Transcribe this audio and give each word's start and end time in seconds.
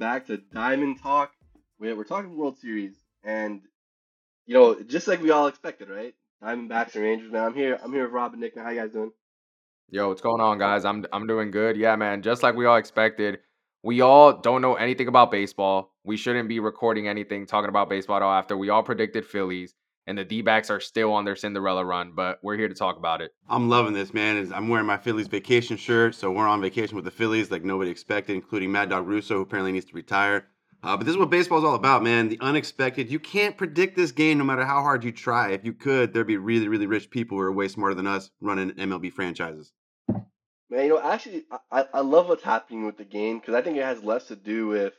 back 0.00 0.26
to 0.26 0.38
Diamond 0.38 1.00
Talk. 1.00 1.30
We're, 1.78 1.94
we're 1.94 2.04
talking 2.04 2.36
World 2.36 2.58
Series, 2.58 2.94
and 3.22 3.60
you 4.46 4.54
know, 4.54 4.82
just 4.82 5.06
like 5.06 5.22
we 5.22 5.30
all 5.30 5.46
expected, 5.46 5.88
right? 5.88 6.14
Diamondbacks 6.42 6.94
and 6.94 7.04
Rangers. 7.04 7.30
Man, 7.30 7.44
I'm 7.44 7.54
here. 7.54 7.78
I'm 7.80 7.92
here 7.92 8.04
with 8.04 8.12
Rob 8.12 8.32
and 8.32 8.40
Nick. 8.40 8.58
How 8.58 8.70
you 8.70 8.80
guys 8.80 8.92
doing? 8.92 9.12
Yo, 9.90 10.08
what's 10.08 10.22
going 10.22 10.40
on, 10.40 10.58
guys? 10.58 10.84
I'm 10.84 11.04
I'm 11.12 11.26
doing 11.28 11.52
good. 11.52 11.76
Yeah, 11.76 11.94
man. 11.94 12.22
Just 12.22 12.42
like 12.42 12.56
we 12.56 12.66
all 12.66 12.76
expected, 12.76 13.40
we 13.82 14.00
all 14.00 14.32
don't 14.32 14.62
know 14.62 14.74
anything 14.74 15.06
about 15.06 15.30
baseball. 15.30 15.92
We 16.02 16.16
shouldn't 16.16 16.48
be 16.48 16.58
recording 16.60 17.06
anything 17.06 17.46
talking 17.46 17.68
about 17.68 17.90
baseball 17.90 18.16
at 18.16 18.22
all. 18.22 18.32
After 18.32 18.56
we 18.56 18.70
all 18.70 18.82
predicted 18.82 19.26
Phillies, 19.26 19.74
and 20.10 20.18
the 20.18 20.24
D-backs 20.24 20.70
are 20.70 20.80
still 20.80 21.12
on 21.12 21.24
their 21.24 21.36
Cinderella 21.36 21.84
run, 21.84 22.12
but 22.14 22.40
we're 22.42 22.56
here 22.56 22.68
to 22.68 22.74
talk 22.74 22.96
about 22.96 23.22
it. 23.22 23.32
I'm 23.48 23.68
loving 23.68 23.94
this, 23.94 24.12
man. 24.12 24.36
Is 24.36 24.50
I'm 24.50 24.68
wearing 24.68 24.86
my 24.86 24.96
Phillies 24.96 25.28
vacation 25.28 25.76
shirt, 25.76 26.16
so 26.16 26.32
we're 26.32 26.48
on 26.48 26.60
vacation 26.60 26.96
with 26.96 27.04
the 27.04 27.12
Phillies 27.12 27.50
like 27.50 27.62
nobody 27.62 27.92
expected, 27.92 28.34
including 28.34 28.72
Mad 28.72 28.90
Dog 28.90 29.06
Russo, 29.06 29.36
who 29.36 29.42
apparently 29.42 29.70
needs 29.70 29.86
to 29.86 29.94
retire. 29.94 30.48
Uh, 30.82 30.96
but 30.96 31.06
this 31.06 31.12
is 31.12 31.18
what 31.18 31.30
baseball 31.30 31.58
is 31.58 31.64
all 31.64 31.76
about, 31.76 32.02
man. 32.02 32.28
The 32.28 32.38
unexpected. 32.40 33.08
You 33.08 33.20
can't 33.20 33.56
predict 33.56 33.96
this 33.96 34.10
game 34.10 34.38
no 34.38 34.44
matter 34.44 34.64
how 34.64 34.82
hard 34.82 35.04
you 35.04 35.12
try. 35.12 35.52
If 35.52 35.64
you 35.64 35.72
could, 35.72 36.12
there'd 36.12 36.26
be 36.26 36.38
really, 36.38 36.66
really 36.66 36.86
rich 36.86 37.08
people 37.10 37.38
who 37.38 37.44
are 37.44 37.52
way 37.52 37.68
smarter 37.68 37.94
than 37.94 38.08
us 38.08 38.30
running 38.40 38.72
MLB 38.72 39.12
franchises. 39.12 39.72
Man, 40.08 40.84
you 40.84 40.88
know, 40.88 41.00
actually, 41.00 41.44
I, 41.70 41.86
I 41.94 42.00
love 42.00 42.28
what's 42.28 42.42
happening 42.42 42.84
with 42.84 42.96
the 42.96 43.04
game 43.04 43.38
because 43.38 43.54
I 43.54 43.62
think 43.62 43.76
it 43.76 43.84
has 43.84 44.02
less 44.02 44.26
to 44.26 44.36
do 44.36 44.66
with 44.66 44.94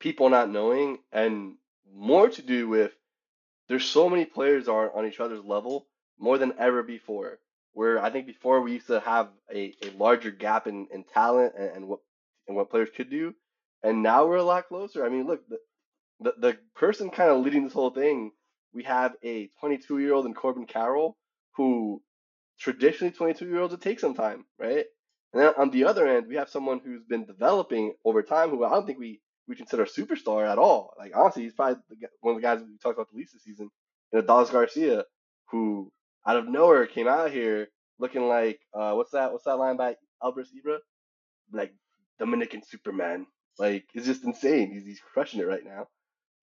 people 0.00 0.30
not 0.30 0.50
knowing 0.50 0.98
and 1.12 1.54
more 1.94 2.28
to 2.28 2.42
do 2.42 2.68
with 2.68 2.92
there's 3.72 3.86
so 3.86 4.10
many 4.10 4.26
players 4.26 4.68
are 4.68 4.94
on 4.94 5.06
each 5.06 5.18
other's 5.18 5.44
level 5.44 5.86
more 6.18 6.36
than 6.36 6.52
ever 6.58 6.82
before. 6.82 7.38
Where 7.72 8.02
I 8.02 8.10
think 8.10 8.26
before 8.26 8.60
we 8.60 8.72
used 8.72 8.88
to 8.88 9.00
have 9.00 9.30
a, 9.50 9.74
a 9.82 9.90
larger 9.96 10.30
gap 10.30 10.66
in, 10.66 10.88
in 10.92 11.04
talent 11.04 11.54
and, 11.58 11.70
and 11.76 11.88
what 11.88 12.00
and 12.46 12.54
what 12.54 12.70
players 12.70 12.90
could 12.94 13.08
do, 13.08 13.34
and 13.82 14.02
now 14.02 14.26
we're 14.26 14.36
a 14.36 14.42
lot 14.42 14.68
closer. 14.68 15.06
I 15.06 15.08
mean, 15.08 15.26
look, 15.26 15.48
the 15.48 15.56
the, 16.20 16.34
the 16.38 16.58
person 16.74 17.08
kind 17.08 17.30
of 17.30 17.42
leading 17.42 17.64
this 17.64 17.72
whole 17.72 17.90
thing, 17.90 18.32
we 18.74 18.82
have 18.82 19.14
a 19.24 19.48
22 19.60 20.00
year 20.00 20.12
old 20.12 20.26
in 20.26 20.34
Corbin 20.34 20.66
Carroll 20.66 21.16
who 21.56 22.02
traditionally 22.60 23.12
22 23.12 23.46
year 23.46 23.60
olds 23.60 23.72
would 23.72 23.80
take 23.80 24.00
some 24.00 24.14
time, 24.14 24.44
right? 24.58 24.84
And 25.32 25.42
then 25.42 25.54
on 25.56 25.70
the 25.70 25.84
other 25.84 26.06
end, 26.06 26.26
we 26.26 26.36
have 26.36 26.50
someone 26.50 26.80
who's 26.84 27.04
been 27.04 27.24
developing 27.24 27.94
over 28.04 28.22
time 28.22 28.50
who 28.50 28.64
I 28.64 28.70
don't 28.70 28.86
think 28.86 28.98
we 28.98 29.22
we 29.52 29.56
consider 29.56 29.82
a 29.82 29.86
superstar 29.86 30.50
at 30.50 30.58
all. 30.58 30.94
Like 30.98 31.12
honestly, 31.14 31.42
he's 31.42 31.52
probably 31.52 31.76
one 32.20 32.36
of 32.36 32.40
the 32.40 32.46
guys 32.46 32.60
we 32.60 32.78
talked 32.82 32.96
about 32.96 33.10
the 33.12 33.18
least 33.18 33.34
this 33.34 33.44
season. 33.44 33.70
And 34.12 34.22
Adolis 34.22 34.50
Garcia, 34.50 35.04
who 35.50 35.92
out 36.26 36.36
of 36.38 36.48
nowhere 36.48 36.86
came 36.86 37.06
out 37.06 37.30
here 37.30 37.68
looking 37.98 38.28
like 38.28 38.60
uh, 38.74 38.92
what's 38.92 39.10
that? 39.10 39.30
What's 39.32 39.44
that 39.44 39.58
line 39.58 39.76
by 39.76 39.96
Albert 40.22 40.46
Ibra? 40.56 40.78
Like 41.52 41.74
Dominican 42.18 42.62
Superman. 42.66 43.26
Like 43.58 43.84
it's 43.92 44.06
just 44.06 44.24
insane. 44.24 44.72
He's 44.72 44.86
he's 44.86 45.00
crushing 45.12 45.40
it 45.40 45.46
right 45.46 45.64
now. 45.64 45.88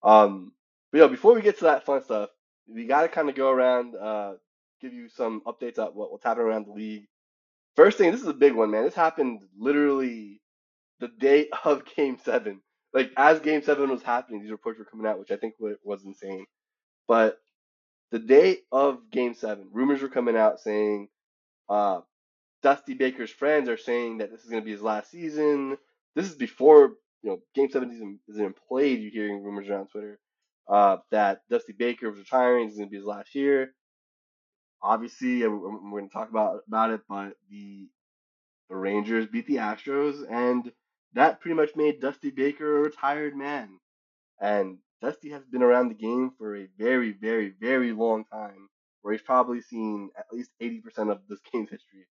Um, 0.04 0.52
but 0.92 1.00
yo, 1.00 1.08
before 1.08 1.34
we 1.34 1.42
get 1.42 1.58
to 1.60 1.66
that 1.66 1.86
fun 1.86 2.04
stuff, 2.04 2.30
we 2.68 2.86
got 2.86 3.02
to 3.02 3.10
kind 3.10 3.28
of 3.30 3.36
go 3.36 3.50
around, 3.50 3.96
uh, 3.96 4.34
give 4.82 4.94
you 4.94 5.10
some 5.10 5.42
updates 5.48 5.80
on 5.80 5.88
what, 5.88 6.12
what's 6.12 6.24
happening 6.24 6.48
around 6.48 6.68
the 6.68 6.74
league. 6.74 7.08
First 7.76 7.98
thing, 7.98 8.12
this 8.12 8.22
is 8.22 8.28
a 8.28 8.34
big 8.34 8.54
one, 8.54 8.70
man. 8.70 8.84
This 8.84 8.94
happened 8.94 9.42
literally 9.58 10.42
the 11.00 11.08
day 11.08 11.50
of 11.66 11.84
Game 11.96 12.20
Seven 12.24 12.62
like 12.94 13.12
as 13.18 13.40
Game 13.40 13.62
Seven 13.62 13.90
was 13.90 14.02
happening, 14.02 14.42
these 14.42 14.52
reports 14.52 14.80
were 14.80 14.86
coming 14.86 15.06
out, 15.06 15.20
which 15.20 15.32
I 15.32 15.38
think 15.38 15.56
was 15.60 16.04
insane. 16.04 16.46
But 17.08 17.40
the 18.12 18.20
day 18.20 18.60
of 18.72 19.10
Game 19.12 19.34
Seven, 19.34 19.70
rumors 19.72 20.02
were 20.02 20.10
coming 20.10 20.36
out 20.36 20.60
saying 20.60 21.10
uh, 21.70 22.02
Dusty 22.64 22.96
Baker's 22.96 23.32
friends 23.32 23.70
are 23.70 23.78
saying 23.78 24.18
that 24.18 24.32
this 24.32 24.44
is 24.44 24.50
going 24.50 24.62
to 24.62 24.66
be 24.66 24.72
his 24.72 24.82
last 24.82 25.12
season. 25.12 25.78
This 26.16 26.28
is 26.28 26.36
before 26.36 26.94
you 27.22 27.32
know 27.32 27.40
Game 27.54 27.70
Seven 27.70 27.92
isn't, 27.92 28.20
isn't 28.28 28.56
played. 28.68 29.00
You're 29.00 29.12
hearing 29.12 29.44
rumors 29.44 29.70
around 29.70 29.88
Twitter 29.88 30.20
uh, 30.68 30.98
that 31.12 31.42
Dusty 31.50 31.74
Baker 31.74 32.10
was 32.10 32.20
retiring. 32.20 32.66
This 32.66 32.74
is 32.74 32.80
going 32.80 32.90
to 32.90 32.92
be 32.92 32.98
his 32.98 33.06
last 33.06 33.36
year. 33.36 33.74
Obviously, 34.82 35.46
we're 35.46 35.60
going 35.60 36.08
to 36.08 36.14
talk 36.14 36.30
about 36.30 36.62
about 36.68 36.92
it, 36.92 37.02
but 37.08 37.34
the 37.50 37.88
the 38.70 38.76
Rangers 38.76 39.28
beat 39.28 39.48
the 39.48 39.58
Astros 39.58 40.24
and 40.30 40.72
that 41.14 41.42
pretty 41.42 41.56
much 41.56 41.76
made 41.76 42.02
Dusty 42.02 42.30
Baker 42.30 42.78
a 42.78 42.82
retired 42.82 43.36
man. 43.36 43.80
And 44.40 44.78
Dusty 45.02 45.30
has 45.32 45.44
been 45.46 45.64
around 45.64 45.90
the 45.90 45.96
game 45.96 46.32
for 46.38 46.56
a 46.56 46.68
very, 46.78 47.12
very, 47.12 47.54
very 47.60 47.92
long 47.92 48.26
time, 48.26 48.70
where 49.02 49.14
he's 49.14 49.22
probably 49.22 49.62
seen 49.62 50.10
at 50.18 50.26
least 50.32 50.52
80% 50.62 51.12
of 51.12 51.20
this 51.28 51.40
game's 51.54 51.70
history. 51.70 52.08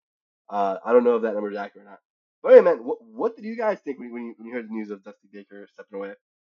Uh, 0.50 0.76
I 0.84 0.92
don't 0.92 1.04
know 1.04 1.16
if 1.16 1.22
that 1.22 1.34
number 1.34 1.50
is 1.50 1.56
accurate 1.56 1.86
or 1.86 1.90
not. 1.90 1.98
But 2.42 2.54
hey, 2.54 2.60
man, 2.60 2.84
what, 2.84 2.98
what 3.02 3.36
did 3.36 3.44
you 3.44 3.56
guys 3.56 3.80
think 3.80 3.98
when, 3.98 4.10
you, 4.10 4.34
when 4.38 4.46
you 4.46 4.54
heard 4.54 4.68
the 4.68 4.72
news 4.72 4.90
of 4.90 5.02
Dusty 5.02 5.28
Baker 5.32 5.66
stepping 5.72 5.98
away? 5.98 6.12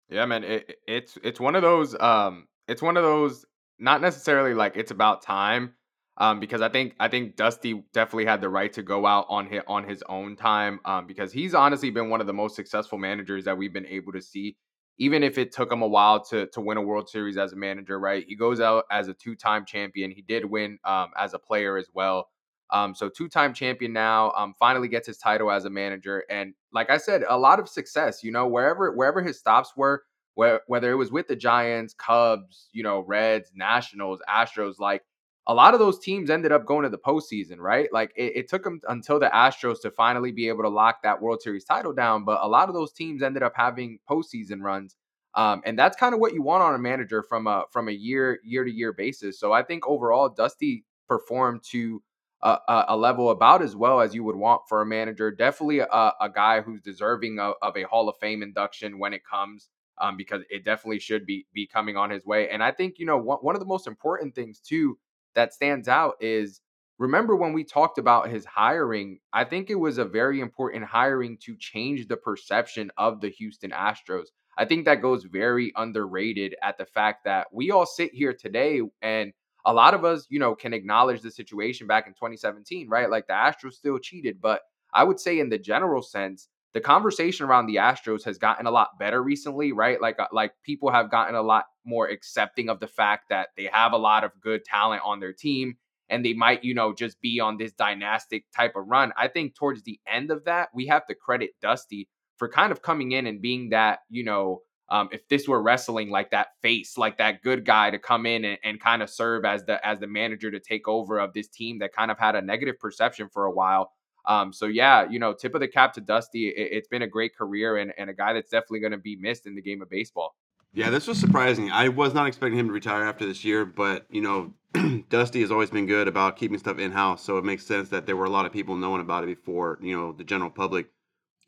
Yeah, 0.09 0.25
man, 0.25 0.43
it, 0.43 0.75
it's 0.87 1.17
it's 1.23 1.39
one 1.39 1.55
of 1.55 1.61
those 1.61 1.97
um, 1.99 2.47
it's 2.67 2.81
one 2.81 2.97
of 2.97 3.03
those 3.03 3.45
not 3.79 4.01
necessarily 4.01 4.53
like 4.53 4.75
it's 4.75 4.91
about 4.91 5.21
time, 5.21 5.73
um, 6.17 6.39
because 6.39 6.61
I 6.61 6.69
think 6.69 6.95
I 6.99 7.07
think 7.07 7.35
Dusty 7.35 7.83
definitely 7.93 8.25
had 8.25 8.41
the 8.41 8.49
right 8.49 8.71
to 8.73 8.83
go 8.83 9.05
out 9.05 9.25
on 9.29 9.47
his, 9.47 9.61
on 9.67 9.87
his 9.87 10.03
own 10.09 10.35
time 10.35 10.79
um, 10.85 11.07
because 11.07 11.31
he's 11.31 11.53
honestly 11.53 11.89
been 11.89 12.09
one 12.09 12.21
of 12.21 12.27
the 12.27 12.33
most 12.33 12.55
successful 12.55 12.97
managers 12.97 13.45
that 13.45 13.57
we've 13.57 13.73
been 13.73 13.85
able 13.85 14.11
to 14.13 14.21
see. 14.21 14.57
Even 14.97 15.23
if 15.23 15.37
it 15.37 15.51
took 15.51 15.71
him 15.71 15.81
a 15.81 15.87
while 15.87 16.23
to 16.25 16.47
to 16.47 16.61
win 16.61 16.77
a 16.77 16.81
World 16.81 17.09
Series 17.09 17.37
as 17.37 17.53
a 17.53 17.55
manager, 17.55 17.97
right? 17.99 18.25
He 18.27 18.35
goes 18.35 18.59
out 18.59 18.85
as 18.91 19.07
a 19.07 19.13
two 19.13 19.35
time 19.35 19.65
champion. 19.65 20.11
He 20.11 20.21
did 20.21 20.45
win 20.45 20.77
um, 20.83 21.09
as 21.17 21.33
a 21.33 21.39
player 21.39 21.77
as 21.77 21.87
well. 21.93 22.27
Um, 22.71 22.93
so 22.93 23.09
two 23.09 23.27
time 23.27 23.53
champion 23.53 23.93
now. 23.93 24.31
Um, 24.31 24.53
finally 24.59 24.89
gets 24.89 25.07
his 25.07 25.17
title 25.17 25.49
as 25.49 25.65
a 25.65 25.69
manager, 25.69 26.23
and 26.29 26.53
like 26.73 26.89
I 26.89 26.97
said, 26.97 27.23
a 27.27 27.37
lot 27.37 27.59
of 27.59 27.67
success. 27.67 28.23
You 28.23 28.31
know, 28.31 28.47
wherever 28.47 28.91
wherever 28.91 29.21
his 29.21 29.39
stops 29.39 29.73
were, 29.75 30.03
where, 30.35 30.61
whether 30.67 30.91
it 30.91 30.95
was 30.95 31.11
with 31.11 31.27
the 31.27 31.35
Giants, 31.35 31.93
Cubs, 31.93 32.69
you 32.71 32.83
know, 32.83 32.99
Reds, 32.99 33.51
Nationals, 33.55 34.19
Astros, 34.29 34.79
like 34.79 35.01
a 35.47 35.53
lot 35.53 35.73
of 35.73 35.79
those 35.79 35.99
teams 35.99 36.29
ended 36.29 36.51
up 36.51 36.65
going 36.65 36.83
to 36.83 36.89
the 36.89 36.97
postseason, 36.97 37.57
right? 37.57 37.91
Like 37.91 38.13
it, 38.15 38.33
it, 38.35 38.49
took 38.49 38.63
them 38.63 38.79
until 38.87 39.19
the 39.19 39.27
Astros 39.27 39.81
to 39.81 39.91
finally 39.91 40.31
be 40.31 40.47
able 40.47 40.63
to 40.63 40.69
lock 40.69 41.01
that 41.01 41.19
World 41.19 41.41
Series 41.41 41.65
title 41.65 41.93
down. 41.93 42.23
But 42.23 42.39
a 42.43 42.47
lot 42.47 42.69
of 42.69 42.75
those 42.75 42.93
teams 42.93 43.23
ended 43.23 43.41
up 43.41 43.53
having 43.55 43.99
postseason 44.09 44.61
runs, 44.61 44.95
um, 45.33 45.61
and 45.65 45.77
that's 45.77 45.97
kind 45.97 46.13
of 46.13 46.19
what 46.19 46.33
you 46.33 46.43
want 46.43 46.63
on 46.63 46.75
a 46.75 46.79
manager 46.79 47.23
from 47.23 47.47
a 47.47 47.63
from 47.71 47.89
a 47.89 47.91
year 47.91 48.39
year 48.43 48.63
to 48.63 48.71
year 48.71 48.93
basis. 48.93 49.39
So 49.39 49.51
I 49.51 49.63
think 49.63 49.87
overall, 49.87 50.29
Dusty 50.29 50.85
performed 51.07 51.63
to 51.71 52.01
a, 52.43 52.85
a, 52.87 52.97
level 52.97 53.29
about 53.29 53.61
as 53.61 53.75
well 53.75 53.99
as 54.01 54.15
you 54.15 54.23
would 54.23 54.35
want 54.35 54.61
for 54.67 54.81
a 54.81 54.85
manager. 54.85 55.29
Definitely 55.29 55.79
a, 55.79 55.85
a 56.21 56.29
guy 56.33 56.61
who's 56.61 56.81
deserving 56.81 57.37
of, 57.39 57.53
of, 57.61 57.77
a 57.77 57.83
Hall 57.83 58.09
of 58.09 58.15
Fame 58.19 58.41
induction 58.41 58.97
when 58.97 59.13
it 59.13 59.21
comes. 59.29 59.69
Um, 59.99 60.17
because 60.17 60.41
it 60.49 60.65
definitely 60.65 60.97
should 60.97 61.27
be 61.27 61.45
be 61.53 61.67
coming 61.67 61.95
on 61.95 62.09
his 62.09 62.25
way, 62.25 62.49
and 62.49 62.63
I 62.63 62.71
think 62.71 62.97
you 62.97 63.05
know 63.05 63.17
one, 63.17 63.37
one 63.39 63.55
of 63.55 63.59
the 63.59 63.67
most 63.67 63.85
important 63.85 64.33
things 64.33 64.59
too 64.59 64.97
that 65.35 65.53
stands 65.53 65.87
out 65.87 66.15
is 66.19 66.61
remember 66.97 67.35
when 67.35 67.53
we 67.53 67.63
talked 67.63 67.97
about 67.97 68.29
his 68.29 68.45
hiring, 68.45 69.19
I 69.33 69.43
think 69.43 69.69
it 69.69 69.75
was 69.75 69.97
a 69.97 70.05
very 70.05 70.39
important 70.39 70.85
hiring 70.85 71.37
to 71.45 71.55
change 71.57 72.07
the 72.07 72.17
perception 72.17 72.91
of 72.97 73.21
the 73.21 73.29
Houston 73.29 73.71
Astros. 73.71 74.27
I 74.57 74.65
think 74.65 74.85
that 74.85 75.01
goes 75.01 75.23
very 75.23 75.71
underrated 75.75 76.55
at 76.61 76.77
the 76.77 76.85
fact 76.85 77.23
that 77.25 77.47
we 77.51 77.71
all 77.71 77.85
sit 77.85 78.13
here 78.13 78.33
today 78.33 78.81
and 79.01 79.33
a 79.65 79.73
lot 79.73 79.93
of 79.93 80.05
us, 80.05 80.27
you 80.29 80.39
know, 80.39 80.55
can 80.55 80.73
acknowledge 80.73 81.21
the 81.21 81.31
situation 81.31 81.87
back 81.87 82.07
in 82.07 82.13
2017, 82.13 82.89
right? 82.89 83.09
Like 83.09 83.27
the 83.27 83.33
Astros 83.33 83.73
still 83.73 83.97
cheated, 83.97 84.41
but 84.41 84.61
I 84.93 85.03
would 85.03 85.19
say 85.19 85.39
in 85.39 85.49
the 85.49 85.57
general 85.57 86.01
sense, 86.01 86.49
the 86.73 86.81
conversation 86.81 87.45
around 87.45 87.65
the 87.65 87.75
Astros 87.75 88.23
has 88.23 88.37
gotten 88.37 88.65
a 88.65 88.71
lot 88.71 88.97
better 88.99 89.21
recently, 89.21 89.71
right? 89.71 90.01
Like 90.01 90.19
uh, 90.19 90.27
like 90.31 90.53
people 90.63 90.91
have 90.91 91.11
gotten 91.11 91.35
a 91.35 91.41
lot 91.41 91.65
more 91.85 92.07
accepting 92.07 92.69
of 92.69 92.79
the 92.79 92.87
fact 92.87 93.25
that 93.29 93.49
they 93.57 93.69
have 93.71 93.93
a 93.93 93.97
lot 93.97 94.23
of 94.23 94.31
good 94.41 94.63
talent 94.63 95.01
on 95.05 95.19
their 95.19 95.33
team 95.33 95.75
and 96.09 96.25
they 96.25 96.33
might, 96.33 96.63
you 96.63 96.73
know, 96.73 96.93
just 96.93 97.19
be 97.21 97.39
on 97.39 97.57
this 97.57 97.71
dynastic 97.73 98.45
type 98.55 98.73
of 98.75 98.87
run. 98.87 99.13
I 99.17 99.27
think 99.27 99.55
towards 99.55 99.83
the 99.83 99.99
end 100.07 100.31
of 100.31 100.45
that, 100.45 100.69
we 100.73 100.87
have 100.87 101.05
to 101.07 101.15
credit 101.15 101.51
Dusty 101.61 102.09
for 102.37 102.49
kind 102.49 102.71
of 102.71 102.81
coming 102.81 103.11
in 103.11 103.27
and 103.27 103.41
being 103.41 103.69
that, 103.69 103.99
you 104.09 104.23
know, 104.23 104.61
um, 104.89 105.07
if 105.13 105.25
this 105.29 105.47
were 105.47 105.61
wrestling 105.61 106.09
like 106.09 106.31
that 106.31 106.47
face, 106.61 106.97
like 106.97 107.17
that 107.17 107.41
good 107.41 107.65
guy 107.65 107.91
to 107.91 107.97
come 107.97 108.25
in 108.25 108.43
and, 108.43 108.57
and 108.61 108.79
kind 108.81 109.01
of 109.01 109.09
serve 109.09 109.45
as 109.45 109.63
the 109.63 109.83
as 109.87 109.99
the 109.99 110.07
manager 110.07 110.51
to 110.51 110.59
take 110.59 110.85
over 110.85 111.17
of 111.17 111.33
this 111.33 111.47
team 111.47 111.79
that 111.79 111.93
kind 111.93 112.11
of 112.11 112.19
had 112.19 112.35
a 112.35 112.41
negative 112.41 112.77
perception 112.77 113.29
for 113.31 113.45
a 113.45 113.51
while. 113.51 113.91
Um, 114.25 114.53
so 114.53 114.67
yeah, 114.67 115.07
you 115.09 115.19
know, 115.19 115.33
tip 115.33 115.55
of 115.55 115.61
the 115.61 115.67
cap 115.67 115.93
to 115.93 116.01
Dusty. 116.01 116.47
It, 116.49 116.73
has 116.73 116.87
been 116.87 117.01
a 117.01 117.07
great 117.07 117.35
career 117.35 117.77
and, 117.77 117.93
and 117.97 118.09
a 118.09 118.13
guy 118.13 118.33
that's 118.33 118.51
definitely 118.51 118.79
going 118.79 118.91
to 118.91 118.97
be 118.97 119.15
missed 119.15 119.47
in 119.47 119.55
the 119.55 119.61
game 119.61 119.81
of 119.81 119.89
baseball. 119.89 120.35
Yeah, 120.73 120.89
this 120.89 121.07
was 121.07 121.19
surprising. 121.19 121.69
I 121.69 121.89
was 121.89 122.13
not 122.13 122.27
expecting 122.27 122.57
him 122.57 122.67
to 122.67 122.73
retire 122.73 123.03
after 123.03 123.25
this 123.25 123.43
year, 123.43 123.65
but 123.65 124.05
you 124.09 124.21
know, 124.21 124.53
Dusty 125.09 125.41
has 125.41 125.51
always 125.51 125.69
been 125.69 125.85
good 125.85 126.07
about 126.07 126.37
keeping 126.37 126.57
stuff 126.57 126.79
in 126.79 126.91
house, 126.91 127.23
so 127.23 127.37
it 127.37 127.43
makes 127.43 127.65
sense 127.65 127.89
that 127.89 128.05
there 128.05 128.15
were 128.15 128.25
a 128.25 128.29
lot 128.29 128.45
of 128.45 128.53
people 128.53 128.75
knowing 128.75 129.01
about 129.01 129.23
it 129.23 129.27
before 129.27 129.79
you 129.81 129.97
know 129.97 130.13
the 130.13 130.23
general 130.23 130.49
public. 130.49 130.87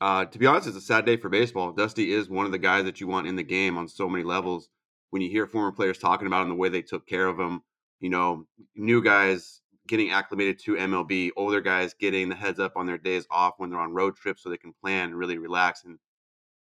Uh, 0.01 0.25
to 0.25 0.37
be 0.37 0.45
honest, 0.45 0.67
it's 0.67 0.75
a 0.75 0.81
sad 0.81 1.05
day 1.05 1.15
for 1.15 1.29
baseball. 1.29 1.71
Dusty 1.71 2.11
is 2.11 2.29
one 2.29 2.45
of 2.45 2.51
the 2.51 2.57
guys 2.57 2.83
that 2.83 2.99
you 2.99 3.07
want 3.07 3.27
in 3.27 3.37
the 3.37 3.43
game 3.43 3.77
on 3.77 3.87
so 3.87 4.09
many 4.09 4.25
levels. 4.25 4.67
When 5.11 5.21
you 5.21 5.29
hear 5.29 5.47
former 5.47 5.71
players 5.71 5.97
talking 5.97 6.27
about 6.27 6.41
him, 6.41 6.49
the 6.49 6.55
way 6.55 6.67
they 6.67 6.81
took 6.81 7.07
care 7.07 7.27
of 7.27 7.39
him, 7.39 7.61
you 8.01 8.09
know, 8.09 8.45
new 8.75 9.01
guys 9.01 9.61
getting 9.87 10.11
acclimated 10.11 10.59
to 10.59 10.75
MLB, 10.75 11.31
older 11.35 11.61
guys 11.61 11.93
getting 11.93 12.29
the 12.29 12.35
heads 12.35 12.59
up 12.59 12.73
on 12.75 12.85
their 12.85 12.97
days 12.97 13.25
off 13.29 13.55
when 13.57 13.69
they're 13.69 13.79
on 13.79 13.93
road 13.93 14.15
trips 14.15 14.43
so 14.43 14.49
they 14.49 14.57
can 14.57 14.73
plan 14.73 15.09
and 15.09 15.17
really 15.17 15.37
relax. 15.37 15.83
And 15.83 15.99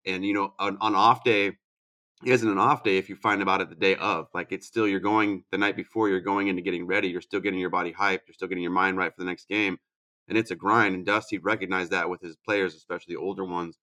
And 0.07 0.25
you 0.25 0.35
know, 0.35 0.55
an, 0.59 0.77
on 0.81 0.95
off 0.95 1.25
day 1.25 1.53
isn't 2.25 2.49
an 2.49 2.59
off 2.59 2.85
day 2.85 2.99
if 2.99 3.09
you 3.09 3.17
find 3.17 3.43
about 3.43 3.61
it 3.61 3.69
the 3.69 3.75
day 3.75 3.97
of. 3.97 4.29
Like 4.35 4.53
it's 4.53 4.67
still 4.67 4.87
you're 4.89 5.01
going 5.01 5.45
the 5.51 5.59
night 5.59 5.77
before 5.77 6.09
you're 6.09 6.21
going 6.21 6.49
into 6.49 6.63
getting 6.63 6.87
ready. 6.87 7.09
You're 7.09 7.21
still 7.21 7.41
getting 7.41 7.61
your 7.61 7.71
body 7.71 7.93
hyped. 7.93 8.21
You're 8.27 8.35
still 8.35 8.49
getting 8.49 8.63
your 8.63 8.73
mind 8.73 8.97
right 8.97 9.13
for 9.15 9.21
the 9.21 9.29
next 9.29 9.49
game. 9.49 9.79
And 10.29 10.39
it's 10.39 10.51
a 10.51 10.57
grind. 10.57 10.95
And 10.95 11.05
Dusty 11.07 11.39
recognized 11.39 11.91
that 11.93 12.09
with 12.09 12.21
his 12.21 12.37
players, 12.37 12.75
especially 12.75 13.15
the 13.15 13.21
older 13.21 13.45
ones, 13.45 13.77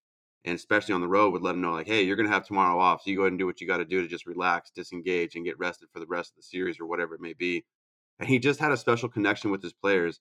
and 0.46 0.56
especially 0.56 0.94
on 0.94 1.02
the 1.02 1.08
road, 1.08 1.32
would 1.34 1.42
let 1.42 1.52
them 1.52 1.62
know 1.62 1.74
like, 1.74 1.88
hey, 1.88 2.04
you're 2.04 2.16
gonna 2.16 2.30
have 2.30 2.46
tomorrow 2.46 2.80
off. 2.80 3.02
So 3.04 3.10
you 3.12 3.18
go 3.18 3.24
ahead 3.24 3.34
and 3.34 3.40
do 3.40 3.46
what 3.46 3.60
you 3.60 3.68
got 3.68 3.78
to 3.78 3.86
do 3.86 4.02
to 4.02 4.08
just 4.08 4.26
relax, 4.26 4.72
disengage, 4.72 5.36
and 5.36 5.46
get 5.46 5.60
rested 5.60 5.90
for 5.92 6.00
the 6.00 6.06
rest 6.08 6.32
of 6.32 6.38
the 6.38 6.44
series 6.44 6.80
or 6.80 6.86
whatever 6.86 7.14
it 7.16 7.22
may 7.22 7.34
be. 7.34 7.66
And 8.20 8.30
he 8.30 8.40
just 8.40 8.60
had 8.60 8.72
a 8.72 8.78
special 8.78 9.10
connection 9.10 9.52
with 9.52 9.62
his 9.64 9.74
players. 9.74 10.20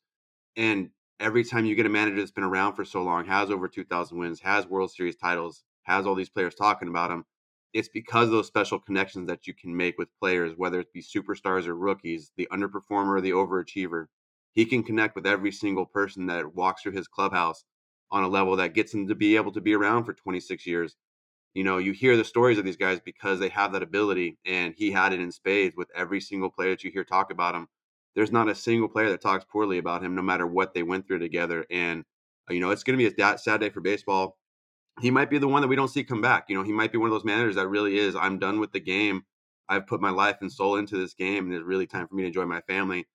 And 0.57 0.91
every 1.21 1.45
time 1.45 1.67
you 1.67 1.77
get 1.77 1.87
a 1.87 1.91
manager 1.91 2.19
that's 2.19 2.31
been 2.33 2.45
around 2.45 2.75
for 2.75 2.85
so 2.85 3.03
long, 3.03 3.27
has 3.27 3.51
over 3.51 3.69
2,000 3.69 4.19
wins, 4.19 4.41
has 4.41 4.67
World 4.67 4.93
Series 4.93 5.17
titles, 5.17 5.65
has 5.85 6.07
all 6.07 6.15
these 6.17 6.31
players 6.31 6.55
talking 6.55 6.89
about 6.89 7.11
him, 7.11 7.25
it's 7.73 7.89
because 7.89 8.31
those 8.31 8.47
special 8.49 8.79
connections 8.81 9.29
that 9.29 9.47
you 9.47 9.55
can 9.55 9.77
make 9.77 9.99
with 9.99 10.09
players, 10.21 10.55
whether 10.57 10.81
it 10.81 10.93
be 10.93 11.03
superstars 11.03 11.67
or 11.67 11.77
rookies, 11.77 12.33
the 12.37 12.49
underperformer 12.53 13.19
or 13.19 13.21
the 13.21 13.33
overachiever. 13.33 14.07
He 14.55 14.67
can 14.67 14.83
connect 14.85 15.17
with 15.17 15.27
every 15.27 15.53
single 15.53 15.87
person 15.87 16.27
that 16.27 16.55
walks 16.55 16.83
through 16.83 16.93
his 16.93 17.09
clubhouse 17.09 17.65
on 18.11 18.25
a 18.25 18.29
level 18.29 18.57
that 18.57 18.75
gets 18.75 18.95
him 18.95 19.09
to 19.09 19.15
be 19.15 19.37
able 19.37 19.53
to 19.53 19.61
be 19.61 19.75
around 19.75 20.05
for 20.05 20.15
26 20.15 20.67
years. 20.67 20.97
You 21.55 21.65
know, 21.65 21.79
you 21.79 21.93
hear 21.93 22.17
the 22.17 22.25
stories 22.25 22.59
of 22.59 22.65
these 22.65 22.77
guys 22.77 23.01
because 23.01 23.41
they 23.41 23.51
have 23.51 23.73
that 23.73 23.83
ability, 23.83 24.39
and 24.47 24.75
he 24.77 24.93
had 24.93 25.13
it 25.13 25.21
in 25.21 25.33
spades 25.33 25.77
with 25.77 25.91
every 25.95 26.21
single 26.21 26.51
player 26.51 26.71
that 26.71 26.85
you 26.85 26.91
hear 26.93 27.05
talk 27.05 27.31
about 27.33 27.55
him. 27.55 27.69
There's 28.19 28.33
not 28.33 28.49
a 28.49 28.55
single 28.55 28.89
player 28.89 29.11
that 29.11 29.23
talks 29.23 29.47
poorly 29.51 29.79
about 29.79 30.03
him, 30.05 30.15
no 30.15 30.23
matter 30.23 30.47
what 30.47 30.75
they 30.75 30.83
went 30.83 31.07
through 31.07 31.21
together. 31.21 31.65
And 31.71 32.05
uh, 32.51 32.55
you 32.55 32.61
know, 32.61 32.71
it's 32.71 32.83
going 32.83 32.99
to 32.99 33.11
be 33.11 33.23
a 33.23 33.39
sad 33.39 33.61
day 33.61 33.71
for 33.71 33.81
baseball 33.81 34.37
he 35.01 35.11
might 35.11 35.31
be 35.31 35.39
the 35.39 35.49
one 35.49 35.63
that 35.63 35.69
we 35.69 35.77
don't 35.77 35.89
see 35.89 36.05
come 36.05 36.21
back. 36.21 36.47
You 36.49 36.57
know, 36.57 36.63
he 36.63 36.73
might 36.73 36.93
be 36.93 36.99
one 36.99 37.09
of 37.09 37.13
those 37.13 37.25
managers 37.25 37.55
that 37.57 37.69
really 37.69 37.99
is. 37.99 38.17
I'm 38.17 38.39
done 38.39 38.61
with 38.61 38.73
the 38.73 38.81
game. 38.81 39.25
I've 39.69 39.87
put 39.87 40.01
my 40.01 40.11
life 40.11 40.39
and 40.41 40.51
soul 40.51 40.77
into 40.77 40.97
this 40.97 41.15
game, 41.15 41.47
and 41.47 41.55
it's 41.55 41.65
really 41.65 41.87
time 41.87 42.09
for 42.09 42.15
me 42.15 42.23
to 42.23 42.29
enjoy 42.29 42.47
my 42.47 42.61
family. 42.63 43.07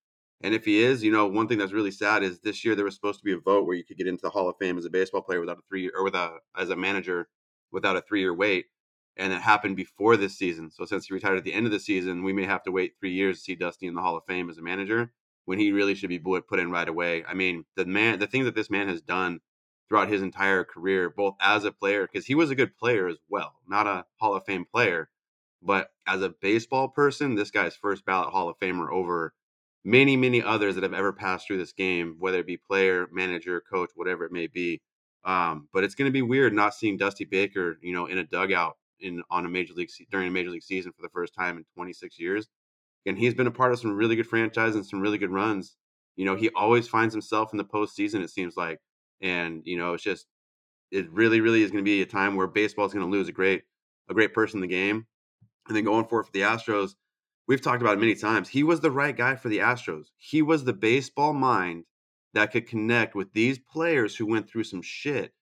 And 0.42 0.54
if 0.54 0.66
he 0.66 0.84
is, 0.84 1.04
you 1.04 1.12
know, 1.12 1.26
one 1.28 1.48
thing 1.48 1.58
that's 1.58 1.72
really 1.74 1.92
sad 1.92 2.22
is 2.22 2.40
this 2.40 2.64
year 2.64 2.76
there 2.76 2.86
was 2.86 2.96
supposed 2.96 3.20
to 3.20 3.26
be 3.26 3.34
a 3.34 3.38
vote 3.40 3.66
where 3.66 3.76
you 3.76 3.84
could 3.84 3.98
get 3.98 4.08
into 4.08 4.22
the 4.22 4.30
Hall 4.30 4.50
of 4.50 4.56
Fame 4.60 4.78
as 4.78 4.86
a 4.86 4.90
baseball 4.90 5.22
player 5.22 5.40
without 5.40 5.58
a 5.58 5.62
three 5.70 5.90
or 5.96 6.04
without 6.04 6.42
as 6.58 6.70
a 6.70 6.76
manager 6.76 7.28
without 7.72 7.96
a 7.96 8.02
three 8.02 8.20
year 8.20 8.34
wait, 8.34 8.66
and 9.18 9.32
it 9.32 9.42
happened 9.42 9.76
before 9.76 10.18
this 10.18 10.38
season. 10.38 10.72
So 10.72 10.86
since 10.86 11.08
he 11.08 11.14
retired 11.14 11.38
at 11.38 11.44
the 11.44 11.54
end 11.54 11.66
of 11.66 11.72
the 11.72 11.80
season, 11.80 12.24
we 12.24 12.34
may 12.34 12.46
have 12.46 12.64
to 12.64 12.72
wait 12.72 12.94
three 13.00 13.14
years 13.14 13.38
to 13.38 13.44
see 13.44 13.56
Dusty 13.56 13.88
in 13.88 13.94
the 13.94 14.02
Hall 14.02 14.18
of 14.18 14.26
Fame 14.26 14.50
as 14.50 14.58
a 14.58 14.62
manager 14.62 15.12
when 15.46 15.60
he 15.60 15.72
really 15.72 15.94
should 15.94 16.10
be 16.10 16.20
put 16.20 16.60
in 16.60 16.72
right 16.72 16.88
away. 16.88 17.24
I 17.26 17.34
mean, 17.34 17.66
the 17.76 17.86
man, 17.86 18.20
the 18.20 18.28
things 18.28 18.46
that 18.46 18.56
this 18.56 18.70
man 18.70 18.88
has 18.88 19.02
done 19.02 19.42
throughout 19.88 20.08
his 20.08 20.22
entire 20.22 20.64
career, 20.64 21.10
both 21.10 21.36
as 21.40 21.66
a 21.66 21.72
player, 21.72 22.08
because 22.08 22.26
he 22.26 22.36
was 22.36 22.50
a 22.50 22.56
good 22.56 22.76
player 22.78 23.08
as 23.08 23.18
well, 23.30 23.54
not 23.68 23.86
a 23.86 24.06
Hall 24.20 24.36
of 24.36 24.46
Fame 24.46 24.66
player, 24.66 25.10
but 25.62 25.92
as 26.08 26.22
a 26.22 26.34
baseball 26.42 26.88
person, 26.88 27.36
this 27.36 27.52
guy's 27.52 27.76
first 27.76 28.06
ballot 28.06 28.30
Hall 28.30 28.50
of 28.50 28.58
Famer 28.58 28.92
over 28.92 29.34
many, 29.86 30.16
many 30.16 30.42
others 30.42 30.76
that 30.76 30.84
have 30.84 30.94
ever 30.94 31.14
passed 31.14 31.48
through 31.48 31.58
this 31.58 31.74
game, 31.74 32.16
whether 32.20 32.40
it 32.40 32.48
be 32.48 32.58
player, 32.58 33.08
manager, 33.12 33.62
coach, 33.62 33.92
whatever 33.96 34.26
it 34.26 34.32
may 34.32 34.48
be. 34.48 34.82
Um, 35.26 35.68
but 35.72 35.84
it's 35.84 35.96
going 35.96 36.08
to 36.08 36.12
be 36.14 36.22
weird 36.22 36.54
not 36.54 36.74
seeing 36.74 36.98
Dusty 36.98 37.26
Baker, 37.26 37.78
you 37.82 37.94
know, 37.94 38.08
in 38.08 38.18
a 38.18 38.24
dugout 38.24 38.78
in 39.00 39.24
on 39.30 39.46
a 39.46 39.50
major 39.50 39.74
league 39.74 39.90
during 40.12 40.28
a 40.28 40.32
major 40.32 40.50
league 40.50 40.64
season 40.64 40.92
for 40.92 41.02
the 41.02 41.10
first 41.10 41.34
time 41.34 41.58
in 41.58 41.66
26 41.76 42.20
years. 42.20 42.48
And 43.06 43.18
he's 43.18 43.34
been 43.34 43.48
a 43.48 43.52
part 43.52 43.74
of 43.74 43.80
some 43.80 43.96
really 43.96 44.16
good 44.16 44.28
franchises 44.28 44.76
and 44.76 44.86
some 44.86 45.02
really 45.02 45.18
good 45.18 45.32
runs. 45.32 45.76
You 46.16 46.26
know, 46.26 46.36
he 46.36 46.50
always 46.56 46.88
finds 46.88 47.14
himself 47.14 47.52
in 47.52 47.58
the 47.58 47.66
postseason. 47.66 48.24
It 48.24 48.30
seems 48.30 48.56
like 48.56 48.80
and 49.22 49.62
you 49.66 49.78
know, 49.78 49.94
it's 49.94 50.04
just 50.04 50.28
it 50.92 51.12
really, 51.12 51.42
really 51.42 51.64
is 51.64 51.72
going 51.72 51.84
to 51.84 51.90
be 51.90 52.04
a 52.04 52.06
time 52.06 52.36
where 52.36 52.46
baseball 52.46 52.86
is 52.86 52.94
going 52.94 53.06
to 53.06 53.12
lose 53.12 53.28
a 53.28 53.34
great, 53.34 53.64
a 54.10 54.14
great 54.14 54.34
person 54.34 54.58
in 54.58 54.62
the 54.62 54.68
game. 54.68 55.08
And 55.68 55.76
then 55.76 55.86
going 55.86 56.06
forward 56.06 56.26
for 56.26 56.32
the 56.32 56.42
Astros, 56.42 56.92
we've 57.48 57.62
talked 57.62 57.82
about 57.82 57.96
it 57.96 58.00
many 58.00 58.14
times. 58.14 58.50
He 58.50 58.62
was 58.62 58.82
the 58.82 58.92
right 58.92 59.16
guy 59.16 59.36
for 59.36 59.50
the 59.50 59.58
Astros. 59.58 60.08
He 60.18 60.44
was 60.44 60.64
the 60.64 60.74
baseball 60.74 61.34
mind 61.34 61.86
that 62.34 62.52
could 62.52 62.68
connect 62.68 63.16
with 63.16 63.34
these 63.34 63.58
players 63.58 64.16
who 64.16 64.28
went 64.28 64.48
through 64.48 64.66
some 64.66 64.82
shit. 64.84 65.34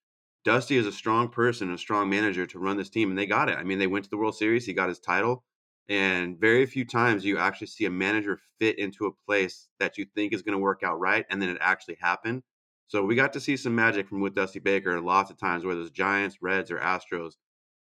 Dusty 0.44 0.78
is 0.78 0.88
a 0.88 0.92
strong 0.92 1.30
person, 1.30 1.72
a 1.72 1.78
strong 1.78 2.10
manager 2.10 2.46
to 2.48 2.60
run 2.60 2.78
this 2.78 2.90
team, 2.90 3.10
and 3.10 3.18
they 3.18 3.28
got 3.28 3.50
it. 3.50 3.58
I 3.58 3.64
mean, 3.64 3.80
they 3.80 3.88
went 3.88 4.06
to 4.06 4.10
the 4.10 4.18
World 4.18 4.36
Series, 4.36 4.66
he 4.66 4.74
got 4.74 4.90
his 4.90 5.00
title, 5.00 5.44
and 5.88 6.40
very 6.40 6.66
few 6.66 6.86
times 6.86 7.24
you 7.24 7.38
actually 7.38 7.68
see 7.68 7.86
a 7.86 7.92
manager 7.92 8.40
fit 8.60 8.80
into 8.80 9.06
a 9.06 9.12
place 9.26 9.70
that 9.80 9.98
you 9.98 10.06
think 10.16 10.34
is 10.34 10.42
going 10.42 10.58
to 10.58 10.62
work 10.62 10.82
out 10.84 11.00
right, 11.00 11.26
and 11.30 11.42
then 11.42 11.50
it 11.50 11.58
actually 11.62 11.98
happened. 12.02 12.44
So 12.88 13.06
we 13.06 13.16
got 13.16 13.32
to 13.34 13.40
see 13.40 13.56
some 13.56 13.74
magic 13.74 14.10
from 14.10 14.20
with 14.20 14.36
Dusty 14.36 14.60
Baker 14.60 15.00
lots 15.00 15.32
of 15.32 15.38
times, 15.38 15.64
whether 15.64 15.80
it's 15.80 15.92
Giants, 15.92 16.42
Reds, 16.42 16.72
or 16.72 16.78
Astros. 16.78 17.34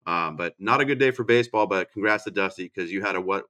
Um, 0.05 0.35
but 0.35 0.53
not 0.59 0.81
a 0.81 0.85
good 0.85 0.99
day 0.99 1.11
for 1.11 1.23
baseball. 1.23 1.65
But 1.65 1.91
congrats 1.91 2.25
to 2.25 2.31
Dusty 2.31 2.65
because 2.65 2.91
you 2.91 3.01
had 3.01 3.15
a 3.15 3.21
what 3.21 3.45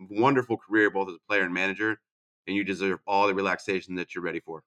wonderful 0.00 0.56
career 0.56 0.90
both 0.90 1.08
as 1.08 1.14
a 1.14 1.26
player 1.28 1.42
and 1.42 1.52
manager, 1.52 2.00
and 2.46 2.56
you 2.56 2.64
deserve 2.64 3.00
all 3.06 3.26
the 3.26 3.34
relaxation 3.34 3.94
that 3.96 4.14
you're 4.14 4.24
ready 4.24 4.40
for. 4.40 4.62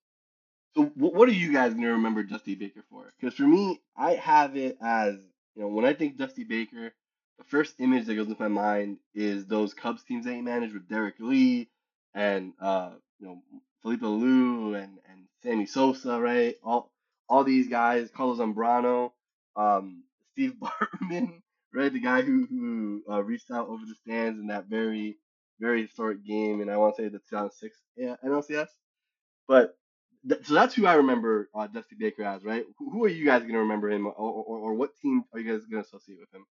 So 0.75 0.85
what 0.95 1.27
are 1.27 1.33
you 1.33 1.51
guys 1.51 1.73
gonna 1.73 1.91
remember 1.93 2.23
Dusty 2.23 2.55
Baker 2.55 2.83
for? 2.89 3.11
Because 3.19 3.35
for 3.35 3.43
me, 3.43 3.81
I 3.97 4.13
have 4.13 4.55
it 4.55 4.77
as 4.81 5.15
you 5.55 5.63
know 5.63 5.67
when 5.69 5.85
I 5.85 5.93
think 5.93 6.17
Dusty 6.17 6.43
Baker, 6.43 6.93
the 7.37 7.43
first 7.45 7.75
image 7.79 8.05
that 8.05 8.15
goes 8.15 8.27
into 8.27 8.41
my 8.41 8.47
mind 8.49 8.99
is 9.13 9.45
those 9.45 9.73
Cubs 9.73 10.03
teams 10.03 10.25
that 10.25 10.33
he 10.33 10.41
managed 10.41 10.73
with 10.73 10.87
Derrek 10.87 11.15
Lee 11.19 11.69
and 12.13 12.53
uh, 12.61 12.91
you 13.19 13.27
know 13.27 13.43
Felipe 13.81 14.01
Alou 14.01 14.81
and 14.81 14.99
and 15.09 15.27
Sammy 15.43 15.65
Sosa, 15.65 16.19
right? 16.19 16.55
All 16.63 16.91
all 17.27 17.43
these 17.43 17.67
guys, 17.67 18.11
Carlos 18.11 18.39
Zambrano, 18.39 19.11
um, 19.55 20.03
Steve 20.33 20.53
Bartman, 20.61 21.41
right? 21.73 21.91
The 21.91 21.99
guy 21.99 22.21
who 22.21 22.45
who 22.45 23.03
uh, 23.11 23.23
reached 23.23 23.51
out 23.51 23.69
over 23.69 23.83
the 23.87 23.95
stands 23.95 24.39
in 24.39 24.47
that 24.47 24.67
very 24.67 25.17
very 25.59 25.81
historic 25.81 26.23
game, 26.23 26.61
and 26.61 26.69
I 26.71 26.77
want 26.77 26.95
to 26.95 27.01
say 27.03 27.09
the 27.09 27.19
2006 27.29 27.75
yeah, 27.97 28.15
NLCS. 28.23 28.67
But 29.47 29.75
so 30.43 30.53
that's 30.53 30.73
who 30.75 30.85
I 30.85 30.95
remember 30.95 31.49
uh, 31.55 31.67
Dusty 31.67 31.95
Baker 31.99 32.23
as, 32.23 32.43
right? 32.43 32.65
Who, 32.77 32.91
who 32.91 33.05
are 33.05 33.09
you 33.09 33.25
guys 33.25 33.43
gonna 33.43 33.59
remember 33.59 33.89
him, 33.89 34.07
or, 34.07 34.13
or, 34.13 34.59
or 34.59 34.73
what 34.73 34.95
team 35.01 35.23
are 35.33 35.39
you 35.39 35.51
guys 35.51 35.65
gonna 35.65 35.81
associate 35.81 36.19
with 36.19 36.33
him? 36.33 36.45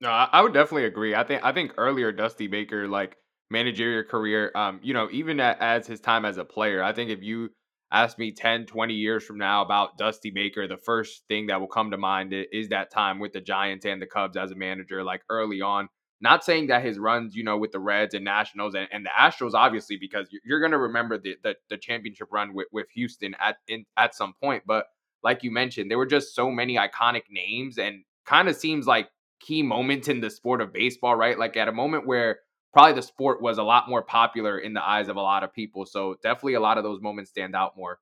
No, 0.00 0.08
I 0.08 0.40
would 0.40 0.54
definitely 0.54 0.86
agree. 0.86 1.14
I 1.14 1.24
think 1.24 1.44
I 1.44 1.52
think 1.52 1.72
earlier 1.76 2.10
Dusty 2.10 2.46
Baker 2.46 2.88
like 2.88 3.16
managerial 3.50 4.04
career, 4.04 4.50
um, 4.54 4.80
you 4.82 4.94
know, 4.94 5.08
even 5.12 5.40
at, 5.40 5.60
as 5.60 5.86
his 5.86 6.00
time 6.00 6.24
as 6.24 6.38
a 6.38 6.44
player, 6.44 6.82
I 6.82 6.92
think 6.92 7.10
if 7.10 7.22
you 7.22 7.50
ask 7.92 8.18
me 8.18 8.32
10, 8.32 8.66
20 8.66 8.94
years 8.94 9.24
from 9.24 9.38
now 9.38 9.62
about 9.62 9.98
Dusty 9.98 10.30
Baker, 10.30 10.66
the 10.68 10.76
first 10.76 11.24
thing 11.28 11.48
that 11.48 11.60
will 11.60 11.68
come 11.68 11.90
to 11.90 11.98
mind 11.98 12.32
is 12.52 12.68
that 12.68 12.92
time 12.92 13.18
with 13.18 13.32
the 13.32 13.40
Giants 13.40 13.84
and 13.84 14.00
the 14.00 14.06
Cubs 14.06 14.36
as 14.36 14.52
a 14.52 14.56
manager, 14.56 15.02
like 15.02 15.22
early 15.28 15.60
on. 15.60 15.88
Not 16.20 16.44
saying 16.44 16.66
that 16.66 16.84
his 16.84 16.98
runs, 16.98 17.34
you 17.34 17.42
know, 17.42 17.56
with 17.56 17.72
the 17.72 17.78
Reds 17.78 18.14
and 18.14 18.24
Nationals 18.24 18.74
and, 18.74 18.86
and 18.92 19.06
the 19.06 19.10
Astros, 19.18 19.54
obviously, 19.54 19.96
because 19.96 20.28
you're 20.44 20.60
going 20.60 20.72
to 20.72 20.78
remember 20.78 21.16
the, 21.16 21.36
the, 21.42 21.54
the 21.70 21.78
championship 21.78 22.28
run 22.30 22.52
with, 22.52 22.66
with 22.72 22.90
Houston 22.94 23.34
at 23.40 23.56
in, 23.68 23.86
at 23.96 24.14
some 24.14 24.34
point. 24.42 24.64
But 24.66 24.86
like 25.22 25.42
you 25.42 25.50
mentioned, 25.50 25.90
there 25.90 25.98
were 25.98 26.06
just 26.06 26.34
so 26.34 26.50
many 26.50 26.76
iconic 26.76 27.22
names 27.30 27.78
and 27.78 28.04
kind 28.26 28.48
of 28.48 28.56
seems 28.56 28.86
like 28.86 29.08
key 29.40 29.62
moments 29.62 30.08
in 30.08 30.20
the 30.20 30.30
sport 30.30 30.60
of 30.60 30.72
baseball, 30.72 31.16
right? 31.16 31.38
Like 31.38 31.56
at 31.56 31.68
a 31.68 31.72
moment 31.72 32.06
where 32.06 32.40
probably 32.72 32.92
the 32.94 33.02
sport 33.02 33.42
was 33.42 33.58
a 33.58 33.62
lot 33.62 33.88
more 33.88 34.02
popular 34.02 34.58
in 34.58 34.74
the 34.74 34.86
eyes 34.86 35.08
of 35.08 35.16
a 35.16 35.22
lot 35.22 35.42
of 35.42 35.52
people. 35.52 35.86
So 35.86 36.16
definitely 36.22 36.54
a 36.54 36.60
lot 36.60 36.78
of 36.78 36.84
those 36.84 37.00
moments 37.00 37.30
stand 37.30 37.56
out 37.56 37.76
more. 37.76 37.98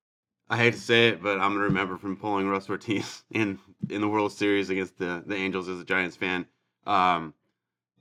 I 0.50 0.56
hate 0.56 0.74
to 0.74 0.80
say 0.80 1.08
it, 1.08 1.22
but 1.22 1.38
I'm 1.38 1.52
gonna 1.52 1.64
remember 1.64 1.98
from 1.98 2.16
pulling 2.16 2.48
Russ 2.48 2.70
Ortiz 2.70 3.22
in 3.30 3.58
in 3.88 4.00
the 4.00 4.08
World 4.08 4.32
Series 4.32 4.70
against 4.70 4.98
the 4.98 5.22
the 5.26 5.36
Angels 5.36 5.68
as 5.68 5.80
a 5.80 5.84
Giants 5.84 6.16
fan. 6.16 6.46
Um, 6.86 7.34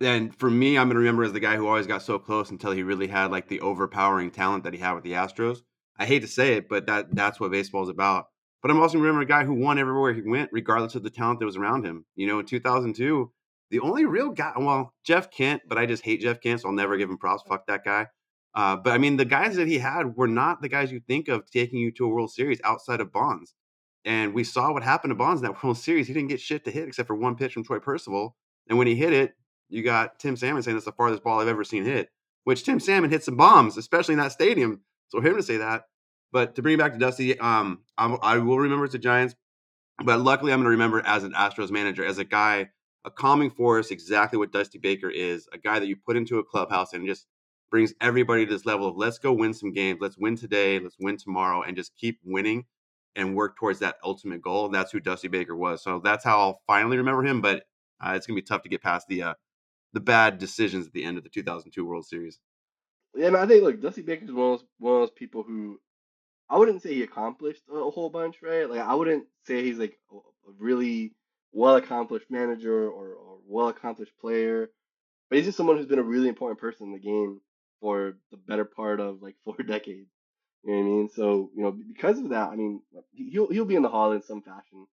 and 0.01 0.35
for 0.35 0.49
me, 0.49 0.77
I'm 0.77 0.87
gonna 0.87 0.99
remember 0.99 1.23
as 1.23 1.33
the 1.33 1.39
guy 1.39 1.55
who 1.55 1.67
always 1.67 1.87
got 1.87 2.01
so 2.01 2.19
close 2.19 2.51
until 2.51 2.71
he 2.71 2.83
really 2.83 3.07
had 3.07 3.31
like 3.31 3.47
the 3.47 3.61
overpowering 3.61 4.31
talent 4.31 4.63
that 4.63 4.73
he 4.73 4.79
had 4.79 4.93
with 4.93 5.03
the 5.03 5.13
Astros. 5.13 5.59
I 5.97 6.05
hate 6.05 6.21
to 6.21 6.27
say 6.27 6.53
it, 6.53 6.69
but 6.69 6.85
that 6.87 7.15
that's 7.15 7.39
what 7.39 7.51
baseball 7.51 7.83
is 7.83 7.89
about. 7.89 8.27
But 8.61 8.71
I'm 8.71 8.79
also 8.79 8.97
remember 8.97 9.21
a 9.21 9.25
guy 9.25 9.43
who 9.43 9.53
won 9.53 9.77
everywhere 9.77 10.13
he 10.13 10.21
went, 10.21 10.49
regardless 10.51 10.95
of 10.95 11.03
the 11.03 11.09
talent 11.09 11.39
that 11.39 11.45
was 11.45 11.57
around 11.57 11.85
him. 11.85 12.05
You 12.15 12.27
know, 12.27 12.39
in 12.39 12.45
2002, 12.45 13.31
the 13.69 13.79
only 13.79 14.05
real 14.05 14.29
guy, 14.29 14.53
well, 14.57 14.93
Jeff 15.03 15.29
Kent, 15.29 15.63
but 15.67 15.77
I 15.77 15.85
just 15.85 16.03
hate 16.03 16.21
Jeff 16.21 16.41
Kent, 16.41 16.61
so 16.61 16.69
I'll 16.69 16.73
never 16.75 16.97
give 16.97 17.09
him 17.09 17.17
props. 17.17 17.43
Fuck 17.47 17.67
that 17.67 17.83
guy. 17.83 18.07
Uh, 18.53 18.75
but 18.75 18.93
I 18.93 18.97
mean, 18.97 19.17
the 19.17 19.25
guys 19.25 19.55
that 19.57 19.67
he 19.67 19.77
had 19.77 20.15
were 20.15 20.27
not 20.27 20.61
the 20.61 20.69
guys 20.69 20.91
you 20.91 20.99
think 21.07 21.27
of 21.27 21.49
taking 21.51 21.79
you 21.79 21.91
to 21.91 22.05
a 22.05 22.07
World 22.07 22.31
Series 22.31 22.59
outside 22.63 23.01
of 23.01 23.11
Bonds. 23.11 23.53
And 24.03 24.33
we 24.33 24.43
saw 24.43 24.73
what 24.73 24.83
happened 24.83 25.11
to 25.11 25.15
Bonds 25.15 25.41
in 25.41 25.47
that 25.47 25.63
World 25.63 25.77
Series. 25.77 26.07
He 26.07 26.13
didn't 26.13 26.29
get 26.29 26.41
shit 26.41 26.65
to 26.65 26.71
hit 26.71 26.87
except 26.87 27.07
for 27.07 27.15
one 27.15 27.35
pitch 27.35 27.53
from 27.53 27.63
Troy 27.63 27.79
Percival. 27.79 28.35
And 28.67 28.77
when 28.77 28.87
he 28.87 28.95
hit 28.95 29.13
it, 29.13 29.35
you 29.69 29.83
got 29.83 30.19
Tim 30.19 30.36
Salmon 30.38 30.63
saying 30.63 30.75
that's 30.75 30.86
the 30.86 30.91
farthest 30.91 31.24
ball 31.24 31.39
I've 31.39 31.47
ever 31.47 31.63
seen 31.63 31.83
hit, 31.86 32.09
which 32.45 32.63
Tim 32.63 32.79
Salmon 32.79 33.09
hit 33.09 33.24
some 33.24 33.38
bombs, 33.38 33.77
especially 33.77 34.13
in 34.13 34.19
that 34.19 34.31
stadium. 34.31 34.81
So 35.09 35.21
him 35.21 35.36
to 35.38 35.43
say 35.43 35.57
that. 35.57 35.83
But 36.31 36.55
to 36.55 36.62
bring 36.62 36.75
it 36.75 36.79
back 36.79 36.93
to 36.93 37.00
Dusty, 37.00 37.39
um, 37.39 37.79
I'm, 37.97 38.17
I 38.21 38.38
will 38.39 38.59
remember 38.59 38.86
it's 38.86 38.93
the 38.93 39.00
Giants, 39.00 39.36
but 40.03 40.19
luckily 40.21 40.51
I'm 40.53 40.59
going 40.59 40.65
to 40.65 40.71
remember 40.71 41.01
as 41.05 41.24
an 41.24 41.33
Astros 41.33 41.71
manager, 41.71 42.05
as 42.05 42.17
a 42.17 42.25
guy 42.25 42.69
a 43.05 43.12
calming 43.12 43.50
force, 43.51 43.91
exactly 43.91 44.38
what 44.38 44.51
Dusty 44.51 44.79
Baker 44.79 45.09
is, 45.09 45.47
a 45.53 45.57
guy 45.57 45.79
that 45.79 45.88
you 45.88 45.95
put 45.95 46.17
into 46.17 46.39
a 46.39 46.43
clubhouse 46.43 46.93
and 46.93 47.07
just 47.07 47.27
brings 47.71 47.93
everybody 48.01 48.45
to 48.45 48.51
this 48.51 48.65
level 48.65 48.88
of 48.88 48.97
let's 48.97 49.19
go 49.19 49.31
win 49.33 49.53
some 49.53 49.71
games, 49.74 50.00
let's 50.01 50.17
win 50.17 50.36
today, 50.36 50.79
let's 50.79 50.97
win 51.00 51.17
tomorrow, 51.17 51.62
and 51.62 51.77
just 51.77 51.95
keep 51.95 52.19
winning. 52.24 52.65
and 53.15 53.36
work 53.36 53.57
towards 53.57 53.79
that 53.79 53.97
ultimate 54.03 54.41
goal. 54.41 54.65
And 54.65 54.75
That's 54.75 54.91
who 54.91 55.00
Dusty 55.00 55.27
Baker 55.27 55.55
was. 55.55 55.83
So 55.83 56.00
that's 56.03 56.24
how 56.24 56.39
I'll 56.39 56.62
finally 56.67 56.97
remember 56.97 57.24
him. 57.24 57.41
But 57.41 57.63
uh, 58.00 58.13
it's 58.15 58.27
gonna 58.27 58.36
be 58.36 58.41
tough 58.43 58.63
to 58.63 58.69
get 58.69 58.83
past 58.83 59.07
the 59.07 59.24
uh, 59.24 59.33
the 59.94 60.00
bad 60.00 60.38
decisions 60.38 60.88
at 60.88 60.94
the 60.94 61.03
end 61.03 61.17
of 61.17 61.24
the 61.24 61.29
2002 61.29 61.86
World 61.86 62.06
Series. 62.06 62.39
Yeah, 63.15 63.29
man, 63.29 63.41
I 63.41 63.48
think 63.48 63.63
look, 63.63 63.82
Dusty 63.82 64.01
Baker's 64.01 64.32
one 64.32 64.53
of 64.53 64.60
those 64.60 64.67
one 64.79 64.94
of 64.94 65.01
those 65.01 65.12
people 65.12 65.44
who 65.44 65.79
I 66.50 66.58
wouldn't 66.58 66.82
say 66.82 66.94
he 66.94 67.03
accomplished 67.03 67.63
a, 67.70 67.75
a 67.75 67.91
whole 67.91 68.10
bunch, 68.10 68.38
right? 68.41 68.70
Like 68.70 68.82
I 68.82 68.94
wouldn't 68.94 69.25
say 69.46 69.63
he's 69.63 69.79
like 69.79 69.98
a, 70.12 70.17
really 70.60 71.13
well 71.51 71.75
accomplished 71.75 72.29
manager 72.29 72.88
or, 72.88 73.13
or 73.13 73.39
well 73.46 73.67
accomplished 73.67 74.13
player, 74.22 74.70
but 75.29 75.38
he's 75.38 75.46
just 75.46 75.58
someone 75.58 75.77
who's 75.77 75.88
been 75.88 76.00
a 76.00 76.03
really 76.03 76.29
important 76.29 76.60
person 76.60 76.88
in 76.88 76.94
the 76.94 77.00
game 77.00 77.41
for 77.82 78.17
the 78.32 78.38
better 78.38 78.65
part 78.65 79.00
of 79.00 79.22
like 79.22 79.36
four 79.44 79.58
decades. 79.58 80.10
You 80.63 80.74
know 80.74 80.79
what 80.79 80.86
I 80.86 80.89
mean? 80.89 81.10
So 81.10 81.51
you 81.56 81.63
know, 81.63 81.72
because 81.72 82.20
of 82.20 82.29
that, 82.29 82.50
I 82.50 82.56
mean, 82.56 82.82
he'll 83.13 83.50
he'll 83.50 83.65
be 83.65 83.75
in 83.75 83.84
the 83.84 83.89
hall 83.89 84.12
in 84.12 84.22
some 84.22 84.41
fashion. 84.41 84.88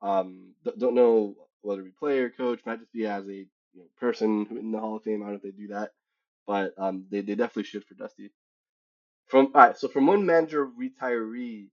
Um, 0.00 0.52
don't 0.78 0.94
know 0.94 1.34
whether 1.62 1.80
it 1.80 1.84
be 1.84 1.90
player, 1.90 2.30
coach, 2.30 2.60
might 2.64 2.78
just 2.78 2.92
be 2.92 3.06
as 3.06 3.28
a 3.28 3.46
you 3.78 3.84
know 3.84 3.90
person 4.00 4.48
in 4.50 4.72
the 4.72 4.80
Hall 4.80 4.96
of 4.96 5.04
Fame. 5.04 5.22
I 5.22 5.26
don't 5.26 5.34
know 5.34 5.36
if 5.36 5.42
they 5.44 5.62
do 5.62 5.68
that, 5.68 5.92
but 6.46 6.74
um, 6.78 7.06
they 7.10 7.22
they 7.22 7.36
definitely 7.36 7.64
should 7.64 7.84
for 7.84 7.94
Dusty. 7.94 8.32
From 9.28 9.46
all 9.54 9.62
right, 9.62 9.78
so 9.78 9.88
from 9.88 10.06
one 10.06 10.26
manager 10.26 10.68
retiree 10.68 11.68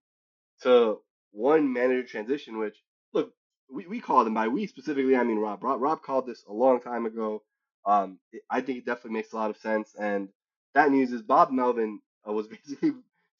to 0.63 0.99
one 1.31 1.73
manager 1.73 2.03
transition, 2.07 2.59
which 2.59 2.77
look, 3.13 3.31
we, 3.71 3.87
we 3.87 4.01
call 4.01 4.23
them 4.23 4.33
by 4.33 4.47
we 4.49 4.67
specifically, 4.67 5.15
I 5.17 5.23
mean 5.23 5.39
Rob. 5.39 5.63
Rob. 5.63 5.81
Rob 5.81 6.03
called 6.03 6.27
this 6.27 6.43
a 6.49 6.53
long 6.53 6.81
time 6.81 7.05
ago. 7.07 7.43
Um, 7.85 8.19
it, 8.33 8.43
I 8.49 8.61
think 8.61 8.79
it 8.79 8.85
definitely 8.85 9.13
makes 9.13 9.33
a 9.33 9.37
lot 9.37 9.51
of 9.51 9.57
sense. 9.57 9.95
And 9.99 10.29
that 10.75 10.91
news 10.91 11.11
is 11.13 11.23
Bob 11.23 11.51
Melvin 11.51 12.01
uh, 12.27 12.33
was 12.33 12.47
basically 12.49 12.93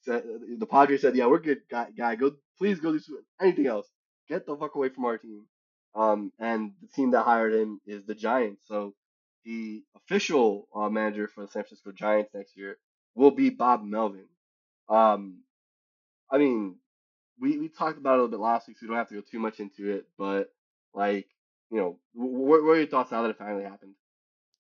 said 0.04 0.24
the 0.60 0.68
Padres 0.68 1.02
said, 1.02 1.16
"Yeah, 1.16 1.28
we're 1.28 1.40
good, 1.40 1.62
guy. 1.70 1.90
guy 1.98 2.16
go, 2.16 2.34
please 2.58 2.80
go 2.80 2.94
do 2.94 3.02
anything 3.42 3.68
else. 3.68 3.88
Get 4.30 4.46
the 4.46 4.58
fuck 4.58 4.76
away 4.76 4.90
from 4.90 5.06
our 5.06 5.18
team." 5.18 5.46
Um, 5.96 6.32
and 6.40 6.74
the 6.82 6.88
team 6.88 7.12
that 7.12 7.24
hired 7.24 7.54
him 7.54 7.80
is 7.86 8.04
the 8.06 8.16
Giants. 8.16 8.64
So 8.68 8.94
the 9.46 9.84
official 9.96 10.68
uh, 10.76 10.90
manager 10.90 11.28
for 11.28 11.42
the 11.42 11.48
San 11.48 11.64
Francisco 11.64 11.92
Giants 11.92 12.32
next 12.34 12.58
year 12.58 12.78
will 13.16 13.32
be 13.32 13.50
Bob 13.50 13.84
Melvin. 13.84 14.26
Um, 14.90 15.40
I 16.30 16.38
mean, 16.38 16.76
we, 17.40 17.58
we 17.58 17.70
talked 17.70 17.98
about 17.98 18.16
it 18.16 18.20
a 18.20 18.24
little 18.24 18.32
bit 18.32 18.40
last 18.40 18.68
week, 18.68 18.78
so 18.78 18.84
we 18.84 18.88
don't 18.90 18.98
have 18.98 19.10
to 19.10 19.16
go 19.16 19.22
too 19.22 19.40
much 19.40 19.60
into 19.60 19.90
it. 19.90 20.08
But 20.18 20.50
like, 20.94 21.28
you 21.72 21.78
know, 21.78 21.98
what, 22.14 22.64
what 22.64 22.72
are 22.72 22.78
your 22.78 22.88
thoughts 22.88 23.12
now 23.12 23.22
that 23.22 23.30
it 23.30 23.38
finally 23.38 23.64
happened? 23.64 23.94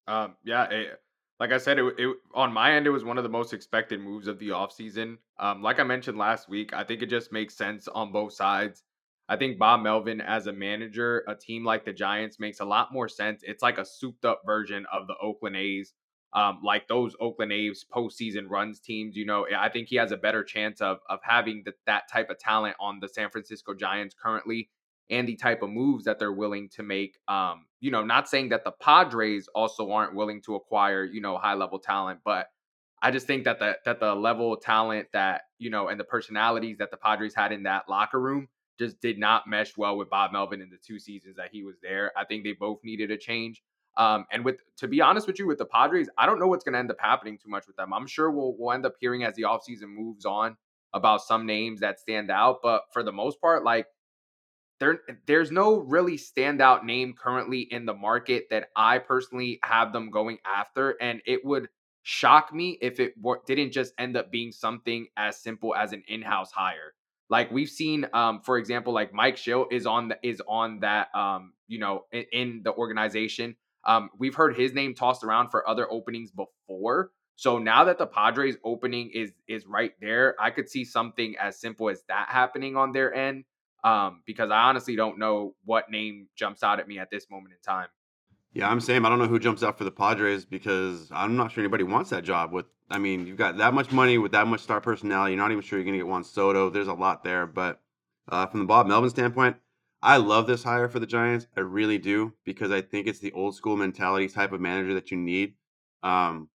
Um, 0.07 0.35
yeah, 0.43 0.65
it, 0.69 1.01
like 1.39 1.51
I 1.51 1.57
said, 1.57 1.79
it, 1.79 1.85
it 1.97 2.15
on 2.33 2.53
my 2.53 2.73
end, 2.73 2.87
it 2.87 2.91
was 2.91 3.03
one 3.03 3.17
of 3.17 3.23
the 3.23 3.29
most 3.29 3.53
expected 3.53 3.99
moves 3.99 4.27
of 4.27 4.39
the 4.39 4.49
offseason. 4.49 5.17
Um, 5.37 5.61
like 5.61 5.79
I 5.79 5.83
mentioned 5.83 6.17
last 6.17 6.47
week, 6.47 6.73
I 6.73 6.83
think 6.83 7.01
it 7.01 7.09
just 7.09 7.31
makes 7.31 7.55
sense 7.55 7.87
on 7.87 8.11
both 8.11 8.33
sides. 8.33 8.83
I 9.27 9.37
think 9.37 9.57
Bob 9.57 9.81
Melvin 9.81 10.21
as 10.21 10.47
a 10.47 10.53
manager, 10.53 11.23
a 11.27 11.35
team 11.35 11.63
like 11.63 11.85
the 11.85 11.93
Giants 11.93 12.39
makes 12.39 12.59
a 12.59 12.65
lot 12.65 12.93
more 12.93 13.07
sense. 13.07 13.41
It's 13.43 13.63
like 13.63 13.77
a 13.77 13.85
souped 13.85 14.23
up 14.25 14.41
version 14.45 14.85
of 14.91 15.07
the 15.07 15.15
Oakland 15.21 15.55
A's 15.55 15.93
um, 16.35 16.59
like 16.61 16.87
those 16.89 17.15
Oakland 17.21 17.53
A's 17.53 17.85
postseason 17.89 18.49
runs 18.49 18.81
teams. 18.81 19.15
You 19.15 19.25
know, 19.25 19.47
I 19.57 19.69
think 19.69 19.87
he 19.87 19.95
has 19.95 20.11
a 20.11 20.17
better 20.17 20.43
chance 20.43 20.81
of 20.81 20.99
of 21.09 21.19
having 21.23 21.63
the, 21.65 21.73
that 21.87 22.03
type 22.11 22.29
of 22.29 22.37
talent 22.37 22.75
on 22.79 22.99
the 22.99 23.07
San 23.07 23.29
Francisco 23.29 23.73
Giants 23.73 24.13
currently, 24.21 24.69
and 25.09 25.27
the 25.27 25.37
type 25.37 25.61
of 25.61 25.69
moves 25.69 26.03
that 26.03 26.19
they're 26.19 26.33
willing 26.33 26.67
to 26.75 26.83
make. 26.83 27.17
Um, 27.29 27.67
you 27.79 27.89
know, 27.89 28.03
not 28.03 28.27
saying 28.27 28.49
that 28.49 28.65
the 28.65 28.71
Padres 28.71 29.47
also 29.55 29.91
aren't 29.91 30.13
willing 30.13 30.41
to 30.43 30.55
acquire 30.55 31.05
you 31.05 31.21
know 31.21 31.37
high 31.37 31.53
level 31.53 31.79
talent, 31.79 32.19
but 32.25 32.47
I 33.01 33.11
just 33.11 33.27
think 33.27 33.45
that 33.45 33.59
the 33.59 33.77
that 33.85 34.01
the 34.01 34.13
level 34.13 34.53
of 34.53 34.61
talent 34.61 35.07
that 35.13 35.43
you 35.57 35.69
know 35.69 35.87
and 35.87 35.97
the 35.97 36.03
personalities 36.03 36.79
that 36.79 36.91
the 36.91 36.97
Padres 36.97 37.33
had 37.33 37.53
in 37.53 37.63
that 37.63 37.87
locker 37.87 38.19
room 38.19 38.49
just 38.77 38.99
did 39.01 39.17
not 39.17 39.47
mesh 39.47 39.77
well 39.77 39.97
with 39.97 40.09
Bob 40.09 40.31
Melvin 40.31 40.61
in 40.61 40.69
the 40.69 40.77
two 40.77 40.99
seasons 40.99 41.35
that 41.37 41.49
he 41.51 41.63
was 41.63 41.75
there. 41.81 42.11
I 42.17 42.25
think 42.25 42.43
they 42.43 42.53
both 42.53 42.79
needed 42.83 43.11
a 43.11 43.17
change. 43.17 43.61
Um, 43.97 44.25
and 44.31 44.43
with 44.43 44.57
to 44.77 44.87
be 44.87 45.01
honest 45.01 45.27
with 45.27 45.39
you, 45.39 45.47
with 45.47 45.57
the 45.57 45.65
Padres, 45.65 46.09
I 46.17 46.25
don't 46.25 46.39
know 46.39 46.47
what's 46.47 46.63
going 46.63 46.73
to 46.73 46.79
end 46.79 46.91
up 46.91 46.97
happening 46.99 47.37
too 47.37 47.49
much 47.49 47.65
with 47.67 47.77
them. 47.77 47.93
I'm 47.93 48.07
sure 48.07 48.29
we'll 48.29 48.55
we'll 48.57 48.73
end 48.73 48.85
up 48.85 48.95
hearing 48.99 49.23
as 49.23 49.35
the 49.35 49.43
offseason 49.43 49.87
moves 49.87 50.25
on 50.25 50.57
about 50.93 51.21
some 51.21 51.45
names 51.45 51.81
that 51.81 51.99
stand 51.99 52.31
out, 52.31 52.59
but 52.61 52.83
for 52.91 53.03
the 53.03 53.11
most 53.11 53.39
part, 53.39 53.63
like 53.63 53.87
there 54.79 54.99
there's 55.25 55.51
no 55.51 55.77
really 55.77 56.17
standout 56.17 56.83
name 56.83 57.13
currently 57.13 57.61
in 57.61 57.85
the 57.85 57.93
market 57.93 58.45
that 58.49 58.69
I 58.75 58.97
personally 58.99 59.59
have 59.63 59.93
them 59.93 60.09
going 60.09 60.39
after, 60.45 60.91
and 61.01 61.21
it 61.25 61.45
would 61.45 61.69
shock 62.03 62.53
me 62.53 62.77
if 62.81 62.99
it 62.99 63.13
didn't 63.47 63.71
just 63.71 63.93
end 63.97 64.15
up 64.15 64.31
being 64.31 64.51
something 64.51 65.07
as 65.17 65.41
simple 65.41 65.73
as 65.73 65.91
an 65.91 66.03
in-house 66.07 66.51
hire. 66.51 66.93
Like 67.29 67.51
we've 67.51 67.69
seen, 67.69 68.05
um, 68.13 68.41
for 68.41 68.57
example, 68.57 68.93
like 68.93 69.13
Mike 69.13 69.35
Shildt 69.35 69.71
is 69.71 69.85
on 69.85 70.09
the 70.09 70.17
is 70.21 70.41
on 70.47 70.81
that 70.81 71.13
um, 71.15 71.53
you 71.67 71.79
know, 71.79 72.05
in, 72.11 72.25
in 72.31 72.61
the 72.63 72.73
organization. 72.73 73.55
Um, 73.83 74.09
we've 74.17 74.35
heard 74.35 74.55
his 74.55 74.73
name 74.73 74.95
tossed 74.95 75.23
around 75.23 75.49
for 75.49 75.67
other 75.67 75.91
openings 75.91 76.31
before. 76.31 77.11
So 77.35 77.59
now 77.59 77.83
that 77.83 77.97
the 77.97 78.07
Padres 78.07 78.57
opening 78.63 79.11
is 79.13 79.31
is 79.47 79.65
right 79.65 79.91
there, 79.99 80.35
I 80.39 80.51
could 80.51 80.69
see 80.69 80.85
something 80.85 81.35
as 81.39 81.59
simple 81.59 81.89
as 81.89 82.03
that 82.07 82.27
happening 82.29 82.77
on 82.77 82.91
their 82.91 83.13
end. 83.13 83.45
Um, 83.83 84.23
because 84.25 84.49
I 84.49 84.61
honestly 84.61 84.95
don't 84.95 85.19
know 85.19 85.53
what 85.63 85.91
name 85.91 86.27
jumps 86.35 86.63
out 86.63 86.79
at 86.79 86.87
me 86.87 86.97
at 86.97 87.11
this 87.11 87.29
moment 87.29 87.53
in 87.53 87.59
time. 87.61 87.87
Yeah, 88.51 88.67
I'm 88.67 88.79
saying 88.79 89.05
I 89.05 89.09
don't 89.09 89.19
know 89.19 89.27
who 89.27 89.37
jumps 89.37 89.61
out 89.61 89.77
for 89.77 89.83
the 89.83 89.91
Padres 89.91 90.43
because 90.45 91.11
I'm 91.11 91.35
not 91.35 91.51
sure 91.51 91.61
anybody 91.61 91.83
wants 91.83 92.09
that 92.09 92.23
job. 92.23 92.51
With 92.51 92.65
I 92.89 92.99
mean, 92.99 93.25
you've 93.25 93.37
got 93.37 93.57
that 93.57 93.73
much 93.73 93.91
money 93.91 94.17
with 94.17 94.31
that 94.33 94.47
much 94.47 94.61
star 94.61 94.79
personality. 94.79 95.33
You're 95.33 95.41
not 95.41 95.51
even 95.51 95.63
sure 95.63 95.79
you're 95.79 95.85
gonna 95.85 95.97
get 95.97 96.07
Juan 96.07 96.23
Soto. 96.23 96.69
There's 96.69 96.87
a 96.87 96.93
lot 96.93 97.23
there, 97.23 97.47
but 97.47 97.81
uh, 98.29 98.45
from 98.47 98.59
the 98.61 98.65
Bob 98.65 98.87
Melvin 98.87 99.09
standpoint, 99.09 99.57
I 100.01 100.17
love 100.17 100.45
this 100.45 100.63
hire 100.63 100.87
for 100.87 100.99
the 100.99 101.07
Giants. 101.07 101.47
I 101.57 101.61
really 101.61 101.97
do 101.97 102.33
because 102.43 102.71
I 102.71 102.81
think 102.81 103.07
it's 103.07 103.19
the 103.19 103.31
old 103.31 103.55
school 103.55 103.75
mentality 103.75 104.27
type 104.27 104.51
of 104.51 104.61
manager 104.61 104.93
that 104.93 105.09
you 105.09 105.17
need. 105.17 105.55
Um, 106.03 106.49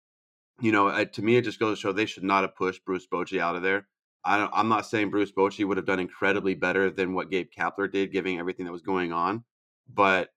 you 0.60 0.72
know, 0.72 1.04
to 1.04 1.22
me, 1.22 1.36
it 1.36 1.42
just 1.42 1.58
goes 1.58 1.78
to 1.78 1.80
show 1.80 1.92
they 1.92 2.04
should 2.04 2.24
not 2.24 2.42
have 2.42 2.56
pushed 2.56 2.84
Bruce 2.84 3.06
Bochy 3.06 3.40
out 3.40 3.56
of 3.56 3.62
there. 3.62 3.86
I 4.24 4.48
am 4.52 4.68
not 4.68 4.84
saying 4.84 5.10
Bruce 5.10 5.32
Bochy 5.32 5.64
would 5.64 5.76
have 5.76 5.86
done 5.86 6.00
incredibly 6.00 6.54
better 6.54 6.90
than 6.90 7.14
what 7.14 7.30
Gabe 7.30 7.48
Kapler 7.56 7.90
did, 7.90 8.12
giving 8.12 8.38
everything 8.38 8.66
that 8.66 8.72
was 8.72 8.82
going 8.82 9.12
on, 9.12 9.44
but 9.88 10.30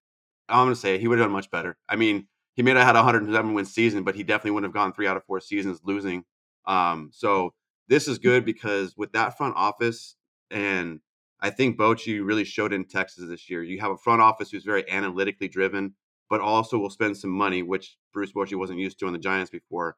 I'm 0.48 0.65
going 0.65 0.75
to 0.75 0.79
say 0.79 0.98
he 0.98 1.07
would 1.07 1.17
have 1.17 1.25
done 1.25 1.33
much 1.33 1.51
better. 1.51 1.77
I 1.89 1.95
mean, 1.95 2.27
he 2.55 2.63
may 2.63 2.72
have 2.72 2.86
had 2.86 2.96
a 2.96 3.00
107 3.00 3.53
win 3.53 3.65
season, 3.65 4.03
but 4.03 4.15
he 4.15 4.24
definitely 4.24 4.51
wouldn't 4.51 4.70
have 4.70 4.75
gone 4.75 4.93
three 4.93 5.08
out 5.08 5.17
of 5.17 5.24
four 5.25 5.39
seasons 5.39 5.79
losing. 5.84 6.24
Um, 6.65 7.10
so 7.12 7.53
this 7.88 8.08
is 8.08 8.20
good 8.20 8.46
because 8.46 8.96
with 8.98 9.12
that 9.13 9.38
front 9.38 9.55
office 9.55 10.15
and 10.50 11.00
I 11.41 11.50
think 11.50 11.77
Bochy 11.77 12.24
really 12.24 12.43
showed 12.43 12.72
in 12.72 12.86
Texas 12.86 13.27
this 13.27 13.50
year. 13.50 13.63
You 13.63 13.79
have 13.79 13.91
a 13.91 13.98
front 13.98 14.22
office 14.22 14.51
who's 14.51 14.63
very 14.63 14.89
analytically 14.89 15.48
driven, 15.48 15.96
but 16.29 16.39
also 16.39 16.77
will 16.77 16.91
spend 16.91 17.17
some 17.17 17.31
money, 17.31 17.63
which 17.63 17.98
Bruce 18.13 18.31
Bochy 18.31 18.55
wasn't 18.55 18.79
used 18.79 19.00
to 19.00 19.08
on 19.08 19.13
the 19.13 19.20
Giants 19.20 19.50
before. 19.50 19.98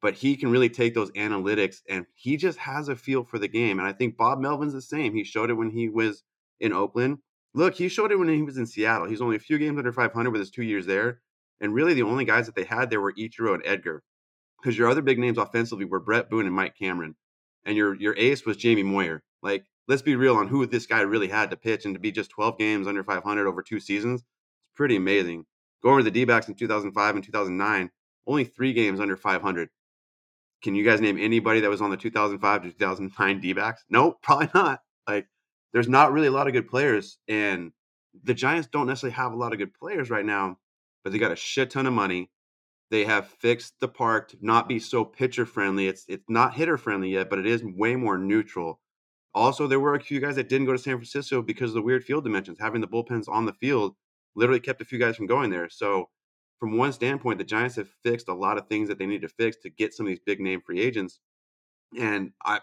But 0.00 0.14
he 0.14 0.36
can 0.36 0.50
really 0.50 0.68
take 0.68 0.94
those 0.94 1.10
analytics 1.12 1.78
and 1.88 2.06
he 2.14 2.36
just 2.36 2.58
has 2.58 2.88
a 2.88 2.94
feel 2.94 3.24
for 3.24 3.38
the 3.38 3.48
game. 3.48 3.78
And 3.78 3.88
I 3.88 3.92
think 3.92 4.16
Bob 4.16 4.38
Melvin's 4.38 4.74
the 4.74 4.82
same. 4.82 5.14
He 5.14 5.24
showed 5.24 5.50
it 5.50 5.54
when 5.54 5.70
he 5.70 5.88
was 5.88 6.22
in 6.60 6.72
Oakland. 6.72 7.18
Look, 7.54 7.74
he 7.74 7.88
showed 7.88 8.12
it 8.12 8.18
when 8.18 8.28
he 8.28 8.42
was 8.42 8.58
in 8.58 8.66
Seattle. 8.66 9.08
He's 9.08 9.22
only 9.22 9.36
a 9.36 9.40
few 9.40 9.58
games 9.58 9.78
under 9.78 9.92
500 9.92 10.30
with 10.30 10.40
his 10.40 10.50
two 10.50 10.62
years 10.62 10.86
there. 10.86 11.20
And 11.60 11.74
really, 11.74 11.94
the 11.94 12.02
only 12.02 12.24
guys 12.24 12.46
that 12.46 12.54
they 12.54 12.64
had 12.64 12.90
there 12.90 13.00
were 13.00 13.12
Ichiro 13.12 13.54
and 13.54 13.62
Edgar. 13.64 14.02
Because 14.60 14.78
your 14.78 14.88
other 14.88 15.02
big 15.02 15.18
names 15.18 15.38
offensively 15.38 15.84
were 15.84 16.00
Bret 16.00 16.30
Boone 16.30 16.46
and 16.46 16.54
Mike 16.54 16.76
Cameron. 16.76 17.16
And 17.64 17.76
your 17.76 17.94
your 17.94 18.16
ace 18.16 18.44
was 18.44 18.56
Jamie 18.56 18.82
Moyer. 18.82 19.22
Like 19.42 19.64
let's 19.88 20.02
be 20.02 20.16
real 20.16 20.36
on 20.36 20.48
who 20.48 20.66
this 20.66 20.86
guy 20.86 21.00
really 21.00 21.28
had 21.28 21.50
to 21.50 21.56
pitch 21.56 21.84
and 21.84 21.94
to 21.94 22.00
be 22.00 22.12
just 22.12 22.30
12 22.30 22.58
games 22.58 22.86
under 22.86 23.04
500 23.04 23.46
over 23.46 23.62
two 23.62 23.80
seasons. 23.80 24.20
It's 24.20 24.76
pretty 24.76 24.96
amazing. 24.96 25.44
Going 25.82 25.98
to 25.98 26.04
the 26.04 26.10
D 26.10 26.24
backs 26.24 26.48
in 26.48 26.54
2005 26.54 27.14
and 27.14 27.24
2009, 27.24 27.90
only 28.26 28.44
three 28.44 28.72
games 28.72 29.00
under 29.00 29.16
500. 29.16 29.68
Can 30.62 30.74
you 30.74 30.84
guys 30.84 31.00
name 31.00 31.18
anybody 31.18 31.60
that 31.60 31.68
was 31.68 31.82
on 31.82 31.90
the 31.90 31.96
2005 31.96 32.62
to 32.62 32.70
2009 32.70 33.40
D 33.40 33.52
backs? 33.52 33.84
Nope, 33.90 34.18
probably 34.22 34.48
not. 34.54 34.80
Like, 35.06 35.26
there's 35.72 35.88
not 35.88 36.12
really 36.12 36.28
a 36.28 36.32
lot 36.32 36.46
of 36.46 36.54
good 36.54 36.68
players. 36.68 37.18
And 37.28 37.72
the 38.22 38.32
Giants 38.32 38.68
don't 38.72 38.86
necessarily 38.86 39.14
have 39.14 39.32
a 39.32 39.36
lot 39.36 39.52
of 39.52 39.58
good 39.58 39.74
players 39.74 40.08
right 40.08 40.24
now, 40.24 40.58
but 41.04 41.12
they 41.12 41.18
got 41.18 41.30
a 41.30 41.36
shit 41.36 41.70
ton 41.70 41.86
of 41.86 41.92
money. 41.92 42.30
They 42.90 43.04
have 43.04 43.28
fixed 43.28 43.74
the 43.80 43.88
park 43.88 44.30
to 44.30 44.38
not 44.40 44.68
be 44.68 44.78
so 44.78 45.04
pitcher 45.04 45.46
friendly. 45.46 45.86
It's 45.86 46.04
it's 46.08 46.24
not 46.28 46.54
hitter 46.54 46.76
friendly 46.76 47.10
yet, 47.10 47.30
but 47.30 47.38
it 47.38 47.46
is 47.46 47.62
way 47.62 47.94
more 47.94 48.18
neutral. 48.18 48.80
Also, 49.34 49.66
there 49.66 49.80
were 49.80 49.94
a 49.94 50.00
few 50.00 50.20
guys 50.20 50.36
that 50.36 50.48
didn't 50.48 50.66
go 50.66 50.72
to 50.72 50.78
San 50.78 50.96
Francisco 50.96 51.42
because 51.42 51.70
of 51.70 51.74
the 51.74 51.82
weird 51.82 52.04
field 52.04 52.24
dimensions. 52.24 52.58
Having 52.60 52.82
the 52.82 52.88
bullpens 52.88 53.28
on 53.28 53.46
the 53.46 53.52
field 53.52 53.94
literally 54.36 54.60
kept 54.60 54.80
a 54.80 54.84
few 54.84 54.98
guys 54.98 55.16
from 55.16 55.26
going 55.26 55.50
there. 55.50 55.68
So, 55.68 56.08
from 56.60 56.76
one 56.76 56.92
standpoint, 56.92 57.38
the 57.38 57.44
Giants 57.44 57.76
have 57.76 57.88
fixed 58.04 58.28
a 58.28 58.34
lot 58.34 58.58
of 58.58 58.68
things 58.68 58.88
that 58.88 58.98
they 58.98 59.06
need 59.06 59.22
to 59.22 59.28
fix 59.28 59.56
to 59.58 59.70
get 59.70 59.92
some 59.92 60.06
of 60.06 60.08
these 60.08 60.20
big 60.24 60.40
name 60.40 60.60
free 60.60 60.80
agents. 60.80 61.18
And 61.98 62.32
I, 62.44 62.60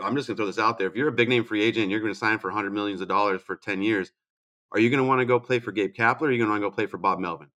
I'm 0.00 0.16
just 0.16 0.28
gonna 0.28 0.36
throw 0.36 0.46
this 0.46 0.58
out 0.58 0.78
there. 0.78 0.88
If 0.88 0.96
you're 0.96 1.08
a 1.08 1.12
big 1.12 1.28
name 1.28 1.44
free 1.44 1.62
agent 1.62 1.82
and 1.82 1.90
you're 1.90 2.00
going 2.00 2.12
to 2.12 2.18
sign 2.18 2.38
for 2.38 2.48
100 2.48 2.72
millions 2.72 3.00
of 3.00 3.08
dollars 3.08 3.42
for 3.42 3.56
10 3.56 3.82
years, 3.82 4.10
are 4.72 4.80
you 4.80 4.90
going 4.90 4.98
to 5.02 5.04
want 5.04 5.20
to 5.20 5.24
go 5.26 5.38
play 5.38 5.60
for 5.60 5.72
Gabe 5.72 5.94
Kapler? 5.94 6.22
Or 6.22 6.26
are 6.26 6.32
you 6.32 6.38
going 6.38 6.48
to 6.48 6.52
want 6.52 6.62
to 6.62 6.68
go 6.68 6.74
play 6.74 6.86
for 6.86 6.98
Bob 6.98 7.20
Melvin? 7.20 7.48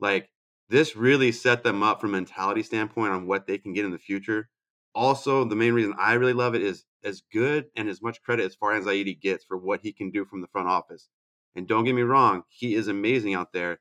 Like 0.00 0.30
this 0.68 0.96
really 0.96 1.32
set 1.32 1.62
them 1.62 1.82
up 1.82 2.00
from 2.00 2.12
mentality 2.12 2.62
standpoint 2.62 3.12
on 3.12 3.26
what 3.26 3.46
they 3.46 3.58
can 3.58 3.72
get 3.72 3.84
in 3.84 3.90
the 3.90 3.98
future. 3.98 4.48
Also, 4.94 5.44
the 5.44 5.56
main 5.56 5.72
reason 5.72 5.94
I 5.98 6.14
really 6.14 6.32
love 6.32 6.54
it 6.54 6.62
is 6.62 6.84
as 7.04 7.22
good 7.32 7.66
and 7.76 7.88
as 7.88 8.02
much 8.02 8.22
credit 8.22 8.44
as 8.44 8.56
Farhan 8.56 8.84
Zaidi 8.84 9.20
gets 9.20 9.44
for 9.44 9.56
what 9.56 9.80
he 9.82 9.92
can 9.92 10.10
do 10.10 10.24
from 10.24 10.40
the 10.40 10.48
front 10.48 10.68
office. 10.68 11.08
And 11.54 11.66
don't 11.66 11.84
get 11.84 11.94
me 11.94 12.02
wrong, 12.02 12.42
he 12.48 12.74
is 12.74 12.88
amazing 12.88 13.34
out 13.34 13.52
there. 13.52 13.80